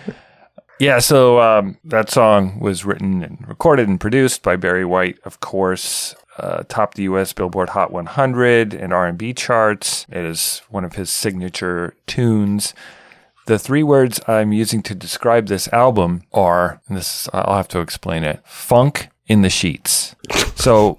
yeah, 0.80 0.98
so 0.98 1.40
um, 1.40 1.78
that 1.84 2.10
song 2.10 2.58
was 2.60 2.84
written 2.84 3.22
and 3.22 3.44
recorded 3.46 3.88
and 3.88 4.00
produced 4.00 4.42
by 4.42 4.56
Barry 4.56 4.84
White, 4.84 5.18
of 5.24 5.40
course. 5.40 6.14
Uh, 6.38 6.62
topped 6.68 6.98
the 6.98 7.04
U.S. 7.04 7.32
Billboard 7.32 7.70
Hot 7.70 7.90
100 7.90 8.74
and 8.74 8.92
R&B 8.92 9.32
charts. 9.32 10.04
It 10.10 10.22
is 10.22 10.60
one 10.68 10.84
of 10.84 10.96
his 10.96 11.08
signature 11.08 11.94
tunes. 12.06 12.74
The 13.46 13.58
three 13.60 13.84
words 13.84 14.20
I'm 14.26 14.52
using 14.52 14.82
to 14.82 14.94
describe 14.94 15.46
this 15.46 15.68
album 15.72 16.22
are, 16.32 16.80
and 16.88 16.96
this 16.96 17.28
I'll 17.32 17.56
have 17.56 17.68
to 17.68 17.80
explain 17.80 18.24
it, 18.24 18.40
funk 18.44 19.08
in 19.26 19.42
the 19.42 19.50
sheets. 19.50 20.16
So 20.56 20.98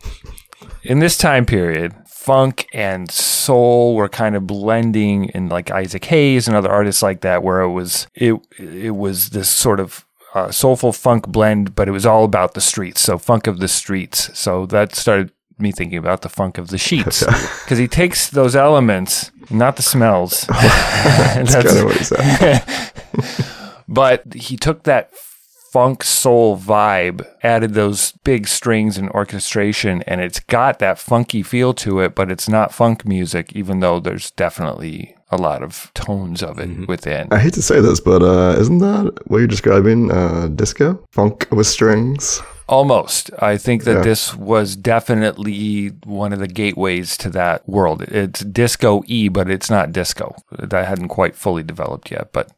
in 0.83 0.99
this 0.99 1.17
time 1.17 1.45
period, 1.45 1.93
funk 2.07 2.67
and 2.73 3.11
soul 3.11 3.95
were 3.95 4.09
kind 4.09 4.35
of 4.35 4.47
blending 4.47 5.25
in 5.29 5.49
like 5.49 5.71
Isaac 5.71 6.05
Hayes 6.05 6.47
and 6.47 6.55
other 6.55 6.71
artists 6.71 7.03
like 7.03 7.21
that, 7.21 7.43
where 7.43 7.61
it 7.61 7.71
was 7.71 8.07
it 8.15 8.35
it 8.57 8.95
was 8.95 9.31
this 9.31 9.49
sort 9.49 9.81
of 9.81 10.05
uh, 10.33 10.49
soulful 10.49 10.93
funk 10.93 11.27
blend, 11.27 11.75
but 11.75 11.87
it 11.87 11.91
was 11.91 12.05
all 12.05 12.23
about 12.23 12.53
the 12.53 12.61
streets. 12.61 13.01
So 13.01 13.17
funk 13.17 13.47
of 13.47 13.59
the 13.59 13.67
streets. 13.67 14.37
So 14.37 14.65
that 14.67 14.95
started 14.95 15.31
me 15.59 15.71
thinking 15.71 15.97
about 15.97 16.21
the 16.21 16.29
funk 16.29 16.57
of 16.57 16.69
the 16.69 16.77
sheets 16.77 17.23
because 17.63 17.77
he 17.77 17.87
takes 17.87 18.29
those 18.29 18.55
elements, 18.55 19.31
not 19.49 19.75
the 19.75 19.81
smells. 19.81 20.41
That's 20.49 21.53
kind 21.53 21.67
of 21.67 21.85
what 21.85 21.97
he 21.97 22.03
said. 22.03 22.63
but 23.87 24.33
he 24.33 24.57
took 24.57 24.83
that 24.83 25.11
funk 25.71 26.03
soul 26.03 26.57
vibe, 26.57 27.27
added 27.43 27.73
those 27.73 28.13
big 28.23 28.47
strings 28.47 28.97
and 28.97 29.09
orchestration, 29.11 30.01
and 30.03 30.21
it's 30.21 30.39
got 30.39 30.79
that 30.79 30.97
funky 30.97 31.43
feel 31.43 31.73
to 31.73 31.99
it, 31.99 32.15
but 32.15 32.31
it's 32.31 32.49
not 32.49 32.73
funk 32.73 33.05
music, 33.05 33.53
even 33.53 33.79
though 33.79 33.99
there's 33.99 34.31
definitely 34.31 35.15
a 35.29 35.37
lot 35.37 35.61
of 35.61 35.91
tones 35.93 36.41
of 36.41 36.57
it 36.57 36.87
within. 36.87 37.27
I 37.31 37.39
hate 37.39 37.53
to 37.53 37.61
say 37.61 37.81
this, 37.81 37.99
but 37.99 38.23
uh, 38.23 38.55
isn't 38.59 38.79
that 38.79 39.19
what 39.27 39.39
you're 39.39 39.47
describing? 39.47 40.11
Uh, 40.11 40.47
disco? 40.47 41.03
Funk 41.11 41.47
with 41.51 41.67
strings? 41.67 42.41
Almost. 42.69 43.31
I 43.39 43.57
think 43.57 43.83
that 43.85 43.97
Yeah. 43.97 44.01
this 44.01 44.35
was 44.35 44.75
definitely 44.75 45.87
one 46.03 46.33
of 46.33 46.39
the 46.39 46.47
gateways 46.47 47.15
to 47.17 47.29
that 47.29 47.67
world. 47.67 48.01
It's 48.01 48.41
disco 48.41 49.03
E, 49.07 49.29
but 49.29 49.49
it's 49.49 49.69
not 49.69 49.93
disco. 49.93 50.35
That 50.51 50.85
hadn't 50.87 51.07
quite 51.07 51.35
fully 51.35 51.63
developed 51.63 52.11
yet, 52.11 52.29
but 52.33 52.49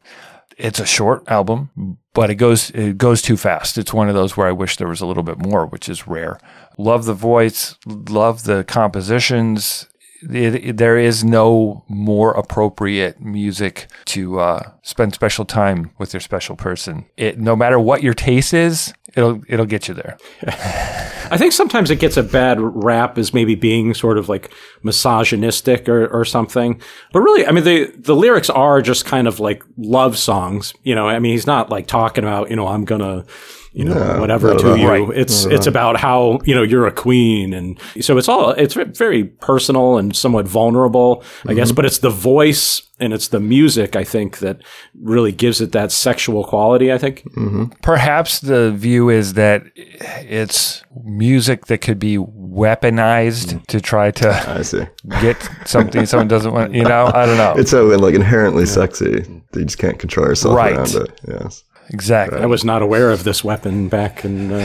it's 0.58 0.80
a 0.80 0.84
short 0.86 1.22
album, 1.30 1.70
but 2.12 2.28
it 2.28 2.34
goes 2.34 2.70
it 2.70 2.98
goes 2.98 3.22
too 3.22 3.36
fast. 3.36 3.78
It's 3.78 3.94
one 3.94 4.08
of 4.08 4.14
those 4.16 4.36
where 4.36 4.48
I 4.48 4.52
wish 4.52 4.76
there 4.76 4.88
was 4.88 5.00
a 5.00 5.06
little 5.06 5.22
bit 5.22 5.38
more, 5.38 5.64
which 5.64 5.88
is 5.88 6.08
rare. 6.08 6.38
Love 6.76 7.04
the 7.04 7.14
voice, 7.14 7.76
love 7.86 8.42
the 8.44 8.64
compositions. 8.64 9.86
It, 10.22 10.76
there 10.76 10.98
is 10.98 11.24
no 11.24 11.84
more 11.88 12.32
appropriate 12.32 13.20
music 13.20 13.86
to 14.06 14.40
uh, 14.40 14.70
spend 14.82 15.14
special 15.14 15.44
time 15.44 15.90
with 15.98 16.12
your 16.12 16.20
special 16.20 16.56
person. 16.56 17.06
It, 17.16 17.38
no 17.38 17.56
matter 17.56 17.78
what 17.78 18.02
your 18.02 18.14
taste 18.14 18.52
is, 18.52 18.92
it'll 19.14 19.42
it'll 19.48 19.66
get 19.66 19.88
you 19.88 19.94
there. 19.94 20.18
I 21.32 21.36
think 21.36 21.52
sometimes 21.52 21.90
it 21.90 22.00
gets 22.00 22.16
a 22.16 22.24
bad 22.24 22.58
rap 22.60 23.16
as 23.16 23.32
maybe 23.32 23.54
being 23.54 23.94
sort 23.94 24.18
of 24.18 24.28
like 24.28 24.52
misogynistic 24.82 25.88
or, 25.88 26.08
or 26.08 26.24
something. 26.24 26.80
But 27.12 27.20
really, 27.20 27.46
I 27.46 27.52
mean, 27.52 27.62
the, 27.62 27.92
the 27.96 28.16
lyrics 28.16 28.50
are 28.50 28.82
just 28.82 29.04
kind 29.04 29.28
of 29.28 29.38
like 29.38 29.62
love 29.76 30.18
songs. 30.18 30.74
You 30.82 30.96
know, 30.96 31.08
I 31.08 31.20
mean, 31.20 31.32
he's 31.32 31.46
not 31.46 31.70
like 31.70 31.86
talking 31.86 32.24
about, 32.24 32.50
you 32.50 32.56
know, 32.56 32.66
I'm 32.66 32.84
gonna, 32.84 33.24
you 33.72 33.84
know, 33.84 33.94
No, 33.94 34.20
whatever 34.20 34.54
to 34.54 34.76
you. 34.78 34.88
Right. 34.88 35.08
It's, 35.16 35.44
Not 35.44 35.54
it's 35.54 35.66
about 35.66 35.98
how, 35.98 36.40
you 36.44 36.54
know, 36.54 36.62
you're 36.62 36.86
a 36.86 36.92
queen. 36.92 37.54
And 37.54 37.78
so 38.00 38.18
it's 38.18 38.28
all, 38.28 38.50
it's 38.50 38.74
very 38.74 39.24
personal 39.24 39.96
and 39.98 40.14
somewhat 40.14 40.46
vulnerable, 40.48 41.22
I 41.46 41.54
guess, 41.54 41.68
mm-hmm. 41.68 41.76
but 41.76 41.84
it's 41.84 41.98
the 41.98 42.10
voice 42.10 42.82
and 42.98 43.12
it's 43.12 43.28
the 43.28 43.40
music, 43.40 43.96
I 43.96 44.04
think, 44.04 44.38
that 44.40 44.60
really 45.00 45.32
gives 45.32 45.60
it 45.60 45.72
that 45.72 45.92
sexual 45.92 46.44
quality, 46.44 46.92
I 46.92 46.98
think. 46.98 47.22
Mm-hmm. 47.32 47.64
Perhaps 47.82 48.40
the 48.40 48.72
view 48.72 49.08
is 49.08 49.34
that 49.34 49.62
it's 49.76 50.82
music 51.04 51.66
that 51.66 51.78
could 51.78 51.98
be 51.98 52.18
weaponized 52.18 53.54
mm. 53.54 53.66
to 53.66 53.80
try 53.80 54.10
to 54.10 54.30
I 54.48 54.62
see. 54.62 54.84
get 55.22 55.36
something 55.64 56.04
someone 56.06 56.28
doesn't 56.28 56.52
want. 56.52 56.74
You 56.74 56.84
know, 56.84 57.10
I 57.14 57.24
don't 57.24 57.38
know. 57.38 57.54
It's 57.56 57.70
so 57.70 57.86
like 57.86 58.14
inherently 58.14 58.66
sexy 58.66 59.20
that 59.20 59.58
you 59.58 59.64
just 59.64 59.78
can't 59.78 59.98
control 59.98 60.26
yourself 60.26 60.56
Right. 60.56 60.76
around 60.76 60.94
it. 60.94 61.20
Yes. 61.26 61.64
Exactly. 61.88 62.38
I 62.38 62.46
was 62.46 62.64
not 62.64 62.82
aware 62.82 63.10
of 63.10 63.24
this 63.24 63.42
weapon 63.42 63.88
back 63.88 64.24
in, 64.24 64.52
uh, 64.52 64.56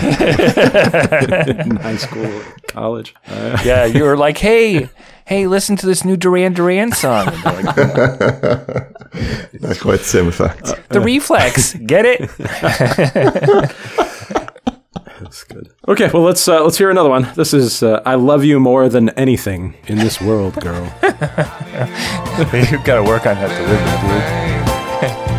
in 1.58 1.76
high 1.78 1.98
school, 1.98 2.26
or 2.26 2.44
college. 2.68 3.16
Uh, 3.28 3.58
yeah, 3.64 3.86
you 3.86 4.04
were 4.04 4.18
like, 4.18 4.38
hey, 4.38 4.90
hey, 5.26 5.48
listen 5.48 5.76
to 5.78 5.86
this 5.86 6.04
new 6.06 6.18
Duran 6.18 6.54
Duran 6.54 6.92
song. 6.92 7.28
And 7.32 7.44
like, 7.44 7.66
Not 9.62 9.80
quite 9.80 10.00
the 10.00 10.06
same 10.06 10.28
effect. 10.28 10.74
the 10.90 11.00
reflex, 11.02 11.74
get 11.76 12.06
it? 12.06 12.30
that's 15.22 15.44
good. 15.46 15.70
Okay, 15.88 16.10
well 16.14 16.24
let's 16.24 16.48
uh, 16.48 16.64
let's 16.64 16.78
hear 16.78 16.90
another 16.90 17.10
one. 17.10 17.28
This 17.36 17.54
is 17.54 17.82
uh, 17.82 18.02
"I 18.06 18.16
Love 18.16 18.44
You 18.44 18.60
More 18.60 18.90
Than 18.90 19.10
Anything 19.12 19.76
in 19.88 19.98
This 20.00 20.20
World, 20.20 20.56
Girl." 20.62 20.84
You've 21.02 22.84
got 22.84 22.96
to 22.98 23.04
work 23.04 23.26
on 23.26 23.36
that 23.36 23.50
delivery, 23.58 25.26
dude. 25.30 25.35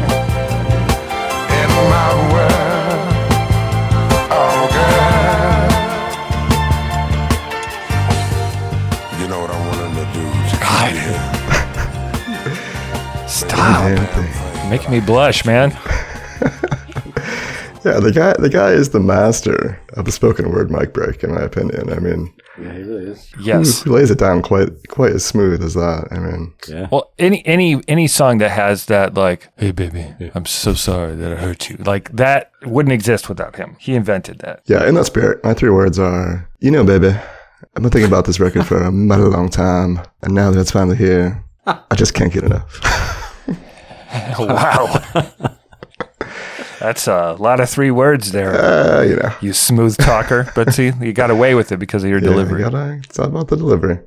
Stop. 13.67 13.85
Anything. 13.85 14.71
Making 14.71 14.91
me 14.93 15.01
blush, 15.01 15.45
man. 15.45 15.77
Yeah, 17.85 18.01
the 18.01 18.11
guy 18.11 18.35
the 18.41 18.49
guy 18.49 18.73
is 18.73 18.91
the 18.91 18.99
master 18.99 19.81
of 19.93 20.07
the 20.07 20.11
spoken 20.11 20.51
word 20.51 20.73
mic 20.73 20.93
break, 20.93 21.23
in 21.23 21.33
my 21.33 21.43
opinion. 21.43 21.93
I 21.93 22.01
mean, 22.01 22.35
yeah, 22.61 22.73
he 22.73 22.81
is. 22.81 23.33
Yes. 23.39 23.83
who 23.83 23.93
lays 23.93 24.11
it 24.11 24.19
down 24.19 24.43
quite 24.43 24.71
quite 24.89 25.13
as 25.13 25.25
smooth 25.25 25.63
as 25.63 25.75
that? 25.75 26.09
I 26.11 26.19
mean, 26.19 26.53
Yeah. 26.67 26.89
Well, 26.91 27.13
any 27.21 27.47
any 27.47 27.81
any 27.87 28.09
song 28.09 28.39
that 28.39 28.51
has 28.51 28.87
that 28.87 29.15
like, 29.15 29.51
"Hey 29.57 29.71
baby, 29.71 30.05
I'm 30.35 30.47
so 30.47 30.75
sorry 30.75 31.15
that 31.15 31.33
I 31.33 31.37
hurt 31.37 31.71
you," 31.71 31.77
like 31.77 32.11
that 32.17 32.51
wouldn't 32.65 32.93
exist 32.93 33.29
without 33.29 33.55
him. 33.55 33.77
He 33.79 33.95
invented 33.95 34.41
that. 34.41 34.63
yeah, 34.67 34.85
in 34.89 34.97
that 34.97 35.05
spirit, 35.07 35.45
my 35.45 35.55
three 35.55 35.71
words 35.71 35.97
are, 35.97 36.49
you 36.59 36.73
know, 36.73 36.83
baby, 36.83 37.11
I've 37.77 37.83
been 37.83 37.91
thinking 37.91 38.09
about 38.11 38.25
this 38.25 38.41
record 38.41 38.67
for 38.67 38.79
a 38.83 38.91
mighty 38.91 39.23
long 39.23 39.49
time, 39.49 40.01
and 40.23 40.35
now 40.35 40.51
that 40.51 40.59
it's 40.59 40.73
finally 40.73 40.97
here, 40.97 41.45
I 41.69 41.95
just 41.95 42.15
can't 42.15 42.33
get 42.33 42.43
enough. 42.43 42.81
Wow, 44.39 45.03
that's 46.79 47.07
a 47.09 47.37
lot 47.39 47.61
of 47.61 47.69
three 47.71 47.91
words 47.91 48.33
there. 48.33 48.55
Uh, 48.55 49.03
you 49.03 49.17
know, 49.17 49.33
You 49.41 49.53
smooth 49.53 49.97
talker, 49.97 50.51
but 50.55 50.73
see, 50.75 50.93
you 51.01 51.13
got 51.13 51.31
away 51.31 51.55
with 51.55 51.73
it 51.73 51.79
because 51.79 52.05
of 52.05 52.11
your 52.11 52.21
yeah, 52.21 52.29
delivery. 52.29 52.63
you 52.63 52.71
gotta- 52.71 53.01
it's 53.05 53.19
all 53.19 53.27
about 53.27 53.49
the 53.49 53.57
delivery. 53.57 53.99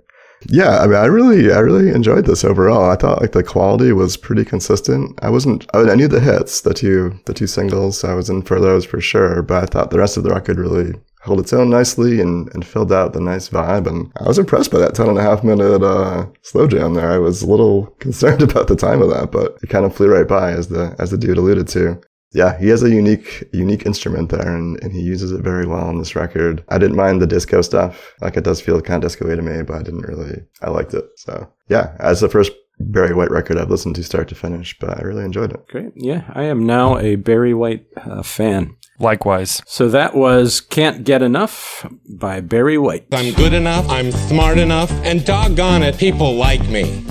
Yeah, 0.48 0.80
I 0.80 0.88
mean, 0.88 0.96
I 0.96 1.06
really, 1.06 1.52
I 1.52 1.60
really 1.60 1.90
enjoyed 1.90 2.26
this 2.26 2.46
overall. 2.46 2.90
I 2.90 2.96
thought 2.96 3.20
like 3.20 3.34
the 3.34 3.44
quality 3.44 3.92
was 3.92 4.16
pretty 4.16 4.46
consistent. 4.46 5.20
I 5.22 5.30
wasn't, 5.30 5.66
I, 5.74 5.82
I 5.92 5.96
knew 5.96 6.08
the 6.08 6.22
hits, 6.22 6.62
the 6.62 6.74
two, 6.74 7.20
the 7.26 7.34
two 7.34 7.48
singles. 7.48 8.06
I 8.06 8.14
was 8.14 8.30
in 8.30 8.44
for 8.44 8.58
those 8.62 8.86
for 8.86 9.02
sure, 9.02 9.42
but 9.42 9.64
I 9.64 9.66
thought 9.66 9.92
the 9.92 9.98
rest 10.00 10.16
of 10.16 10.24
the 10.24 10.30
record 10.30 10.58
really 10.58 10.94
held 11.20 11.40
its 11.40 11.54
own 11.54 11.70
nicely 11.70 12.22
and, 12.22 12.50
and 12.54 12.66
filled 12.66 12.92
out 12.92 13.14
the 13.14 13.20
nice 13.20 13.50
vibe. 13.50 13.88
And 13.88 14.12
I 14.18 14.28
was 14.28 14.40
impressed 14.40 14.72
by 14.72 14.80
that 14.80 14.96
10 14.96 15.10
and 15.10 15.18
a 15.18 15.22
half 15.22 15.44
minute, 15.44 15.84
uh, 15.84 16.28
slow 16.42 16.68
jam 16.68 16.94
there. 16.94 17.12
I 17.12 17.18
was 17.18 17.42
a 17.42 17.48
little 17.48 17.86
concerned 18.00 18.42
about 18.42 18.68
the 18.68 18.76
time 18.76 19.02
of 19.02 19.10
that, 19.10 19.32
but 19.32 19.58
it 19.62 19.70
kind 19.70 19.86
of 19.86 19.96
flew 19.96 20.14
right 20.14 20.28
by 20.28 20.52
as 20.52 20.70
the, 20.70 20.96
as 21.00 21.12
the 21.12 21.18
dude 21.18 21.38
alluded 21.38 21.68
to. 21.70 22.02
Yeah, 22.32 22.60
he 22.60 22.68
has 22.68 22.84
a 22.84 22.92
unique, 22.92 23.44
unique 23.54 23.88
instrument 23.88 24.30
there, 24.30 24.56
and, 24.56 24.82
and 24.84 24.92
he 24.92 25.02
uses 25.02 25.32
it 25.32 25.42
very 25.42 25.66
well 25.66 25.84
on 25.84 25.98
this 25.98 26.16
record. 26.16 26.64
I 26.70 26.78
didn't 26.78 26.96
mind 26.96 27.22
the 27.22 27.28
disco 27.28 27.64
stuff; 27.64 28.14
like 28.22 28.38
it 28.38 28.44
does 28.44 28.62
feel 28.62 28.80
kind 28.82 29.04
of 29.04 29.10
disco 29.10 29.36
to 29.36 29.42
me, 29.42 29.64
but 29.64 29.78
I 29.78 29.82
didn't 29.82 30.08
really. 30.08 30.44
I 30.62 30.70
liked 30.70 30.94
it. 30.94 31.06
So 31.16 31.52
yeah, 31.70 31.96
as 32.00 32.22
the 32.22 32.30
first 32.30 32.52
Barry 32.80 33.14
White 33.14 33.32
record 33.32 33.58
I've 33.58 33.70
listened 33.70 33.96
to 33.96 34.04
start 34.04 34.28
to 34.30 34.36
finish, 34.36 34.78
but 34.80 35.00
I 35.00 35.02
really 35.02 35.26
enjoyed 35.26 35.52
it. 35.54 35.68
Great. 35.68 35.92
Yeah, 35.96 36.24
I 36.34 36.44
am 36.44 36.66
now 36.66 36.98
a 36.98 37.16
Barry 37.16 37.54
White 37.54 37.86
uh, 37.98 38.22
fan. 38.24 38.76
Likewise, 39.00 39.62
So 39.66 39.88
that 39.90 40.14
was 40.16 40.60
"Can't 40.62 41.04
Get 41.04 41.22
Enough" 41.22 41.88
by 42.08 42.42
Barry 42.42 42.78
White. 42.78 43.06
I'm 43.14 43.34
good 43.34 43.54
enough, 43.54 43.88
I'm 43.90 44.12
smart 44.12 44.58
enough, 44.58 44.92
and 45.04 45.26
doggone 45.26 45.84
it, 45.84 45.98
people 45.98 46.36
like 46.36 46.68
me. 46.68 47.04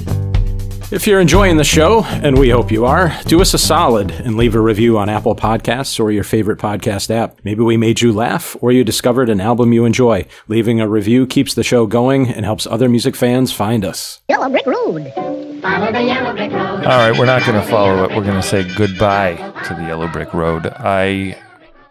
If 0.90 1.06
you're 1.06 1.20
enjoying 1.20 1.58
the 1.58 1.64
show, 1.64 2.02
and 2.04 2.38
we 2.38 2.48
hope 2.48 2.72
you 2.72 2.86
are, 2.86 3.14
do 3.26 3.42
us 3.42 3.52
a 3.52 3.58
solid 3.58 4.10
and 4.10 4.36
leave 4.38 4.54
a 4.54 4.60
review 4.60 4.96
on 4.96 5.10
Apple 5.10 5.36
Podcasts 5.36 6.00
or 6.00 6.10
your 6.10 6.24
favorite 6.24 6.58
podcast 6.58 7.10
app. 7.10 7.38
Maybe 7.44 7.62
we 7.62 7.76
made 7.76 8.00
you 8.00 8.10
laugh 8.10 8.56
or 8.62 8.72
you 8.72 8.84
discovered 8.84 9.28
an 9.28 9.38
album 9.38 9.74
you 9.74 9.84
enjoy. 9.84 10.26
Leaving 10.46 10.80
a 10.80 10.88
review 10.88 11.26
keeps 11.26 11.52
the 11.52 11.62
show 11.62 11.86
going 11.86 12.28
and 12.30 12.46
helps 12.46 12.66
other 12.66 12.88
music 12.88 13.16
fans 13.16 13.52
find 13.52 13.84
us. 13.84 14.20
Yellow 14.30 14.48
Brick 14.48 14.64
Road. 14.64 15.12
Follow 15.60 15.92
the 15.92 16.02
yellow 16.04 16.32
brick 16.34 16.52
road. 16.52 16.84
all 16.84 17.10
right, 17.10 17.18
we're 17.18 17.26
not 17.26 17.44
going 17.44 17.60
to 17.60 17.66
follow 17.68 18.04
it. 18.04 18.10
We're 18.16 18.22
going 18.24 18.40
to 18.40 18.42
say 18.42 18.62
goodbye 18.76 19.34
to 19.66 19.74
the 19.74 19.82
Yellow 19.82 20.08
Brick 20.08 20.32
Road. 20.32 20.68
I 20.68 21.36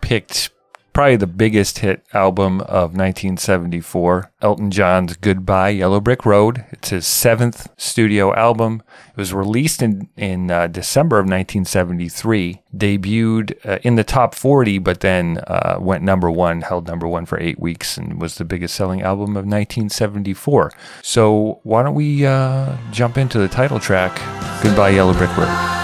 picked 0.02 0.52
probably 0.98 1.16
the 1.16 1.28
biggest 1.28 1.78
hit 1.78 2.04
album 2.12 2.60
of 2.62 2.98
1974, 2.98 4.32
Elton 4.42 4.72
John's 4.72 5.16
Goodbye 5.16 5.70
Yellow 5.70 6.00
Brick 6.00 6.26
Road. 6.26 6.66
It's 6.72 6.90
his 6.90 7.06
seventh 7.06 7.70
studio 7.78 8.34
album. 8.34 8.82
It 9.10 9.18
was 9.18 9.32
released 9.32 9.84
in, 9.84 10.10
in 10.18 10.50
uh, 10.50 10.66
December 10.66 11.18
of 11.18 11.26
1973, 11.26 12.64
debuted 12.76 13.64
uh, 13.64 13.78
in 13.84 13.94
the 13.94 14.04
top 14.04 14.34
40, 14.34 14.80
but 14.80 15.02
then 15.02 15.38
uh, 15.46 15.78
went 15.80 16.04
number 16.04 16.32
one, 16.32 16.62
held 16.62 16.88
number 16.88 17.08
one 17.08 17.28
for 17.28 17.40
eight 17.40 17.60
weeks, 17.60 17.96
and 17.96 18.20
was 18.20 18.40
the 18.40 18.44
biggest 18.44 18.74
selling 18.74 19.04
album 19.04 19.38
of 19.38 19.46
1974. 19.46 20.72
So 21.04 21.60
why 21.62 21.84
don't 21.84 21.94
we 21.94 22.26
uh, 22.26 22.76
jump 22.92 23.20
into 23.20 23.38
the 23.38 23.48
title 23.48 23.80
track, 23.80 24.16
Goodbye 24.64 24.90
Yellow 24.90 25.14
Brick 25.14 25.38
Road? 25.38 25.77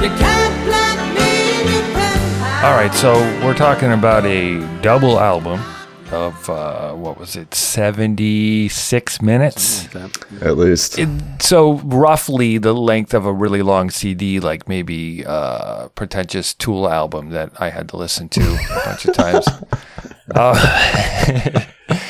All 0.00 0.06
right, 2.72 2.90
so 2.94 3.12
we're 3.44 3.52
talking 3.54 3.92
about 3.92 4.24
a 4.24 4.60
double 4.80 5.20
album 5.20 5.60
of 6.10 6.48
uh, 6.48 6.94
what 6.94 7.18
was 7.18 7.36
it, 7.36 7.54
seventy 7.54 8.70
six 8.70 9.20
minutes, 9.20 9.94
like 9.94 10.16
at 10.40 10.56
least. 10.56 10.98
It, 10.98 11.08
so 11.42 11.74
roughly 11.80 12.56
the 12.56 12.72
length 12.72 13.12
of 13.12 13.26
a 13.26 13.32
really 13.32 13.60
long 13.60 13.90
CD, 13.90 14.40
like 14.40 14.66
maybe 14.66 15.22
a 15.26 15.90
pretentious 15.94 16.54
Tool 16.54 16.88
album 16.88 17.28
that 17.30 17.52
I 17.60 17.68
had 17.68 17.90
to 17.90 17.98
listen 17.98 18.30
to 18.30 18.40
a 18.40 18.82
bunch 18.86 19.04
of 19.04 19.14
times. 19.14 19.46
Uh, 20.32 21.64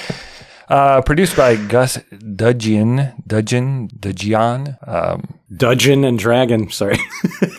uh, 0.70 1.02
produced 1.02 1.36
by 1.36 1.56
Gus 1.56 1.98
Dudgeon, 2.36 3.12
Dudgeon, 3.26 3.90
Dudgeon. 3.98 4.78
Um, 4.86 5.40
Dudgeon 5.54 6.04
and 6.04 6.18
Dragon, 6.18 6.70
sorry. 6.70 6.96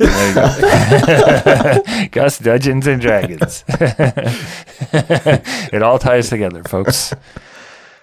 Gus 2.11 2.39
Dudgeons 2.39 2.87
and 2.87 3.01
Dragons. 3.01 3.63
it 3.69 5.83
all 5.83 5.99
ties 5.99 6.29
together, 6.29 6.63
folks. 6.63 7.13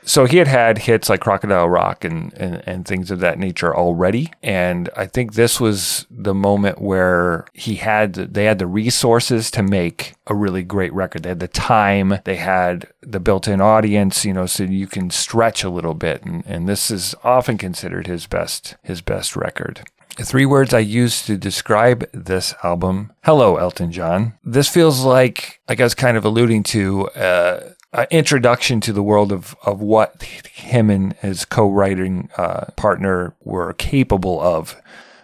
So 0.09 0.25
he 0.25 0.39
had 0.39 0.49
had 0.49 0.79
hits 0.79 1.11
like 1.11 1.21
Crocodile 1.21 1.69
Rock 1.69 2.03
and, 2.03 2.33
and, 2.33 2.63
and 2.67 2.87
things 2.87 3.11
of 3.11 3.21
that 3.21 3.39
nature 3.39 3.77
already. 3.77 4.33
And 4.43 4.89
I 4.97 5.05
think 5.05 5.35
this 5.35 5.61
was 5.61 6.07
the 6.11 6.33
moment 6.33 6.81
where 6.81 7.45
he 7.53 7.75
had, 7.75 8.15
they 8.15 8.47
had 8.47 8.59
the 8.59 8.67
resources 8.67 9.51
to 9.51 9.63
make 9.63 10.15
a 10.27 10.35
really 10.35 10.63
great 10.63 10.95
record. 10.95 11.25
They 11.25 11.29
had 11.29 11.41
the 11.41 11.47
time, 11.47 12.21
they 12.25 12.37
had 12.37 12.89
the 13.03 13.21
built 13.21 13.47
in 13.47 13.61
audience, 13.61 14.25
you 14.25 14.33
know, 14.33 14.47
so 14.47 14.65
you 14.65 14.87
can 14.87 15.11
stretch 15.11 15.63
a 15.63 15.71
little 15.71 15.93
bit. 15.93 16.25
And, 16.25 16.43
and 16.47 16.67
this 16.67 16.91
is 16.91 17.15
often 17.23 17.59
considered 17.59 18.07
his 18.07 18.27
best, 18.27 18.77
his 18.83 19.03
best 19.03 19.37
record. 19.37 19.83
Three 20.17 20.47
words 20.47 20.73
I 20.73 20.79
use 20.79 21.25
to 21.27 21.37
describe 21.37 22.09
this 22.13 22.55
album. 22.65 23.13
Hello, 23.25 23.57
Elton 23.57 23.93
John. 23.93 24.39
This 24.43 24.69
feels 24.69 25.05
like, 25.05 25.61
like 25.69 25.81
I 25.81 25.85
was 25.85 25.95
kind 25.95 26.17
of 26.17 26.25
alluding 26.25 26.63
to, 26.65 27.09
uh, 27.11 27.61
uh, 27.93 28.07
introduction 28.11 28.81
to 28.83 28.93
the 28.93 29.03
world 29.03 29.33
of, 29.33 29.57
of 29.65 29.81
what 29.81 30.23
him 30.23 30.91
and 30.91 31.15
his 31.15 31.45
co-writing 31.45 32.29
uh, 32.37 32.67
partner 32.77 33.35
were 33.43 33.73
capable 33.75 34.41
of. 34.41 34.77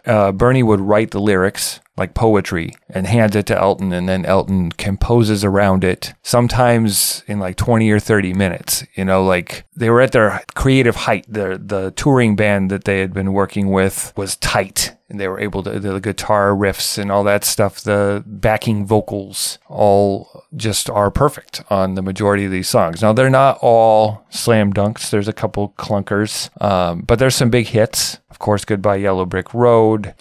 Uh, 0.07 0.33
Bernie 0.33 0.62
would 0.62 0.81
write 0.81 1.12
the 1.12 1.20
lyrics 1.20 1.81
like 1.96 2.14
poetry 2.14 2.74
and 2.88 3.07
hands 3.07 3.37
it 3.37 3.46
to 3.46 3.59
Elton, 3.59 3.92
and 3.92 4.09
then 4.09 4.27
Elton 4.27 4.72
composes 4.72 5.44
around 5.44 5.85
it, 5.85 6.12
sometimes 6.22 7.22
in 7.27 7.38
like 7.38 7.57
20 7.57 7.88
or 7.90 8.00
30 8.00 8.35
minutes. 8.35 8.85
You 8.96 9.05
know, 9.05 9.24
like 9.24 9.64
they 9.77 9.90
were 9.90 10.00
at 10.00 10.12
their 10.12 10.42
creative 10.55 10.96
height. 10.96 11.24
The, 11.29 11.61
the 11.62 11.92
touring 11.92 12.37
band 12.37 12.70
that 12.70 12.85
they 12.85 13.00
had 13.00 13.14
been 13.14 13.33
working 13.33 13.70
with 13.70 14.12
was 14.16 14.37
tight, 14.37 14.93
and 15.08 15.20
they 15.20 15.28
were 15.28 15.40
able 15.40 15.62
to, 15.62 15.78
the 15.78 16.00
guitar 16.00 16.50
riffs 16.50 16.98
and 16.98 17.12
all 17.12 17.24
that 17.24 17.44
stuff, 17.44 17.80
the 17.80 18.22
backing 18.26 18.86
vocals, 18.86 19.58
all 19.68 20.44
just 20.56 20.88
are 20.88 21.10
perfect 21.10 21.62
on 21.70 21.94
the 21.94 22.02
majority 22.02 22.44
of 22.46 22.50
these 22.50 22.68
songs. 22.68 23.02
Now, 23.02 23.12
they're 23.12 23.30
not 23.30 23.58
all 23.60 24.24
slam 24.30 24.72
dunks, 24.72 25.10
there's 25.10 25.28
a 25.28 25.32
couple 25.32 25.74
clunkers, 25.76 26.50
um, 26.62 27.02
but 27.02 27.18
there's 27.18 27.34
some 27.34 27.50
big 27.50 27.66
hits. 27.68 28.18
Of 28.30 28.38
course, 28.38 28.64
Goodbye 28.64 28.96
Yellow 28.96 29.26
Brick 29.26 29.52
Road. 29.54 30.14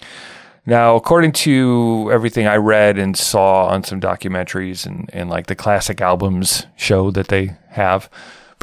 Now, 0.66 0.96
according 0.96 1.32
to 1.32 2.10
everything 2.12 2.46
I 2.46 2.56
read 2.56 2.98
and 2.98 3.16
saw 3.16 3.66
on 3.66 3.84
some 3.84 4.00
documentaries 4.00 4.86
and, 4.86 5.10
and 5.12 5.28
like 5.28 5.46
the 5.46 5.54
classic 5.54 6.00
albums 6.00 6.66
show 6.76 7.10
that 7.10 7.28
they 7.28 7.56
have, 7.70 8.08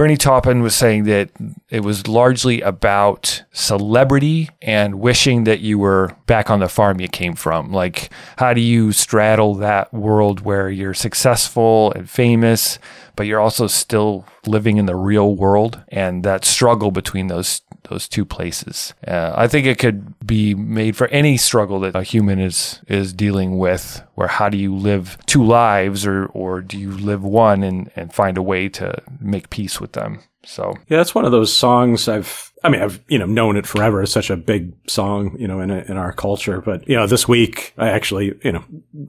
Bernie 0.02 0.18
Taupin 0.18 0.64
was 0.64 0.74
saying 0.74 1.04
that 1.04 1.30
it 1.70 1.82
was 1.82 2.08
largely 2.08 2.60
about 2.62 3.44
celebrity 3.52 4.50
and 4.60 5.00
wishing 5.00 5.44
that 5.44 5.60
you 5.60 5.78
were 5.78 6.10
back 6.26 6.50
on 6.50 6.60
the 6.60 6.68
farm 6.68 7.00
you 7.00 7.08
came 7.08 7.36
from. 7.36 7.72
Like, 7.72 8.10
how 8.38 8.56
do 8.56 8.62
you 8.62 8.94
straddle 8.94 9.54
that 9.54 9.94
world 9.94 10.42
where 10.42 10.72
you're 10.72 10.96
successful 10.96 11.92
and 11.92 12.10
famous, 12.10 12.80
but 13.16 13.28
you're 13.28 13.40
also 13.40 13.68
still 13.68 14.26
living 14.48 14.78
in 14.78 14.88
the 14.88 14.96
real 14.96 15.36
world 15.36 15.80
and 15.90 16.24
that 16.24 16.46
struggle 16.46 16.90
between 16.90 17.28
those 17.28 17.62
those 17.90 18.08
two 18.08 18.26
places. 18.26 18.94
Uh, 19.08 19.34
I 19.36 19.48
think 19.48 19.66
it 19.66 19.80
could 19.80 20.16
be 20.26 20.54
made 20.54 20.96
for 20.96 21.08
any 21.08 21.38
struggle 21.38 21.80
that 21.82 21.96
a 21.96 22.04
human 22.04 22.40
is 22.40 22.82
is 22.88 23.14
dealing 23.14 23.58
with. 23.58 24.04
Where 24.16 24.28
how 24.28 24.50
do 24.50 24.58
you 24.58 24.76
live 24.76 25.18
two 25.26 25.44
lives, 25.44 26.06
or 26.06 26.26
or 26.28 26.62
do 26.62 26.78
you 26.78 26.92
live 26.92 27.24
one 27.24 27.64
and 27.64 27.92
and 27.96 28.14
find 28.14 28.38
a 28.38 28.42
way 28.42 28.70
to 28.70 29.02
make 29.20 29.50
peace 29.50 29.80
with 29.80 29.94
them? 29.94 30.22
So 30.44 30.74
yeah, 30.88 30.98
that's 30.98 31.14
one 31.14 31.26
of 31.26 31.32
those 31.32 31.56
songs 31.56 32.08
I've. 32.08 32.52
I 32.64 32.70
mean, 32.70 32.82
I've 32.82 33.04
you 33.08 33.18
know 33.18 33.26
known 33.26 33.58
it 33.58 33.68
forever. 33.68 34.02
It's 34.02 34.12
such 34.12 34.30
a 34.30 34.38
big 34.38 34.74
song, 34.88 35.36
you 35.40 35.48
know, 35.48 35.60
in 35.60 35.72
in 35.72 35.98
our 35.98 36.14
culture. 36.14 36.62
But 36.62 36.88
you 36.88 36.96
know, 36.96 37.08
this 37.08 37.28
week 37.28 37.74
I 37.78 37.90
actually 37.90 38.34
you 38.44 38.52
know 38.52 38.64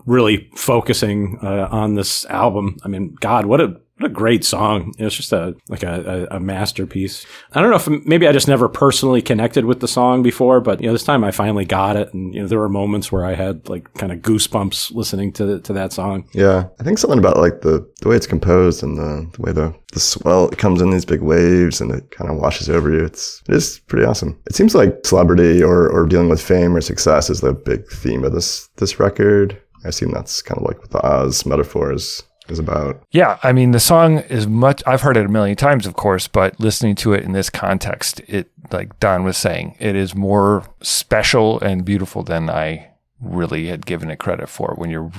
really 0.06 0.50
focusing 0.56 1.38
uh, 1.42 1.68
on 1.70 1.94
this 1.94 2.26
album. 2.26 2.78
I 2.84 2.88
mean, 2.88 3.16
God, 3.20 3.46
what 3.46 3.60
a 3.60 3.80
what 4.02 4.10
a 4.10 4.14
great 4.14 4.44
song. 4.44 4.92
It's 4.98 5.14
just 5.14 5.32
a 5.32 5.54
like 5.68 5.84
a, 5.84 6.26
a, 6.30 6.36
a, 6.36 6.40
masterpiece. 6.40 7.24
I 7.52 7.60
don't 7.60 7.70
know 7.70 7.76
if 7.76 8.04
maybe 8.04 8.26
I 8.26 8.32
just 8.32 8.48
never 8.48 8.68
personally 8.68 9.22
connected 9.22 9.64
with 9.64 9.78
the 9.78 9.86
song 9.86 10.22
before, 10.22 10.60
but 10.60 10.80
you 10.80 10.86
know, 10.86 10.92
this 10.92 11.04
time 11.04 11.22
I 11.22 11.30
finally 11.30 11.64
got 11.64 11.96
it. 11.96 12.12
And 12.12 12.34
you 12.34 12.42
know, 12.42 12.48
there 12.48 12.58
were 12.58 12.68
moments 12.68 13.12
where 13.12 13.24
I 13.24 13.34
had 13.34 13.68
like 13.68 13.92
kind 13.94 14.10
of 14.10 14.18
goosebumps 14.18 14.92
listening 14.92 15.32
to 15.34 15.60
to 15.60 15.72
that 15.74 15.92
song. 15.92 16.28
Yeah. 16.32 16.68
I 16.80 16.84
think 16.84 16.98
something 16.98 17.18
about 17.18 17.36
like 17.36 17.60
the, 17.60 17.88
the 18.00 18.08
way 18.08 18.16
it's 18.16 18.26
composed 18.26 18.82
and 18.82 18.98
the, 18.98 19.30
the 19.36 19.42
way 19.42 19.52
the, 19.52 19.72
the 19.92 20.00
swell 20.00 20.48
it 20.48 20.58
comes 20.58 20.82
in 20.82 20.90
these 20.90 21.04
big 21.04 21.22
waves 21.22 21.80
and 21.80 21.92
it 21.92 22.10
kind 22.10 22.28
of 22.28 22.38
washes 22.38 22.68
over 22.68 22.90
you. 22.90 23.04
It's 23.04 23.40
it 23.48 23.54
is 23.54 23.78
pretty 23.86 24.04
awesome. 24.04 24.36
It 24.46 24.56
seems 24.56 24.74
like 24.74 25.06
celebrity 25.06 25.62
or, 25.62 25.88
or 25.88 26.06
dealing 26.06 26.28
with 26.28 26.42
fame 26.42 26.74
or 26.74 26.80
success 26.80 27.30
is 27.30 27.40
the 27.40 27.52
big 27.52 27.88
theme 27.88 28.24
of 28.24 28.32
this 28.32 28.68
this 28.76 28.98
record. 28.98 29.60
I 29.84 29.88
assume 29.88 30.12
that's 30.12 30.42
kind 30.42 30.58
of 30.58 30.66
like 30.66 30.78
what 30.78 30.90
the 30.90 31.04
Oz 31.04 31.44
metaphor 31.44 31.92
is 31.92 32.22
is 32.48 32.58
about. 32.58 33.02
Yeah, 33.10 33.38
I 33.42 33.52
mean 33.52 33.70
the 33.70 33.80
song 33.80 34.18
is 34.18 34.46
much 34.46 34.82
I've 34.86 35.02
heard 35.02 35.16
it 35.16 35.26
a 35.26 35.28
million 35.28 35.56
times 35.56 35.86
of 35.86 35.94
course, 35.94 36.28
but 36.28 36.58
listening 36.58 36.94
to 36.96 37.12
it 37.12 37.24
in 37.24 37.32
this 37.32 37.50
context, 37.50 38.20
it 38.28 38.50
like 38.70 38.98
Don 39.00 39.24
was 39.24 39.36
saying, 39.36 39.76
it 39.78 39.94
is 39.96 40.14
more 40.14 40.66
special 40.80 41.60
and 41.60 41.84
beautiful 41.84 42.22
than 42.22 42.48
I 42.48 42.90
really 43.20 43.66
had 43.66 43.86
given 43.86 44.10
it 44.10 44.18
credit 44.18 44.48
for. 44.48 44.74
When 44.76 44.90
you're 44.90 45.10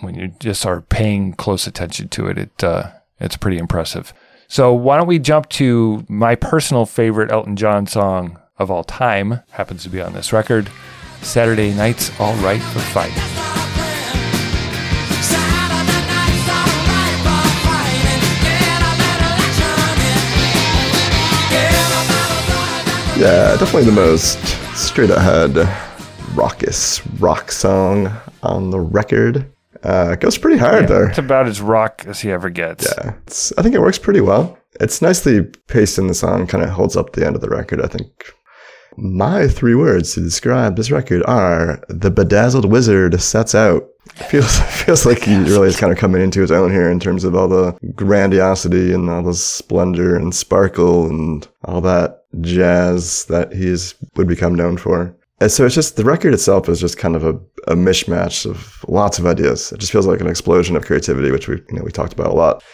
when 0.00 0.14
you 0.14 0.28
just 0.38 0.66
are 0.66 0.82
paying 0.82 1.32
close 1.32 1.66
attention 1.66 2.08
to 2.10 2.26
it, 2.28 2.38
it 2.38 2.64
uh, 2.64 2.90
it's 3.18 3.36
pretty 3.36 3.58
impressive. 3.58 4.12
So 4.48 4.72
why 4.72 4.96
don't 4.96 5.08
we 5.08 5.18
jump 5.18 5.48
to 5.50 6.04
my 6.08 6.34
personal 6.34 6.86
favorite 6.86 7.32
Elton 7.32 7.56
John 7.56 7.86
song 7.86 8.38
of 8.58 8.70
all 8.70 8.84
time? 8.84 9.40
Happens 9.50 9.82
to 9.82 9.88
be 9.88 10.00
on 10.00 10.12
this 10.12 10.32
record. 10.32 10.70
Saturday 11.22 11.74
Night's 11.74 12.18
All 12.20 12.34
Right 12.36 12.60
for 12.60 12.78
Fighting. 12.78 13.65
Yeah, 23.16 23.56
definitely 23.56 23.84
the 23.84 23.92
most 23.92 24.38
straight 24.76 25.08
ahead 25.10 25.56
raucous 26.36 27.04
rock 27.18 27.50
song 27.50 28.12
on 28.42 28.68
the 28.70 28.78
record. 28.78 29.50
Uh, 29.82 30.10
it 30.12 30.20
goes 30.20 30.36
pretty 30.36 30.58
hard 30.58 30.82
Yeah, 30.82 30.86
there. 30.86 31.08
It's 31.08 31.18
about 31.18 31.46
as 31.46 31.60
rock 31.62 32.04
as 32.06 32.20
he 32.20 32.30
ever 32.30 32.50
gets. 32.50 32.84
Yeah, 32.84 33.14
it's, 33.26 33.52
I 33.56 33.62
think 33.62 33.74
it 33.74 33.80
works 33.80 33.98
pretty 33.98 34.20
well. 34.20 34.58
It's 34.80 35.00
nicely 35.00 35.42
paced 35.68 35.96
in 35.98 36.08
the 36.08 36.14
song, 36.14 36.46
kind 36.46 36.62
of 36.62 36.70
holds 36.70 36.94
up 36.96 37.12
the 37.12 37.24
end 37.26 37.34
of 37.36 37.40
the 37.40 37.48
record, 37.48 37.80
I 37.80 37.86
think. 37.86 38.10
My 38.96 39.48
three 39.48 39.74
words 39.74 40.14
to 40.14 40.20
describe 40.20 40.76
this 40.76 40.90
record 40.90 41.22
are 41.26 41.82
The 41.88 42.10
Bedazzled 42.10 42.70
Wizard 42.70 43.20
Sets 43.20 43.54
Out. 43.54 43.88
Feels, 44.30 44.58
feels 44.84 45.04
like 45.04 45.22
he 45.22 45.36
really 45.36 45.68
is 45.68 45.76
kind 45.76 45.92
of 45.92 45.98
coming 45.98 46.22
into 46.22 46.40
his 46.40 46.50
own 46.50 46.70
here 46.70 46.90
in 46.90 47.00
terms 47.00 47.24
of 47.24 47.34
all 47.34 47.48
the 47.48 47.76
grandiosity 47.94 48.92
and 48.92 49.10
all 49.10 49.22
the 49.22 49.34
splendor 49.34 50.16
and 50.16 50.34
sparkle 50.34 51.08
and 51.08 51.46
all 51.64 51.80
that 51.82 52.24
jazz 52.40 53.26
that 53.26 53.52
he's 53.52 53.94
would 54.16 54.28
become 54.28 54.54
known 54.54 54.76
for. 54.76 55.14
And 55.40 55.52
so 55.52 55.66
it's 55.66 55.74
just 55.74 55.96
the 55.96 56.04
record 56.04 56.32
itself 56.32 56.68
is 56.68 56.80
just 56.80 56.96
kind 56.96 57.14
of 57.14 57.24
a, 57.24 57.34
a 57.70 57.74
mishmash 57.74 58.48
of 58.48 58.82
lots 58.88 59.18
of 59.18 59.26
ideas. 59.26 59.70
It 59.72 59.80
just 59.80 59.92
feels 59.92 60.06
like 60.06 60.20
an 60.20 60.28
explosion 60.28 60.76
of 60.76 60.86
creativity, 60.86 61.30
which 61.30 61.46
we 61.46 61.56
you 61.56 61.76
know 61.76 61.82
we 61.82 61.92
talked 61.92 62.14
about 62.14 62.28
a 62.28 62.34
lot. 62.34 62.64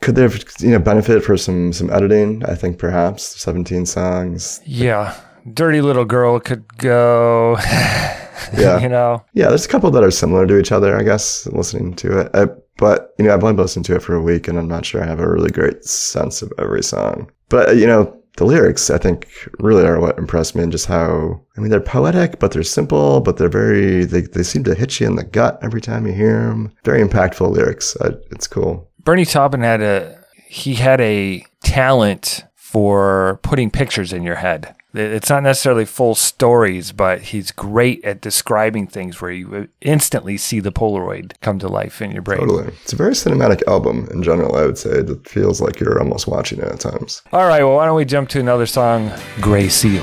Could 0.00 0.14
there 0.16 0.28
have 0.28 0.44
you 0.58 0.72
know 0.72 0.78
benefit 0.78 1.24
for 1.24 1.38
some 1.38 1.72
some 1.72 1.90
editing? 1.90 2.44
I 2.44 2.54
think 2.54 2.78
perhaps 2.78 3.22
seventeen 3.40 3.86
songs. 3.86 4.60
Yeah. 4.66 5.18
Dirty 5.50 5.80
Little 5.80 6.04
Girl 6.04 6.38
could 6.40 6.76
go. 6.78 7.56
Yeah. 8.58 8.80
you 8.80 8.88
know? 8.88 9.24
Yeah, 9.34 9.48
there's 9.48 9.64
a 9.64 9.68
couple 9.68 9.90
that 9.92 10.02
are 10.04 10.10
similar 10.10 10.46
to 10.46 10.58
each 10.58 10.72
other, 10.72 10.96
I 10.96 11.02
guess, 11.02 11.46
listening 11.46 11.94
to 11.96 12.20
it. 12.20 12.30
I, 12.34 12.46
but, 12.76 13.14
you 13.18 13.24
know, 13.24 13.32
I've 13.32 13.44
only 13.44 13.60
listened 13.60 13.84
to 13.86 13.94
it 13.94 14.02
for 14.02 14.14
a 14.14 14.20
week 14.20 14.48
and 14.48 14.58
I'm 14.58 14.68
not 14.68 14.84
sure 14.84 15.02
I 15.02 15.06
have 15.06 15.20
a 15.20 15.30
really 15.30 15.50
great 15.50 15.84
sense 15.84 16.42
of 16.42 16.52
every 16.58 16.82
song. 16.82 17.30
But, 17.48 17.76
you 17.76 17.86
know, 17.86 18.14
the 18.36 18.44
lyrics, 18.44 18.90
I 18.90 18.98
think, 18.98 19.28
really 19.58 19.84
are 19.84 20.00
what 20.00 20.18
impressed 20.18 20.54
me 20.54 20.62
and 20.62 20.72
just 20.72 20.86
how, 20.86 21.40
I 21.56 21.60
mean, 21.60 21.70
they're 21.70 21.80
poetic, 21.80 22.38
but 22.40 22.52
they're 22.52 22.62
simple, 22.62 23.20
but 23.20 23.36
they're 23.36 23.48
very, 23.48 24.04
they, 24.04 24.22
they 24.22 24.42
seem 24.42 24.64
to 24.64 24.74
hit 24.74 25.00
you 25.00 25.06
in 25.06 25.16
the 25.16 25.24
gut 25.24 25.58
every 25.62 25.80
time 25.80 26.06
you 26.06 26.12
hear 26.12 26.46
them. 26.46 26.72
Very 26.84 27.02
impactful 27.06 27.50
lyrics. 27.50 27.96
I, 28.00 28.08
it's 28.30 28.46
cool. 28.46 28.90
Bernie 29.04 29.24
Taupin 29.24 29.62
had 29.62 29.82
a, 29.82 30.22
he 30.46 30.74
had 30.74 31.00
a 31.00 31.44
talent 31.62 32.44
for 32.54 33.38
putting 33.42 33.70
pictures 33.70 34.12
in 34.12 34.22
your 34.22 34.36
head. 34.36 34.74
It's 34.94 35.30
not 35.30 35.42
necessarily 35.42 35.86
full 35.86 36.14
stories, 36.14 36.92
but 36.92 37.22
he's 37.22 37.50
great 37.50 38.04
at 38.04 38.20
describing 38.20 38.86
things 38.86 39.22
where 39.22 39.30
you 39.30 39.68
instantly 39.80 40.36
see 40.36 40.60
the 40.60 40.70
Polaroid 40.70 41.32
come 41.40 41.58
to 41.60 41.68
life 41.68 42.02
in 42.02 42.10
your 42.10 42.20
brain. 42.20 42.40
Totally. 42.40 42.68
It's 42.82 42.92
a 42.92 42.96
very 42.96 43.12
cinematic 43.12 43.66
album 43.66 44.06
in 44.10 44.22
general, 44.22 44.54
I 44.54 44.66
would 44.66 44.76
say. 44.76 44.90
It 44.90 45.26
feels 45.26 45.62
like 45.62 45.80
you're 45.80 45.98
almost 45.98 46.26
watching 46.26 46.58
it 46.58 46.66
at 46.66 46.80
times. 46.80 47.22
All 47.32 47.46
right, 47.48 47.62
well, 47.62 47.76
why 47.76 47.86
don't 47.86 47.96
we 47.96 48.04
jump 48.04 48.28
to 48.30 48.40
another 48.40 48.66
song, 48.66 49.10
Grey 49.40 49.70
Seal. 49.70 50.02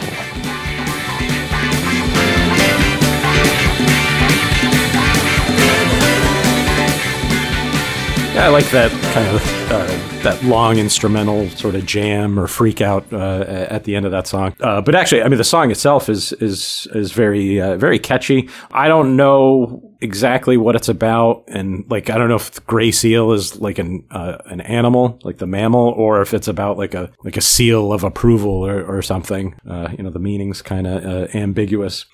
Yeah, 8.33 8.45
I 8.45 8.47
like 8.47 8.69
that 8.71 8.89
kind 9.13 9.27
of 9.35 9.71
uh, 9.71 9.88
that 10.23 10.43
long 10.43 10.77
instrumental 10.77 11.49
sort 11.51 11.75
of 11.75 11.85
jam 11.85 12.39
or 12.39 12.47
freak 12.47 12.81
out 12.81 13.11
uh, 13.13 13.45
at 13.47 13.85
the 13.85 13.95
end 13.95 14.05
of 14.05 14.11
that 14.11 14.27
song. 14.27 14.53
Uh, 14.59 14.81
but 14.81 14.95
actually, 14.95 15.21
I 15.21 15.27
mean, 15.29 15.37
the 15.37 15.43
song 15.43 15.71
itself 15.71 16.09
is 16.09 16.33
is 16.33 16.87
is 16.93 17.11
very 17.11 17.61
uh, 17.61 17.77
very 17.77 17.99
catchy. 17.99 18.49
I 18.71 18.87
don't 18.87 19.15
know 19.15 19.95
exactly 20.01 20.57
what 20.57 20.75
it's 20.75 20.89
about, 20.89 21.43
and 21.47 21.85
like 21.89 22.09
I 22.09 22.17
don't 22.17 22.29
know 22.29 22.35
if 22.35 22.65
gray 22.65 22.91
seal 22.91 23.31
is 23.31 23.59
like 23.59 23.79
an 23.79 24.05
uh, 24.11 24.37
an 24.45 24.61
animal, 24.61 25.19
like 25.23 25.37
the 25.37 25.47
mammal, 25.47 25.89
or 25.89 26.21
if 26.21 26.33
it's 26.33 26.47
about 26.47 26.77
like 26.77 26.93
a 26.93 27.11
like 27.23 27.37
a 27.37 27.41
seal 27.41 27.93
of 27.93 28.03
approval 28.03 28.65
or, 28.65 28.83
or 28.83 29.01
something. 29.01 29.55
Uh, 29.69 29.89
you 29.97 30.03
know, 30.03 30.09
the 30.09 30.19
meaning's 30.19 30.61
kind 30.61 30.87
of 30.87 31.33
ambiguous. 31.35 32.05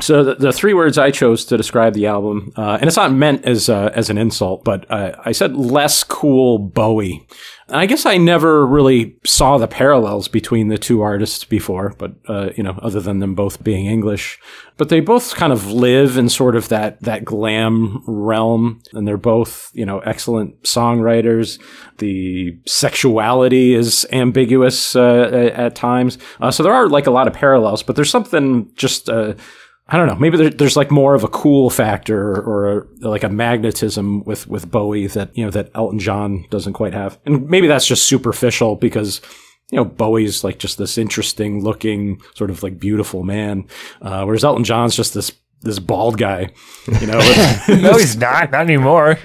So 0.00 0.24
the, 0.24 0.34
the, 0.34 0.52
three 0.52 0.74
words 0.74 0.98
I 0.98 1.12
chose 1.12 1.44
to 1.44 1.56
describe 1.56 1.94
the 1.94 2.06
album, 2.06 2.52
uh, 2.56 2.78
and 2.80 2.88
it's 2.88 2.96
not 2.96 3.12
meant 3.12 3.44
as 3.44 3.68
uh, 3.68 3.92
as 3.94 4.10
an 4.10 4.18
insult, 4.18 4.64
but 4.64 4.90
uh, 4.90 5.12
I 5.24 5.30
said 5.30 5.54
less 5.54 6.02
cool 6.02 6.58
Bowie. 6.58 7.24
And 7.68 7.76
I 7.76 7.86
guess 7.86 8.04
I 8.04 8.16
never 8.16 8.66
really 8.66 9.16
saw 9.24 9.56
the 9.56 9.68
parallels 9.68 10.26
between 10.26 10.66
the 10.66 10.78
two 10.78 11.00
artists 11.00 11.44
before, 11.44 11.94
but 11.96 12.12
uh, 12.28 12.50
you 12.56 12.62
know, 12.64 12.76
other 12.82 13.00
than 13.00 13.20
them 13.20 13.36
both 13.36 13.62
being 13.62 13.86
English, 13.86 14.40
but 14.76 14.88
they 14.88 14.98
both 14.98 15.36
kind 15.36 15.52
of 15.52 15.70
live 15.70 16.18
in 16.18 16.28
sort 16.28 16.56
of 16.56 16.68
that 16.70 17.00
that 17.02 17.24
glam 17.24 18.02
realm, 18.08 18.82
and 18.94 19.06
they're 19.06 19.16
both 19.16 19.70
you 19.74 19.86
know 19.86 20.00
excellent 20.00 20.60
songwriters. 20.64 21.62
The 21.98 22.58
sexuality 22.66 23.74
is 23.74 24.04
ambiguous 24.10 24.96
uh, 24.96 25.52
at 25.54 25.76
times, 25.76 26.18
uh, 26.40 26.50
so 26.50 26.64
there 26.64 26.74
are 26.74 26.88
like 26.88 27.06
a 27.06 27.12
lot 27.12 27.28
of 27.28 27.32
parallels, 27.32 27.84
but 27.84 27.94
there's 27.94 28.10
something 28.10 28.72
just 28.74 29.08
I 29.86 29.98
don't 29.98 30.06
know. 30.06 30.16
Maybe 30.16 30.38
there, 30.38 30.50
there's 30.50 30.76
like 30.76 30.90
more 30.90 31.14
of 31.14 31.24
a 31.24 31.28
cool 31.28 31.68
factor 31.68 32.40
or, 32.40 32.88
like 33.00 33.22
a 33.22 33.28
magnetism 33.28 34.24
with 34.24 34.46
with 34.46 34.70
Bowie 34.70 35.08
that 35.08 35.36
you 35.36 35.44
know 35.44 35.50
that 35.50 35.70
Elton 35.74 35.98
John 35.98 36.46
doesn't 36.48 36.72
quite 36.72 36.94
have, 36.94 37.18
and 37.26 37.48
maybe 37.48 37.66
that's 37.66 37.86
just 37.86 38.04
superficial 38.04 38.76
because 38.76 39.20
you 39.70 39.76
know 39.76 39.84
Bowie's 39.84 40.42
like 40.42 40.58
just 40.58 40.78
this 40.78 40.96
interesting 40.96 41.62
looking 41.62 42.20
sort 42.34 42.50
of 42.50 42.62
like 42.62 42.78
beautiful 42.78 43.24
man, 43.24 43.66
uh, 44.00 44.24
whereas 44.24 44.44
Elton 44.44 44.64
John's 44.64 44.96
just 44.96 45.12
this 45.12 45.30
this 45.64 45.78
bald 45.78 46.18
guy. 46.18 46.50
You 47.00 47.06
know, 47.06 47.18
no, 47.68 47.92
he's 47.94 48.16
not. 48.18 48.52
Not 48.52 48.60
anymore. 48.62 49.18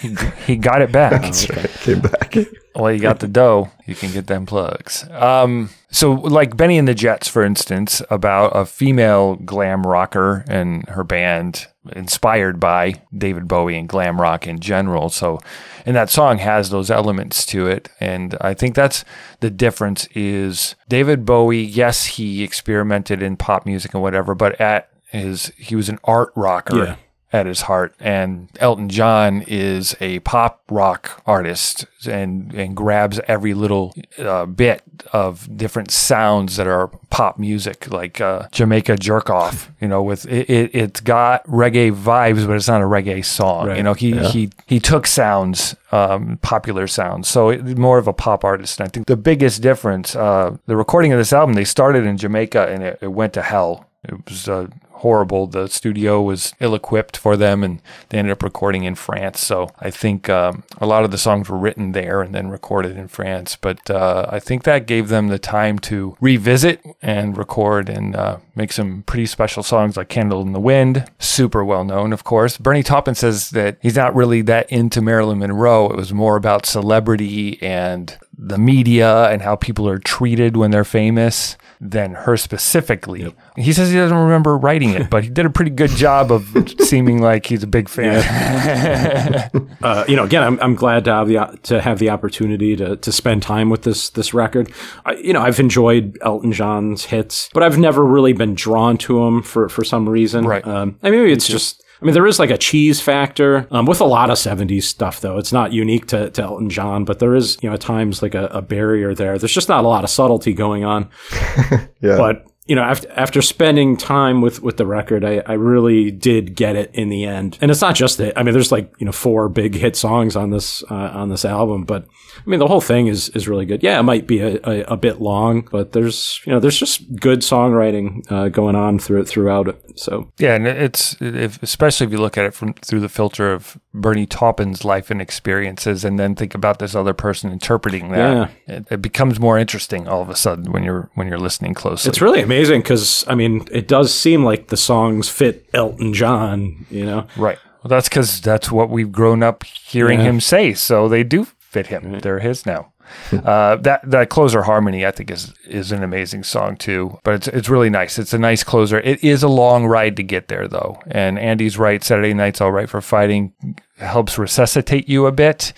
he, 0.00 0.16
he 0.46 0.56
got 0.56 0.82
it 0.82 0.92
back. 0.92 1.22
That's 1.22 1.48
right. 1.50 1.70
Came 1.70 2.00
back. 2.00 2.36
Well, 2.74 2.92
you 2.92 3.00
got 3.00 3.20
the 3.20 3.28
dough. 3.28 3.70
You 3.86 3.94
can 3.94 4.12
get 4.12 4.26
them 4.26 4.46
plugs. 4.46 5.08
Um, 5.10 5.70
so, 5.90 6.12
like 6.12 6.56
Bennie 6.56 6.76
and 6.76 6.88
the 6.88 6.94
Jets, 6.94 7.28
for 7.28 7.44
instance, 7.44 8.02
about 8.10 8.48
a 8.48 8.66
female 8.66 9.36
glam 9.36 9.86
rocker 9.86 10.44
and 10.48 10.88
her 10.88 11.04
band 11.04 11.68
inspired 11.92 12.58
by 12.58 12.94
David 13.16 13.46
Bowie 13.46 13.78
and 13.78 13.88
glam 13.88 14.20
rock 14.20 14.48
in 14.48 14.58
general. 14.58 15.08
So, 15.08 15.38
and 15.86 15.94
that 15.94 16.10
song 16.10 16.38
has 16.38 16.70
those 16.70 16.90
elements 16.90 17.46
to 17.46 17.68
it. 17.68 17.90
And 18.00 18.36
I 18.40 18.54
think 18.54 18.74
that's 18.74 19.04
the 19.38 19.50
difference 19.50 20.08
is 20.14 20.74
David 20.88 21.24
Bowie, 21.24 21.62
yes, 21.62 22.06
he 22.06 22.42
experimented 22.42 23.22
in 23.22 23.36
pop 23.36 23.64
music 23.64 23.94
and 23.94 24.02
whatever, 24.02 24.34
but 24.34 24.60
at 24.60 24.88
his, 25.14 25.52
he 25.56 25.76
was 25.76 25.88
an 25.88 25.98
art 26.04 26.32
rocker. 26.34 26.84
Yeah 26.84 26.96
at 27.34 27.46
his 27.46 27.62
heart. 27.62 27.92
And 27.98 28.48
Elton 28.60 28.88
John 28.88 29.42
is 29.48 29.96
a 30.00 30.20
pop 30.20 30.62
rock 30.70 31.20
artist 31.26 31.84
and, 32.06 32.54
and 32.54 32.76
grabs 32.76 33.18
every 33.26 33.54
little 33.54 33.92
uh, 34.18 34.46
bit 34.46 34.82
of 35.12 35.56
different 35.56 35.90
sounds 35.90 36.54
that 36.56 36.68
are 36.68 36.86
pop 37.10 37.36
music, 37.36 37.90
like 37.90 38.20
uh, 38.20 38.46
Jamaica 38.52 38.98
Jerk 38.98 39.30
Off, 39.30 39.72
you 39.80 39.88
know, 39.88 40.00
with 40.00 40.26
it, 40.26 40.48
it, 40.48 40.74
has 40.76 41.00
got 41.00 41.44
reggae 41.46 41.92
vibes, 41.92 42.46
but 42.46 42.54
it's 42.54 42.68
not 42.68 42.80
a 42.80 42.84
reggae 42.84 43.24
song. 43.24 43.66
Right. 43.66 43.78
You 43.78 43.82
know, 43.82 43.94
he, 43.94 44.14
yeah. 44.14 44.28
he, 44.28 44.50
he 44.66 44.78
took 44.78 45.04
sounds, 45.04 45.74
um, 45.90 46.38
popular 46.40 46.86
sounds. 46.86 47.26
So 47.26 47.48
it, 47.48 47.76
more 47.76 47.98
of 47.98 48.06
a 48.06 48.12
pop 48.12 48.44
artist. 48.44 48.78
And 48.78 48.86
I 48.86 48.90
think 48.90 49.08
the 49.08 49.16
biggest 49.16 49.60
difference, 49.60 50.14
uh, 50.14 50.56
the 50.66 50.76
recording 50.76 51.12
of 51.12 51.18
this 51.18 51.32
album, 51.32 51.54
they 51.54 51.64
started 51.64 52.06
in 52.06 52.16
Jamaica 52.16 52.68
and 52.68 52.84
it, 52.84 52.98
it 53.02 53.08
went 53.08 53.32
to 53.32 53.42
hell. 53.42 53.86
It 54.04 54.24
was 54.28 54.48
uh, 54.48 54.68
horrible. 54.94 55.46
The 55.46 55.68
studio 55.68 56.22
was 56.22 56.54
ill 56.60 56.74
equipped 56.74 57.16
for 57.16 57.36
them, 57.36 57.62
and 57.62 57.82
they 58.08 58.18
ended 58.18 58.32
up 58.32 58.42
recording 58.42 58.84
in 58.84 58.94
France. 58.94 59.40
So 59.40 59.70
I 59.78 59.90
think 59.90 60.28
um, 60.28 60.64
a 60.78 60.86
lot 60.86 61.04
of 61.04 61.10
the 61.10 61.18
songs 61.18 61.48
were 61.48 61.58
written 61.58 61.92
there 61.92 62.22
and 62.22 62.34
then 62.34 62.48
recorded 62.48 62.96
in 62.96 63.08
France. 63.08 63.56
But 63.60 63.90
uh, 63.90 64.26
I 64.30 64.40
think 64.40 64.62
that 64.64 64.86
gave 64.86 65.08
them 65.08 65.28
the 65.28 65.38
time 65.38 65.78
to 65.80 66.16
revisit 66.20 66.84
and 67.02 67.36
record 67.36 67.88
and 67.88 68.16
uh, 68.16 68.38
make 68.54 68.72
some 68.72 69.02
pretty 69.02 69.26
special 69.26 69.62
songs 69.62 69.96
like 69.96 70.08
Candle 70.08 70.42
in 70.42 70.52
the 70.52 70.60
Wind, 70.60 71.10
super 71.18 71.64
well 71.64 71.84
known, 71.84 72.12
of 72.12 72.24
course. 72.24 72.56
Bernie 72.56 72.82
Taupin 72.82 73.14
says 73.14 73.50
that 73.50 73.78
he's 73.82 73.96
not 73.96 74.14
really 74.14 74.42
that 74.42 74.70
into 74.70 75.02
Marilyn 75.02 75.38
Monroe. 75.38 75.90
It 75.90 75.96
was 75.96 76.12
more 76.12 76.36
about 76.36 76.66
celebrity 76.66 77.60
and 77.62 78.16
the 78.36 78.58
media 78.58 79.28
and 79.28 79.42
how 79.42 79.56
people 79.56 79.88
are 79.88 79.98
treated 79.98 80.56
when 80.56 80.70
they're 80.70 80.84
famous 80.84 81.56
than 81.80 82.12
her 82.14 82.36
specifically. 82.36 83.22
Yep. 83.22 83.34
He 83.56 83.72
says 83.72 83.90
he 83.90 83.96
doesn't 83.96 84.16
remember 84.16 84.56
writing 84.56 84.83
it, 84.90 85.10
but 85.10 85.24
he 85.24 85.30
did 85.30 85.46
a 85.46 85.50
pretty 85.50 85.70
good 85.70 85.90
job 85.90 86.30
of 86.30 86.46
seeming 86.80 87.20
like 87.20 87.46
he's 87.46 87.62
a 87.62 87.66
big 87.66 87.88
fan. 87.88 88.20
Yeah. 88.20 89.48
uh, 89.82 90.04
you 90.08 90.16
know, 90.16 90.24
again, 90.24 90.42
I'm, 90.42 90.60
I'm 90.60 90.74
glad 90.74 91.04
to 91.04 91.12
have 91.12 91.28
the 91.28 91.58
to 91.64 91.80
have 91.80 91.98
the 91.98 92.10
opportunity 92.10 92.76
to 92.76 92.96
to 92.96 93.12
spend 93.12 93.42
time 93.42 93.70
with 93.70 93.82
this 93.82 94.10
this 94.10 94.34
record. 94.34 94.72
I, 95.04 95.14
you 95.14 95.32
know, 95.32 95.42
I've 95.42 95.60
enjoyed 95.60 96.18
Elton 96.22 96.52
John's 96.52 97.04
hits, 97.04 97.48
but 97.54 97.62
I've 97.62 97.78
never 97.78 98.04
really 98.04 98.32
been 98.32 98.54
drawn 98.54 98.98
to 98.98 99.24
him 99.24 99.42
for 99.42 99.68
for 99.68 99.84
some 99.84 100.08
reason. 100.08 100.46
Right. 100.46 100.66
Um, 100.66 100.98
I 101.02 101.10
mean, 101.10 101.20
maybe 101.20 101.32
it's 101.32 101.48
just 101.48 101.84
I 102.04 102.04
mean, 102.04 102.14
there 102.14 102.26
is 102.26 102.38
like 102.38 102.50
a 102.50 102.58
cheese 102.58 103.00
factor 103.00 103.66
um, 103.70 103.86
with 103.86 104.00
a 104.00 104.04
lot 104.04 104.28
of 104.28 104.36
70s 104.36 104.82
stuff, 104.82 105.20
though. 105.20 105.38
It's 105.38 105.52
not 105.52 105.72
unique 105.72 106.06
to, 106.08 106.28
to 106.30 106.42
Elton 106.42 106.68
John, 106.68 107.06
but 107.06 107.18
there 107.18 107.34
is, 107.34 107.56
you 107.62 107.68
know, 107.70 107.74
at 107.74 107.80
times 107.80 108.20
like 108.20 108.34
a, 108.34 108.46
a 108.48 108.60
barrier 108.60 109.14
there. 109.14 109.38
There's 109.38 109.54
just 109.54 109.70
not 109.70 109.84
a 109.84 109.88
lot 109.88 110.04
of 110.04 110.10
subtlety 110.10 110.52
going 110.52 110.84
on. 110.84 111.08
yeah. 112.00 112.18
But 112.18 112.46
you 112.66 112.74
know, 112.74 112.82
after 112.82 113.10
after 113.10 113.42
spending 113.42 113.96
time 113.96 114.40
with 114.40 114.62
with 114.62 114.78
the 114.78 114.86
record, 114.86 115.24
I, 115.24 115.42
I 115.46 115.52
really 115.54 116.10
did 116.10 116.54
get 116.54 116.76
it 116.76 116.90
in 116.94 117.10
the 117.10 117.24
end. 117.24 117.58
And 117.60 117.70
it's 117.70 117.82
not 117.82 117.94
just 117.94 118.18
it. 118.20 118.32
I 118.36 118.42
mean, 118.42 118.54
there's 118.54 118.72
like 118.72 118.92
you 118.98 119.06
know 119.06 119.12
four 119.12 119.48
big 119.50 119.74
hit 119.74 119.96
songs 119.96 120.34
on 120.34 120.50
this 120.50 120.82
uh, 120.90 120.94
on 120.94 121.28
this 121.28 121.44
album, 121.44 121.84
but 121.84 122.06
I 122.38 122.50
mean 122.50 122.60
the 122.60 122.66
whole 122.66 122.80
thing 122.80 123.06
is 123.06 123.28
is 123.30 123.48
really 123.48 123.66
good. 123.66 123.82
Yeah, 123.82 123.98
it 123.98 124.02
might 124.02 124.26
be 124.26 124.40
a, 124.40 124.60
a, 124.64 124.80
a 124.88 124.96
bit 124.96 125.20
long, 125.20 125.68
but 125.70 125.92
there's 125.92 126.40
you 126.44 126.52
know 126.52 126.60
there's 126.60 126.78
just 126.78 127.16
good 127.16 127.40
songwriting 127.40 128.30
uh, 128.30 128.48
going 128.48 128.76
on 128.76 128.98
through 128.98 129.24
throughout 129.24 129.68
it. 129.68 129.98
So 129.98 130.30
yeah, 130.38 130.54
and 130.54 130.66
it's 130.66 131.16
if, 131.20 131.62
especially 131.62 132.06
if 132.06 132.12
you 132.12 132.18
look 132.18 132.36
at 132.36 132.44
it 132.44 132.54
from 132.54 132.74
through 132.74 133.00
the 133.00 133.08
filter 133.08 133.52
of 133.52 133.78
Bernie 133.92 134.26
Taupin's 134.26 134.84
life 134.84 135.10
and 135.10 135.20
experiences, 135.20 136.04
and 136.04 136.18
then 136.18 136.34
think 136.34 136.54
about 136.54 136.78
this 136.78 136.94
other 136.94 137.14
person 137.14 137.52
interpreting 137.52 138.10
that. 138.10 138.50
Yeah. 138.66 138.76
It, 138.76 138.86
it 138.90 139.02
becomes 139.02 139.38
more 139.38 139.58
interesting 139.58 140.08
all 140.08 140.22
of 140.22 140.28
a 140.28 140.36
sudden 140.36 140.72
when 140.72 140.82
you're 140.82 141.10
when 141.14 141.28
you're 141.28 141.38
listening 141.38 141.74
closely. 141.74 142.08
It's 142.08 142.20
really 142.20 142.40
amazing 142.40 142.80
because 142.80 143.24
I 143.28 143.34
mean, 143.34 143.66
it 143.70 143.88
does 143.88 144.12
seem 144.12 144.44
like 144.44 144.68
the 144.68 144.76
songs 144.76 145.28
fit 145.28 145.68
Elton 145.72 146.12
John. 146.12 146.86
You 146.90 147.06
know, 147.06 147.26
right? 147.36 147.58
Well, 147.84 147.90
that's 147.90 148.08
because 148.08 148.40
that's 148.40 148.72
what 148.72 148.88
we've 148.88 149.12
grown 149.12 149.42
up 149.42 149.62
hearing 149.64 150.20
yeah. 150.20 150.24
him 150.24 150.40
say. 150.40 150.72
So 150.72 151.06
they 151.06 151.22
do 151.22 151.46
fit 151.74 151.88
him. 151.88 152.12
Right. 152.12 152.22
They're 152.22 152.38
his 152.38 152.64
now. 152.64 152.92
uh, 153.32 153.76
that 153.76 154.00
that 154.08 154.30
closer 154.30 154.62
harmony, 154.62 155.04
I 155.04 155.10
think, 155.10 155.30
is 155.30 155.52
is 155.66 155.92
an 155.92 156.02
amazing 156.02 156.44
song 156.44 156.76
too. 156.76 157.18
But 157.24 157.34
it's 157.34 157.48
it's 157.48 157.68
really 157.68 157.90
nice. 157.90 158.18
It's 158.18 158.32
a 158.32 158.38
nice 158.38 158.62
closer. 158.62 159.00
It 159.00 159.22
is 159.22 159.42
a 159.42 159.48
long 159.48 159.84
ride 159.84 160.16
to 160.16 160.22
get 160.22 160.48
there 160.48 160.68
though. 160.68 161.02
And 161.08 161.38
Andy's 161.38 161.76
right. 161.76 162.02
Saturday 162.02 162.32
night's 162.32 162.60
all 162.60 162.72
right 162.72 162.88
for 162.88 163.00
fighting 163.00 163.52
helps 163.98 164.38
resuscitate 164.38 165.08
you 165.08 165.26
a 165.26 165.32
bit. 165.32 165.72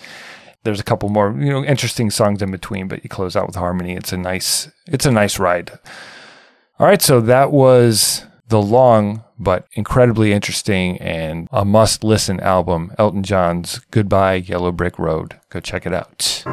There's 0.63 0.79
a 0.79 0.83
couple 0.83 1.09
more 1.09 1.35
you 1.37 1.49
know 1.51 1.65
interesting 1.65 2.11
songs 2.11 2.41
in 2.41 2.51
between, 2.51 2.87
but 2.87 3.03
you 3.03 3.09
close 3.09 3.35
out 3.35 3.47
with 3.47 3.55
harmony. 3.55 3.95
It's 3.95 4.13
a 4.13 4.17
nice 4.17 4.69
it's 4.85 5.05
a 5.05 5.11
nice 5.11 5.39
ride. 5.39 5.71
All 6.79 6.85
right, 6.85 7.01
so 7.01 7.19
that 7.21 7.51
was 7.51 8.23
the 8.49 8.61
long 8.61 9.23
but 9.39 9.67
incredibly 9.73 10.33
interesting 10.33 10.97
and 10.97 11.47
a 11.51 11.63
must 11.63 12.03
listen 12.03 12.39
album, 12.39 12.93
Elton 12.97 13.23
John's 13.23 13.79
Goodbye 13.91 14.35
Yellow 14.35 14.71
Brick 14.71 14.97
Road. 14.97 15.39
Go 15.49 15.59
check 15.59 15.85
it 15.85 15.93
out. 15.93 16.43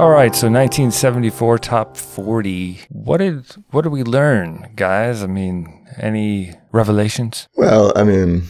All 0.00 0.08
right, 0.08 0.34
so 0.34 0.46
1974 0.46 1.58
top 1.58 1.96
40. 1.96 2.80
What 2.88 3.18
did 3.18 3.44
what 3.70 3.82
did 3.82 3.90
we 3.90 4.02
learn, 4.02 4.72
guys? 4.74 5.22
I 5.22 5.26
mean, 5.26 5.86
any 5.98 6.54
revelations? 6.72 7.48
Well, 7.54 7.92
I 7.94 8.04
mean, 8.04 8.44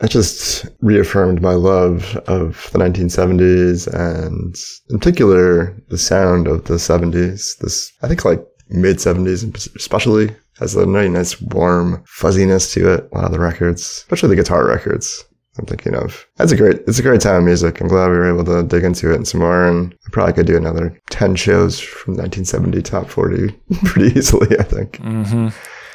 it 0.00 0.08
just 0.08 0.66
reaffirmed 0.80 1.42
my 1.42 1.52
love 1.52 2.16
of 2.26 2.70
the 2.72 2.78
1970s 2.78 3.86
and 3.92 4.56
in 4.88 4.98
particular 4.98 5.76
the 5.88 5.98
sound 5.98 6.46
of 6.46 6.64
the 6.64 6.74
70s. 6.74 7.58
This, 7.58 7.92
I 8.02 8.08
think 8.08 8.24
like 8.24 8.42
mid 8.70 8.96
70s 8.96 9.74
especially 9.76 10.34
has 10.58 10.74
a 10.74 10.86
very 10.86 11.08
nice 11.08 11.40
warm 11.40 12.02
fuzziness 12.06 12.72
to 12.74 12.92
it. 12.92 13.08
A 13.12 13.14
lot 13.14 13.24
of 13.26 13.32
the 13.32 13.38
records, 13.38 13.80
especially 13.80 14.30
the 14.30 14.42
guitar 14.42 14.66
records. 14.66 15.24
I'm 15.58 15.66
thinking 15.66 15.94
of. 15.94 16.24
That's 16.36 16.52
a 16.52 16.56
great, 16.56 16.82
it's 16.86 17.00
a 17.00 17.02
great 17.02 17.20
time 17.20 17.36
of 17.36 17.44
music. 17.44 17.80
I'm 17.80 17.88
glad 17.88 18.10
we 18.10 18.16
were 18.16 18.32
able 18.32 18.44
to 18.44 18.62
dig 18.62 18.84
into 18.84 19.10
it 19.12 19.16
and 19.16 19.26
some 19.26 19.40
more 19.40 19.66
and 19.66 19.92
I 20.06 20.10
probably 20.12 20.32
could 20.34 20.46
do 20.46 20.56
another 20.56 20.96
10 21.10 21.34
shows 21.34 21.80
from 21.80 22.14
1970 22.14 22.80
top 22.82 23.08
40 23.08 23.48
pretty 23.84 24.16
easily, 24.16 24.56
I 24.58 24.62
think. 24.62 24.98
Mm-hmm. 24.98 25.48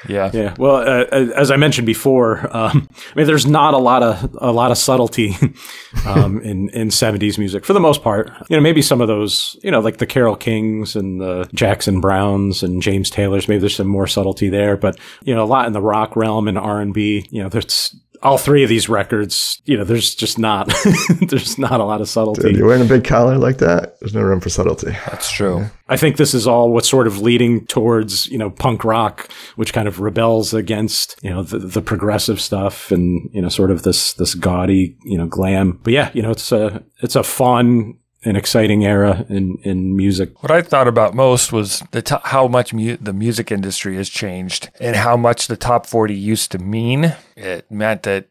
Yeah. 0.08 0.32
Yeah. 0.34 0.56
Well, 0.58 0.78
uh, 0.78 1.06
as 1.36 1.52
I 1.52 1.58
mentioned 1.58 1.86
before, 1.86 2.40
um, 2.56 2.88
I 2.92 3.16
mean, 3.16 3.28
there's 3.28 3.46
not 3.46 3.74
a 3.74 3.78
lot 3.78 4.04
of 4.04 4.36
a 4.40 4.52
lot 4.52 4.72
of 4.72 4.78
subtlety 4.78 5.36
um, 6.06 6.42
in 6.42 6.70
in 6.70 6.90
70s 6.90 7.38
music 7.38 7.66
for 7.66 7.74
the 7.74 7.80
most 7.80 8.04
part. 8.04 8.32
You 8.50 8.58
know, 8.58 8.62
maybe 8.62 8.82
some 8.82 9.02
of 9.02 9.08
those, 9.08 9.58
you 9.64 9.72
know, 9.72 9.80
like 9.80 9.98
the 9.98 10.06
Carole 10.06 10.36
Kings 10.36 10.96
and 10.96 11.22
the 11.22 11.50
Jackson 11.54 12.02
Brownes 12.02 12.64
and 12.64 12.82
James 12.82 13.10
Taylors. 13.10 13.48
Maybe 13.48 13.60
there's 13.60 13.76
some 13.76 13.88
more 13.88 14.08
subtlety 14.08 14.50
there, 14.50 14.78
but 14.78 15.00
you 15.24 15.34
know, 15.34 15.44
a 15.44 15.46
lot 15.46 15.68
in 15.68 15.74
the 15.74 15.82
rock 15.82 16.16
realm 16.16 16.48
and 16.48 16.58
R 16.58 16.82
and 16.82 16.94
B. 16.94 17.28
You 17.30 17.44
know, 17.44 17.50
there's 17.50 17.96
all 18.24 18.38
three 18.38 18.64
of 18.64 18.70
these 18.70 18.90
records, 18.90 19.62
you 19.66 19.78
know, 19.78 19.84
there's 19.84 20.16
just 20.16 20.40
not 20.40 20.74
there's 21.30 21.58
not 21.58 21.80
a 21.80 21.84
lot 21.84 22.02
of 22.02 22.10
subtlety. 22.10 22.42
Dude, 22.42 22.58
you're 22.58 22.68
wearing 22.68 22.82
a 22.82 22.90
big 22.90 23.04
collar 23.04 23.38
like 23.38 23.58
that. 23.58 24.00
There's 24.00 24.14
no 24.14 24.22
room 24.22 24.40
for 24.40 24.50
subtlety. 24.50 24.92
That's 25.08 25.32
true. 25.32 25.60
Yeah. 25.60 25.70
I 25.90 25.98
think 25.98 26.18
this 26.18 26.34
is 26.34 26.48
all 26.48 26.72
what's 26.72 26.90
sort 26.90 27.08
of 27.08 27.20
leading 27.20 27.66
towards, 27.68 28.28
you 28.28 28.38
know, 28.38 28.50
punk 28.50 28.86
rock, 28.86 29.30
which 29.58 29.74
kind 29.74 29.88
of 29.88 30.00
rebels 30.00 30.54
against, 30.54 31.20
you 31.22 31.30
know, 31.30 31.44
the, 31.44 31.60
the 31.60 31.82
progressive 31.82 32.40
stuff 32.40 32.92
and, 32.92 33.30
you 33.34 33.42
know, 33.42 33.50
sort 33.50 33.70
of 33.70 33.84
this, 33.84 34.14
this 34.14 34.34
gaudy, 34.34 34.98
you 35.04 35.18
know, 35.18 35.28
glam. 35.28 35.80
But 35.84 35.94
yeah, 35.94 36.10
you 36.14 36.22
know, 36.22 36.32
it's 36.32 36.52
a, 36.52 36.84
it's 37.02 37.16
a 37.16 37.24
fun, 37.24 38.00
an 38.26 38.36
exciting 38.36 38.86
era 38.86 39.26
in, 39.30 39.58
in 39.64 39.96
music. 39.96 40.42
What 40.42 40.52
I 40.52 40.62
thought 40.62 40.88
about 40.88 41.14
most 41.14 41.52
was 41.52 41.84
the 41.92 42.02
t- 42.02 42.16
how 42.24 42.48
much 42.48 42.74
mu- 42.74 42.98
the 42.98 43.14
music 43.14 43.52
industry 43.52 43.96
has 43.98 44.10
changed 44.10 44.70
and 44.80 44.96
how 44.96 45.18
much 45.18 45.48
the 45.48 45.58
top 45.58 45.86
40 45.86 46.14
used 46.14 46.52
to 46.52 46.60
mean. 46.60 47.16
It 47.36 47.70
meant 47.70 48.04
that 48.04 48.28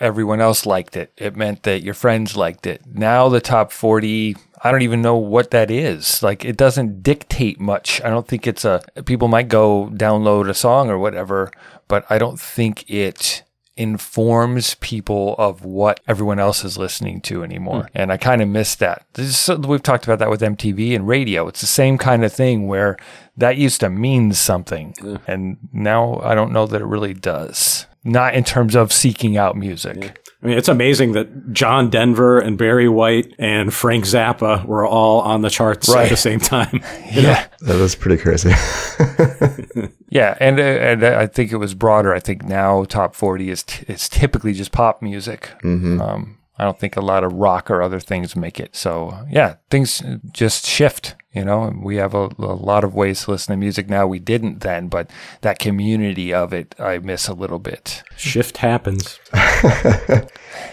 everyone 0.00 0.40
else 0.40 0.66
liked 0.66 0.96
it. 0.96 1.12
It 1.16 1.36
meant 1.36 1.62
that 1.62 1.82
your 1.82 1.94
friends 1.94 2.36
liked 2.36 2.66
it. 2.66 2.82
Now 2.86 3.28
the 3.28 3.40
top 3.40 3.72
40 3.72 4.36
I 4.64 4.70
don't 4.70 4.82
even 4.82 5.02
know 5.02 5.16
what 5.16 5.50
that 5.50 5.72
is. 5.72 6.22
Like 6.22 6.44
it 6.44 6.56
doesn't 6.56 7.02
dictate 7.02 7.58
much. 7.58 8.00
I 8.02 8.10
don't 8.10 8.28
think 8.28 8.46
it's 8.46 8.64
a 8.64 8.82
people 9.04 9.26
might 9.26 9.48
go 9.48 9.90
download 9.92 10.48
a 10.48 10.54
song 10.54 10.88
or 10.88 10.98
whatever, 10.98 11.50
but 11.88 12.06
I 12.08 12.18
don't 12.18 12.38
think 12.38 12.88
it 12.88 13.42
informs 13.76 14.74
people 14.76 15.34
of 15.38 15.64
what 15.64 16.00
everyone 16.06 16.38
else 16.38 16.64
is 16.64 16.76
listening 16.76 17.20
to 17.22 17.42
anymore. 17.42 17.84
Mm. 17.84 17.90
And 17.94 18.12
I 18.12 18.16
kind 18.16 18.42
of 18.42 18.48
miss 18.48 18.74
that. 18.76 19.06
Is, 19.16 19.48
we've 19.66 19.82
talked 19.82 20.04
about 20.04 20.18
that 20.18 20.30
with 20.30 20.40
MTV 20.40 20.94
and 20.94 21.08
radio. 21.08 21.48
It's 21.48 21.62
the 21.62 21.66
same 21.66 21.96
kind 21.96 22.24
of 22.24 22.32
thing 22.32 22.68
where 22.68 22.96
that 23.36 23.56
used 23.56 23.80
to 23.80 23.88
mean 23.88 24.32
something. 24.34 24.94
Yeah. 25.02 25.18
And 25.26 25.56
now 25.72 26.20
I 26.22 26.34
don't 26.34 26.52
know 26.52 26.66
that 26.66 26.82
it 26.82 26.86
really 26.86 27.14
does. 27.14 27.86
Not 28.04 28.34
in 28.34 28.42
terms 28.42 28.74
of 28.74 28.92
seeking 28.92 29.36
out 29.36 29.56
music. 29.56 29.96
Yeah. 30.00 30.12
I 30.42 30.46
mean, 30.46 30.58
it's 30.58 30.68
amazing 30.68 31.12
that 31.12 31.52
John 31.52 31.88
Denver 31.88 32.40
and 32.40 32.58
Barry 32.58 32.88
White 32.88 33.32
and 33.38 33.72
Frank 33.72 34.04
Zappa 34.04 34.64
were 34.64 34.84
all 34.84 35.20
on 35.20 35.42
the 35.42 35.50
charts 35.50 35.88
right. 35.88 36.04
at 36.04 36.10
the 36.10 36.16
same 36.16 36.40
time. 36.40 36.80
yeah, 37.12 37.22
know? 37.22 37.44
that 37.68 37.80
was 37.80 37.94
pretty 37.94 38.20
crazy. 38.20 38.50
yeah, 40.08 40.36
and 40.40 40.58
uh, 40.58 40.62
and 40.62 41.04
I 41.04 41.28
think 41.28 41.52
it 41.52 41.58
was 41.58 41.74
broader. 41.74 42.12
I 42.12 42.18
think 42.18 42.42
now 42.42 42.82
top 42.84 43.14
forty 43.14 43.50
is 43.50 43.62
t- 43.62 43.84
is 43.86 44.08
typically 44.08 44.52
just 44.52 44.72
pop 44.72 45.00
music. 45.00 45.50
Mm-hmm. 45.62 46.00
Um, 46.00 46.38
I 46.58 46.64
don't 46.64 46.78
think 46.78 46.96
a 46.96 47.00
lot 47.00 47.24
of 47.24 47.32
rock 47.32 47.70
or 47.70 47.82
other 47.82 48.00
things 48.00 48.36
make 48.36 48.60
it. 48.60 48.76
So 48.76 49.26
yeah, 49.30 49.56
things 49.70 50.02
just 50.32 50.66
shift. 50.66 51.16
You 51.32 51.46
know, 51.46 51.72
we 51.82 51.96
have 51.96 52.12
a, 52.12 52.28
a, 52.38 52.52
lot 52.54 52.84
of 52.84 52.94
ways 52.94 53.24
to 53.24 53.30
listen 53.30 53.52
to 53.52 53.56
music 53.56 53.88
now. 53.88 54.06
We 54.06 54.18
didn't 54.18 54.60
then, 54.60 54.88
but 54.88 55.10
that 55.40 55.58
community 55.58 56.34
of 56.34 56.52
it, 56.52 56.74
I 56.78 56.98
miss 56.98 57.26
a 57.26 57.32
little 57.32 57.58
bit. 57.58 58.02
Shift 58.18 58.58
happens, 58.58 59.18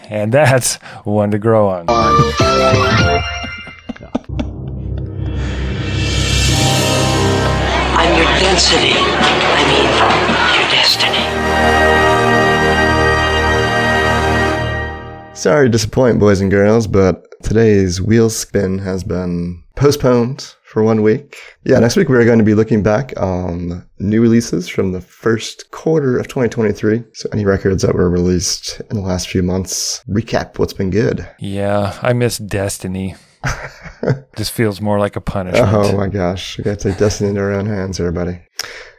and 0.10 0.34
that's 0.34 0.76
one 1.06 1.32
to 1.32 1.40
grow 1.40 1.70
on. 1.70 1.86
I'm 7.96 8.18
your 8.18 8.26
density. 8.40 8.94
I 8.98 9.64
mean, 9.70 9.88
your 10.60 10.70
destiny. 10.72 11.99
Sorry 15.40 15.68
to 15.68 15.72
disappoint, 15.72 16.20
boys 16.20 16.42
and 16.42 16.52
girls, 16.52 16.86
but 16.86 17.24
today's 17.44 18.02
wheel 18.02 18.30
spin 18.30 18.78
has 18.80 19.06
been 19.06 19.64
postponed 19.78 20.54
for 20.64 20.84
one 20.84 21.02
week. 21.02 21.38
Yeah, 21.64 21.80
next 21.80 21.96
week 21.96 22.10
we 22.10 22.18
are 22.18 22.26
going 22.26 22.40
to 22.40 22.44
be 22.44 22.56
looking 22.56 22.84
back 22.84 23.14
on 23.16 23.88
new 24.00 24.22
releases 24.22 24.68
from 24.68 24.92
the 24.92 25.00
first 25.00 25.72
quarter 25.72 26.20
of 26.20 26.28
2023. 26.28 27.06
So 27.14 27.30
any 27.32 27.46
records 27.46 27.84
that 27.84 27.96
were 27.96 28.10
released 28.10 28.82
in 28.92 28.98
the 28.98 29.02
last 29.02 29.30
few 29.30 29.42
months, 29.42 30.04
recap 30.10 30.60
what's 30.60 30.74
been 30.74 30.90
good. 30.90 31.26
Yeah, 31.40 31.98
I 32.02 32.12
miss 32.12 32.38
Destiny. 32.38 33.16
this 34.36 34.50
feels 34.50 34.82
more 34.82 35.00
like 35.00 35.16
a 35.16 35.22
punishment. 35.22 35.70
Oh 35.72 35.96
my 35.96 36.10
gosh, 36.10 36.58
we 36.58 36.66
got 36.66 36.80
to 36.80 36.90
take 36.90 37.00
Destiny 37.00 37.30
into 37.30 37.40
our 37.40 37.54
own 37.54 37.66
hands, 37.66 37.98
everybody. 38.02 38.42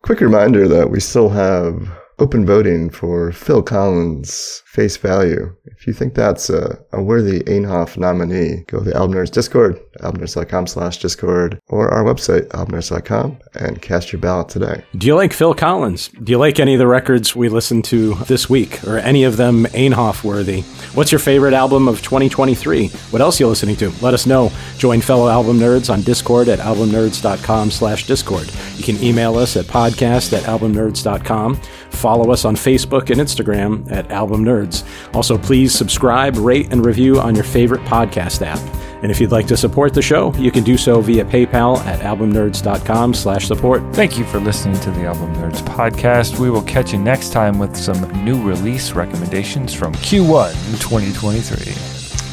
Quick 0.00 0.20
reminder 0.20 0.66
that 0.68 0.88
we 0.90 1.00
still 1.00 1.28
have 1.28 1.86
open 2.20 2.44
voting 2.44 2.90
for 2.90 3.32
Phil 3.32 3.62
Collins' 3.62 4.62
Face 4.66 4.96
Value. 4.98 5.54
If 5.64 5.86
you 5.86 5.92
think 5.94 6.14
that's 6.14 6.50
a, 6.50 6.78
a 6.92 7.02
worthy 7.02 7.40
Einhoff 7.40 7.96
nominee, 7.96 8.64
go 8.66 8.84
to 8.84 8.90
Nerds 8.90 9.30
Discord, 9.30 9.80
albumnerds.com 10.00 10.66
slash 10.66 10.98
Discord, 10.98 11.58
or 11.68 11.88
our 11.88 12.04
website, 12.04 12.46
albumnerds.com, 12.48 13.38
and 13.54 13.80
cast 13.80 14.12
your 14.12 14.20
ballot 14.20 14.50
today. 14.50 14.84
Do 14.96 15.06
you 15.06 15.14
like 15.16 15.32
Phil 15.32 15.54
Collins? 15.54 16.08
Do 16.08 16.30
you 16.30 16.38
like 16.38 16.60
any 16.60 16.74
of 16.74 16.78
the 16.78 16.86
records 16.86 17.34
we 17.34 17.48
listened 17.48 17.84
to 17.86 18.14
this 18.26 18.50
week, 18.50 18.84
or 18.84 18.98
any 18.98 19.24
of 19.24 19.38
them 19.38 19.64
Einhoff 19.66 20.22
worthy? 20.22 20.60
What's 20.94 21.10
your 21.10 21.18
favorite 21.18 21.54
album 21.54 21.88
of 21.88 22.02
2023? 22.02 22.88
What 22.88 23.22
else 23.22 23.40
are 23.40 23.44
you 23.44 23.48
listening 23.48 23.76
to? 23.76 23.90
Let 24.02 24.12
us 24.12 24.26
know. 24.26 24.52
Join 24.76 25.00
fellow 25.00 25.28
album 25.28 25.58
nerds 25.58 25.90
on 25.90 26.02
Discord 26.02 26.48
at 26.48 26.58
albumnerds.com 26.58 27.70
slash 27.70 28.06
Discord. 28.06 28.50
You 28.76 28.84
can 28.84 29.02
email 29.02 29.36
us 29.38 29.56
at 29.56 29.64
podcast 29.64 30.32
at 30.36 30.42
albumnerds.com. 30.44 31.60
Follow 31.90 32.30
us 32.32 32.44
on 32.44 32.56
Facebook 32.56 33.10
and 33.10 33.20
Instagram 33.20 33.90
at 33.90 34.10
Album 34.10 34.44
Nerds. 34.44 34.84
Also, 35.14 35.36
please 35.36 35.74
subscribe, 35.74 36.36
rate, 36.36 36.72
and 36.72 36.84
review 36.84 37.20
on 37.20 37.34
your 37.34 37.44
favorite 37.44 37.82
podcast 37.82 38.44
app. 38.44 38.58
And 39.02 39.10
if 39.10 39.20
you'd 39.20 39.32
like 39.32 39.46
to 39.46 39.56
support 39.56 39.94
the 39.94 40.02
show, 40.02 40.34
you 40.34 40.50
can 40.50 40.62
do 40.62 40.76
so 40.76 41.00
via 41.00 41.24
PayPal 41.24 41.78
at 41.86 42.00
albumnerds.com 42.00 43.14
slash 43.14 43.46
support. 43.46 43.82
Thank 43.94 44.18
you 44.18 44.24
for 44.24 44.38
listening 44.40 44.78
to 44.80 44.90
the 44.90 45.06
Album 45.06 45.34
Nerds 45.36 45.62
podcast. 45.62 46.38
We 46.38 46.50
will 46.50 46.62
catch 46.62 46.92
you 46.92 46.98
next 46.98 47.32
time 47.32 47.58
with 47.58 47.76
some 47.76 48.00
new 48.24 48.42
release 48.46 48.92
recommendations 48.92 49.72
from 49.72 49.94
Q1 49.94 50.52
2023. 50.80 51.72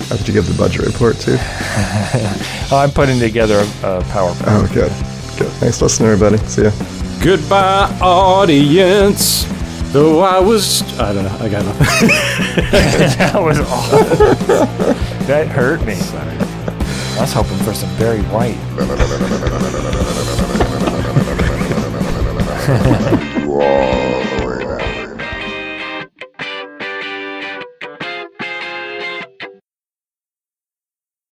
How 0.08 0.16
did 0.18 0.28
you 0.28 0.34
give 0.34 0.48
the 0.48 0.58
budget 0.58 0.86
report 0.86 1.18
too? 1.18 1.38
I'm 2.76 2.92
putting 2.92 3.20
together 3.20 3.60
a, 3.60 3.62
a 3.62 4.02
PowerPoint. 4.04 4.44
Oh, 4.48 4.68
good. 4.74 4.92
Good. 5.38 5.52
Thanks 5.54 5.80
for 5.80 5.86
listening, 5.86 6.10
everybody. 6.10 6.38
See 6.48 6.64
ya. 6.64 6.72
Goodbye, 7.22 7.98
audience. 8.02 9.46
Though 9.92 10.20
I 10.20 10.40
was, 10.40 10.82
I 11.00 11.14
don't 11.14 11.24
know, 11.24 11.38
I 11.40 11.50
got 11.50 11.66
nothing. 11.66 12.08
that 13.18 13.42
was 13.42 13.60
awful. 13.72 14.00
that 15.26 15.48
hurt 15.48 15.82
me. 15.86 15.94
I 15.96 17.22
was 17.22 17.34
hoping 17.34 17.58
for 17.58 17.74
some 17.74 17.90
Barry 17.98 18.22
White. 18.24 18.58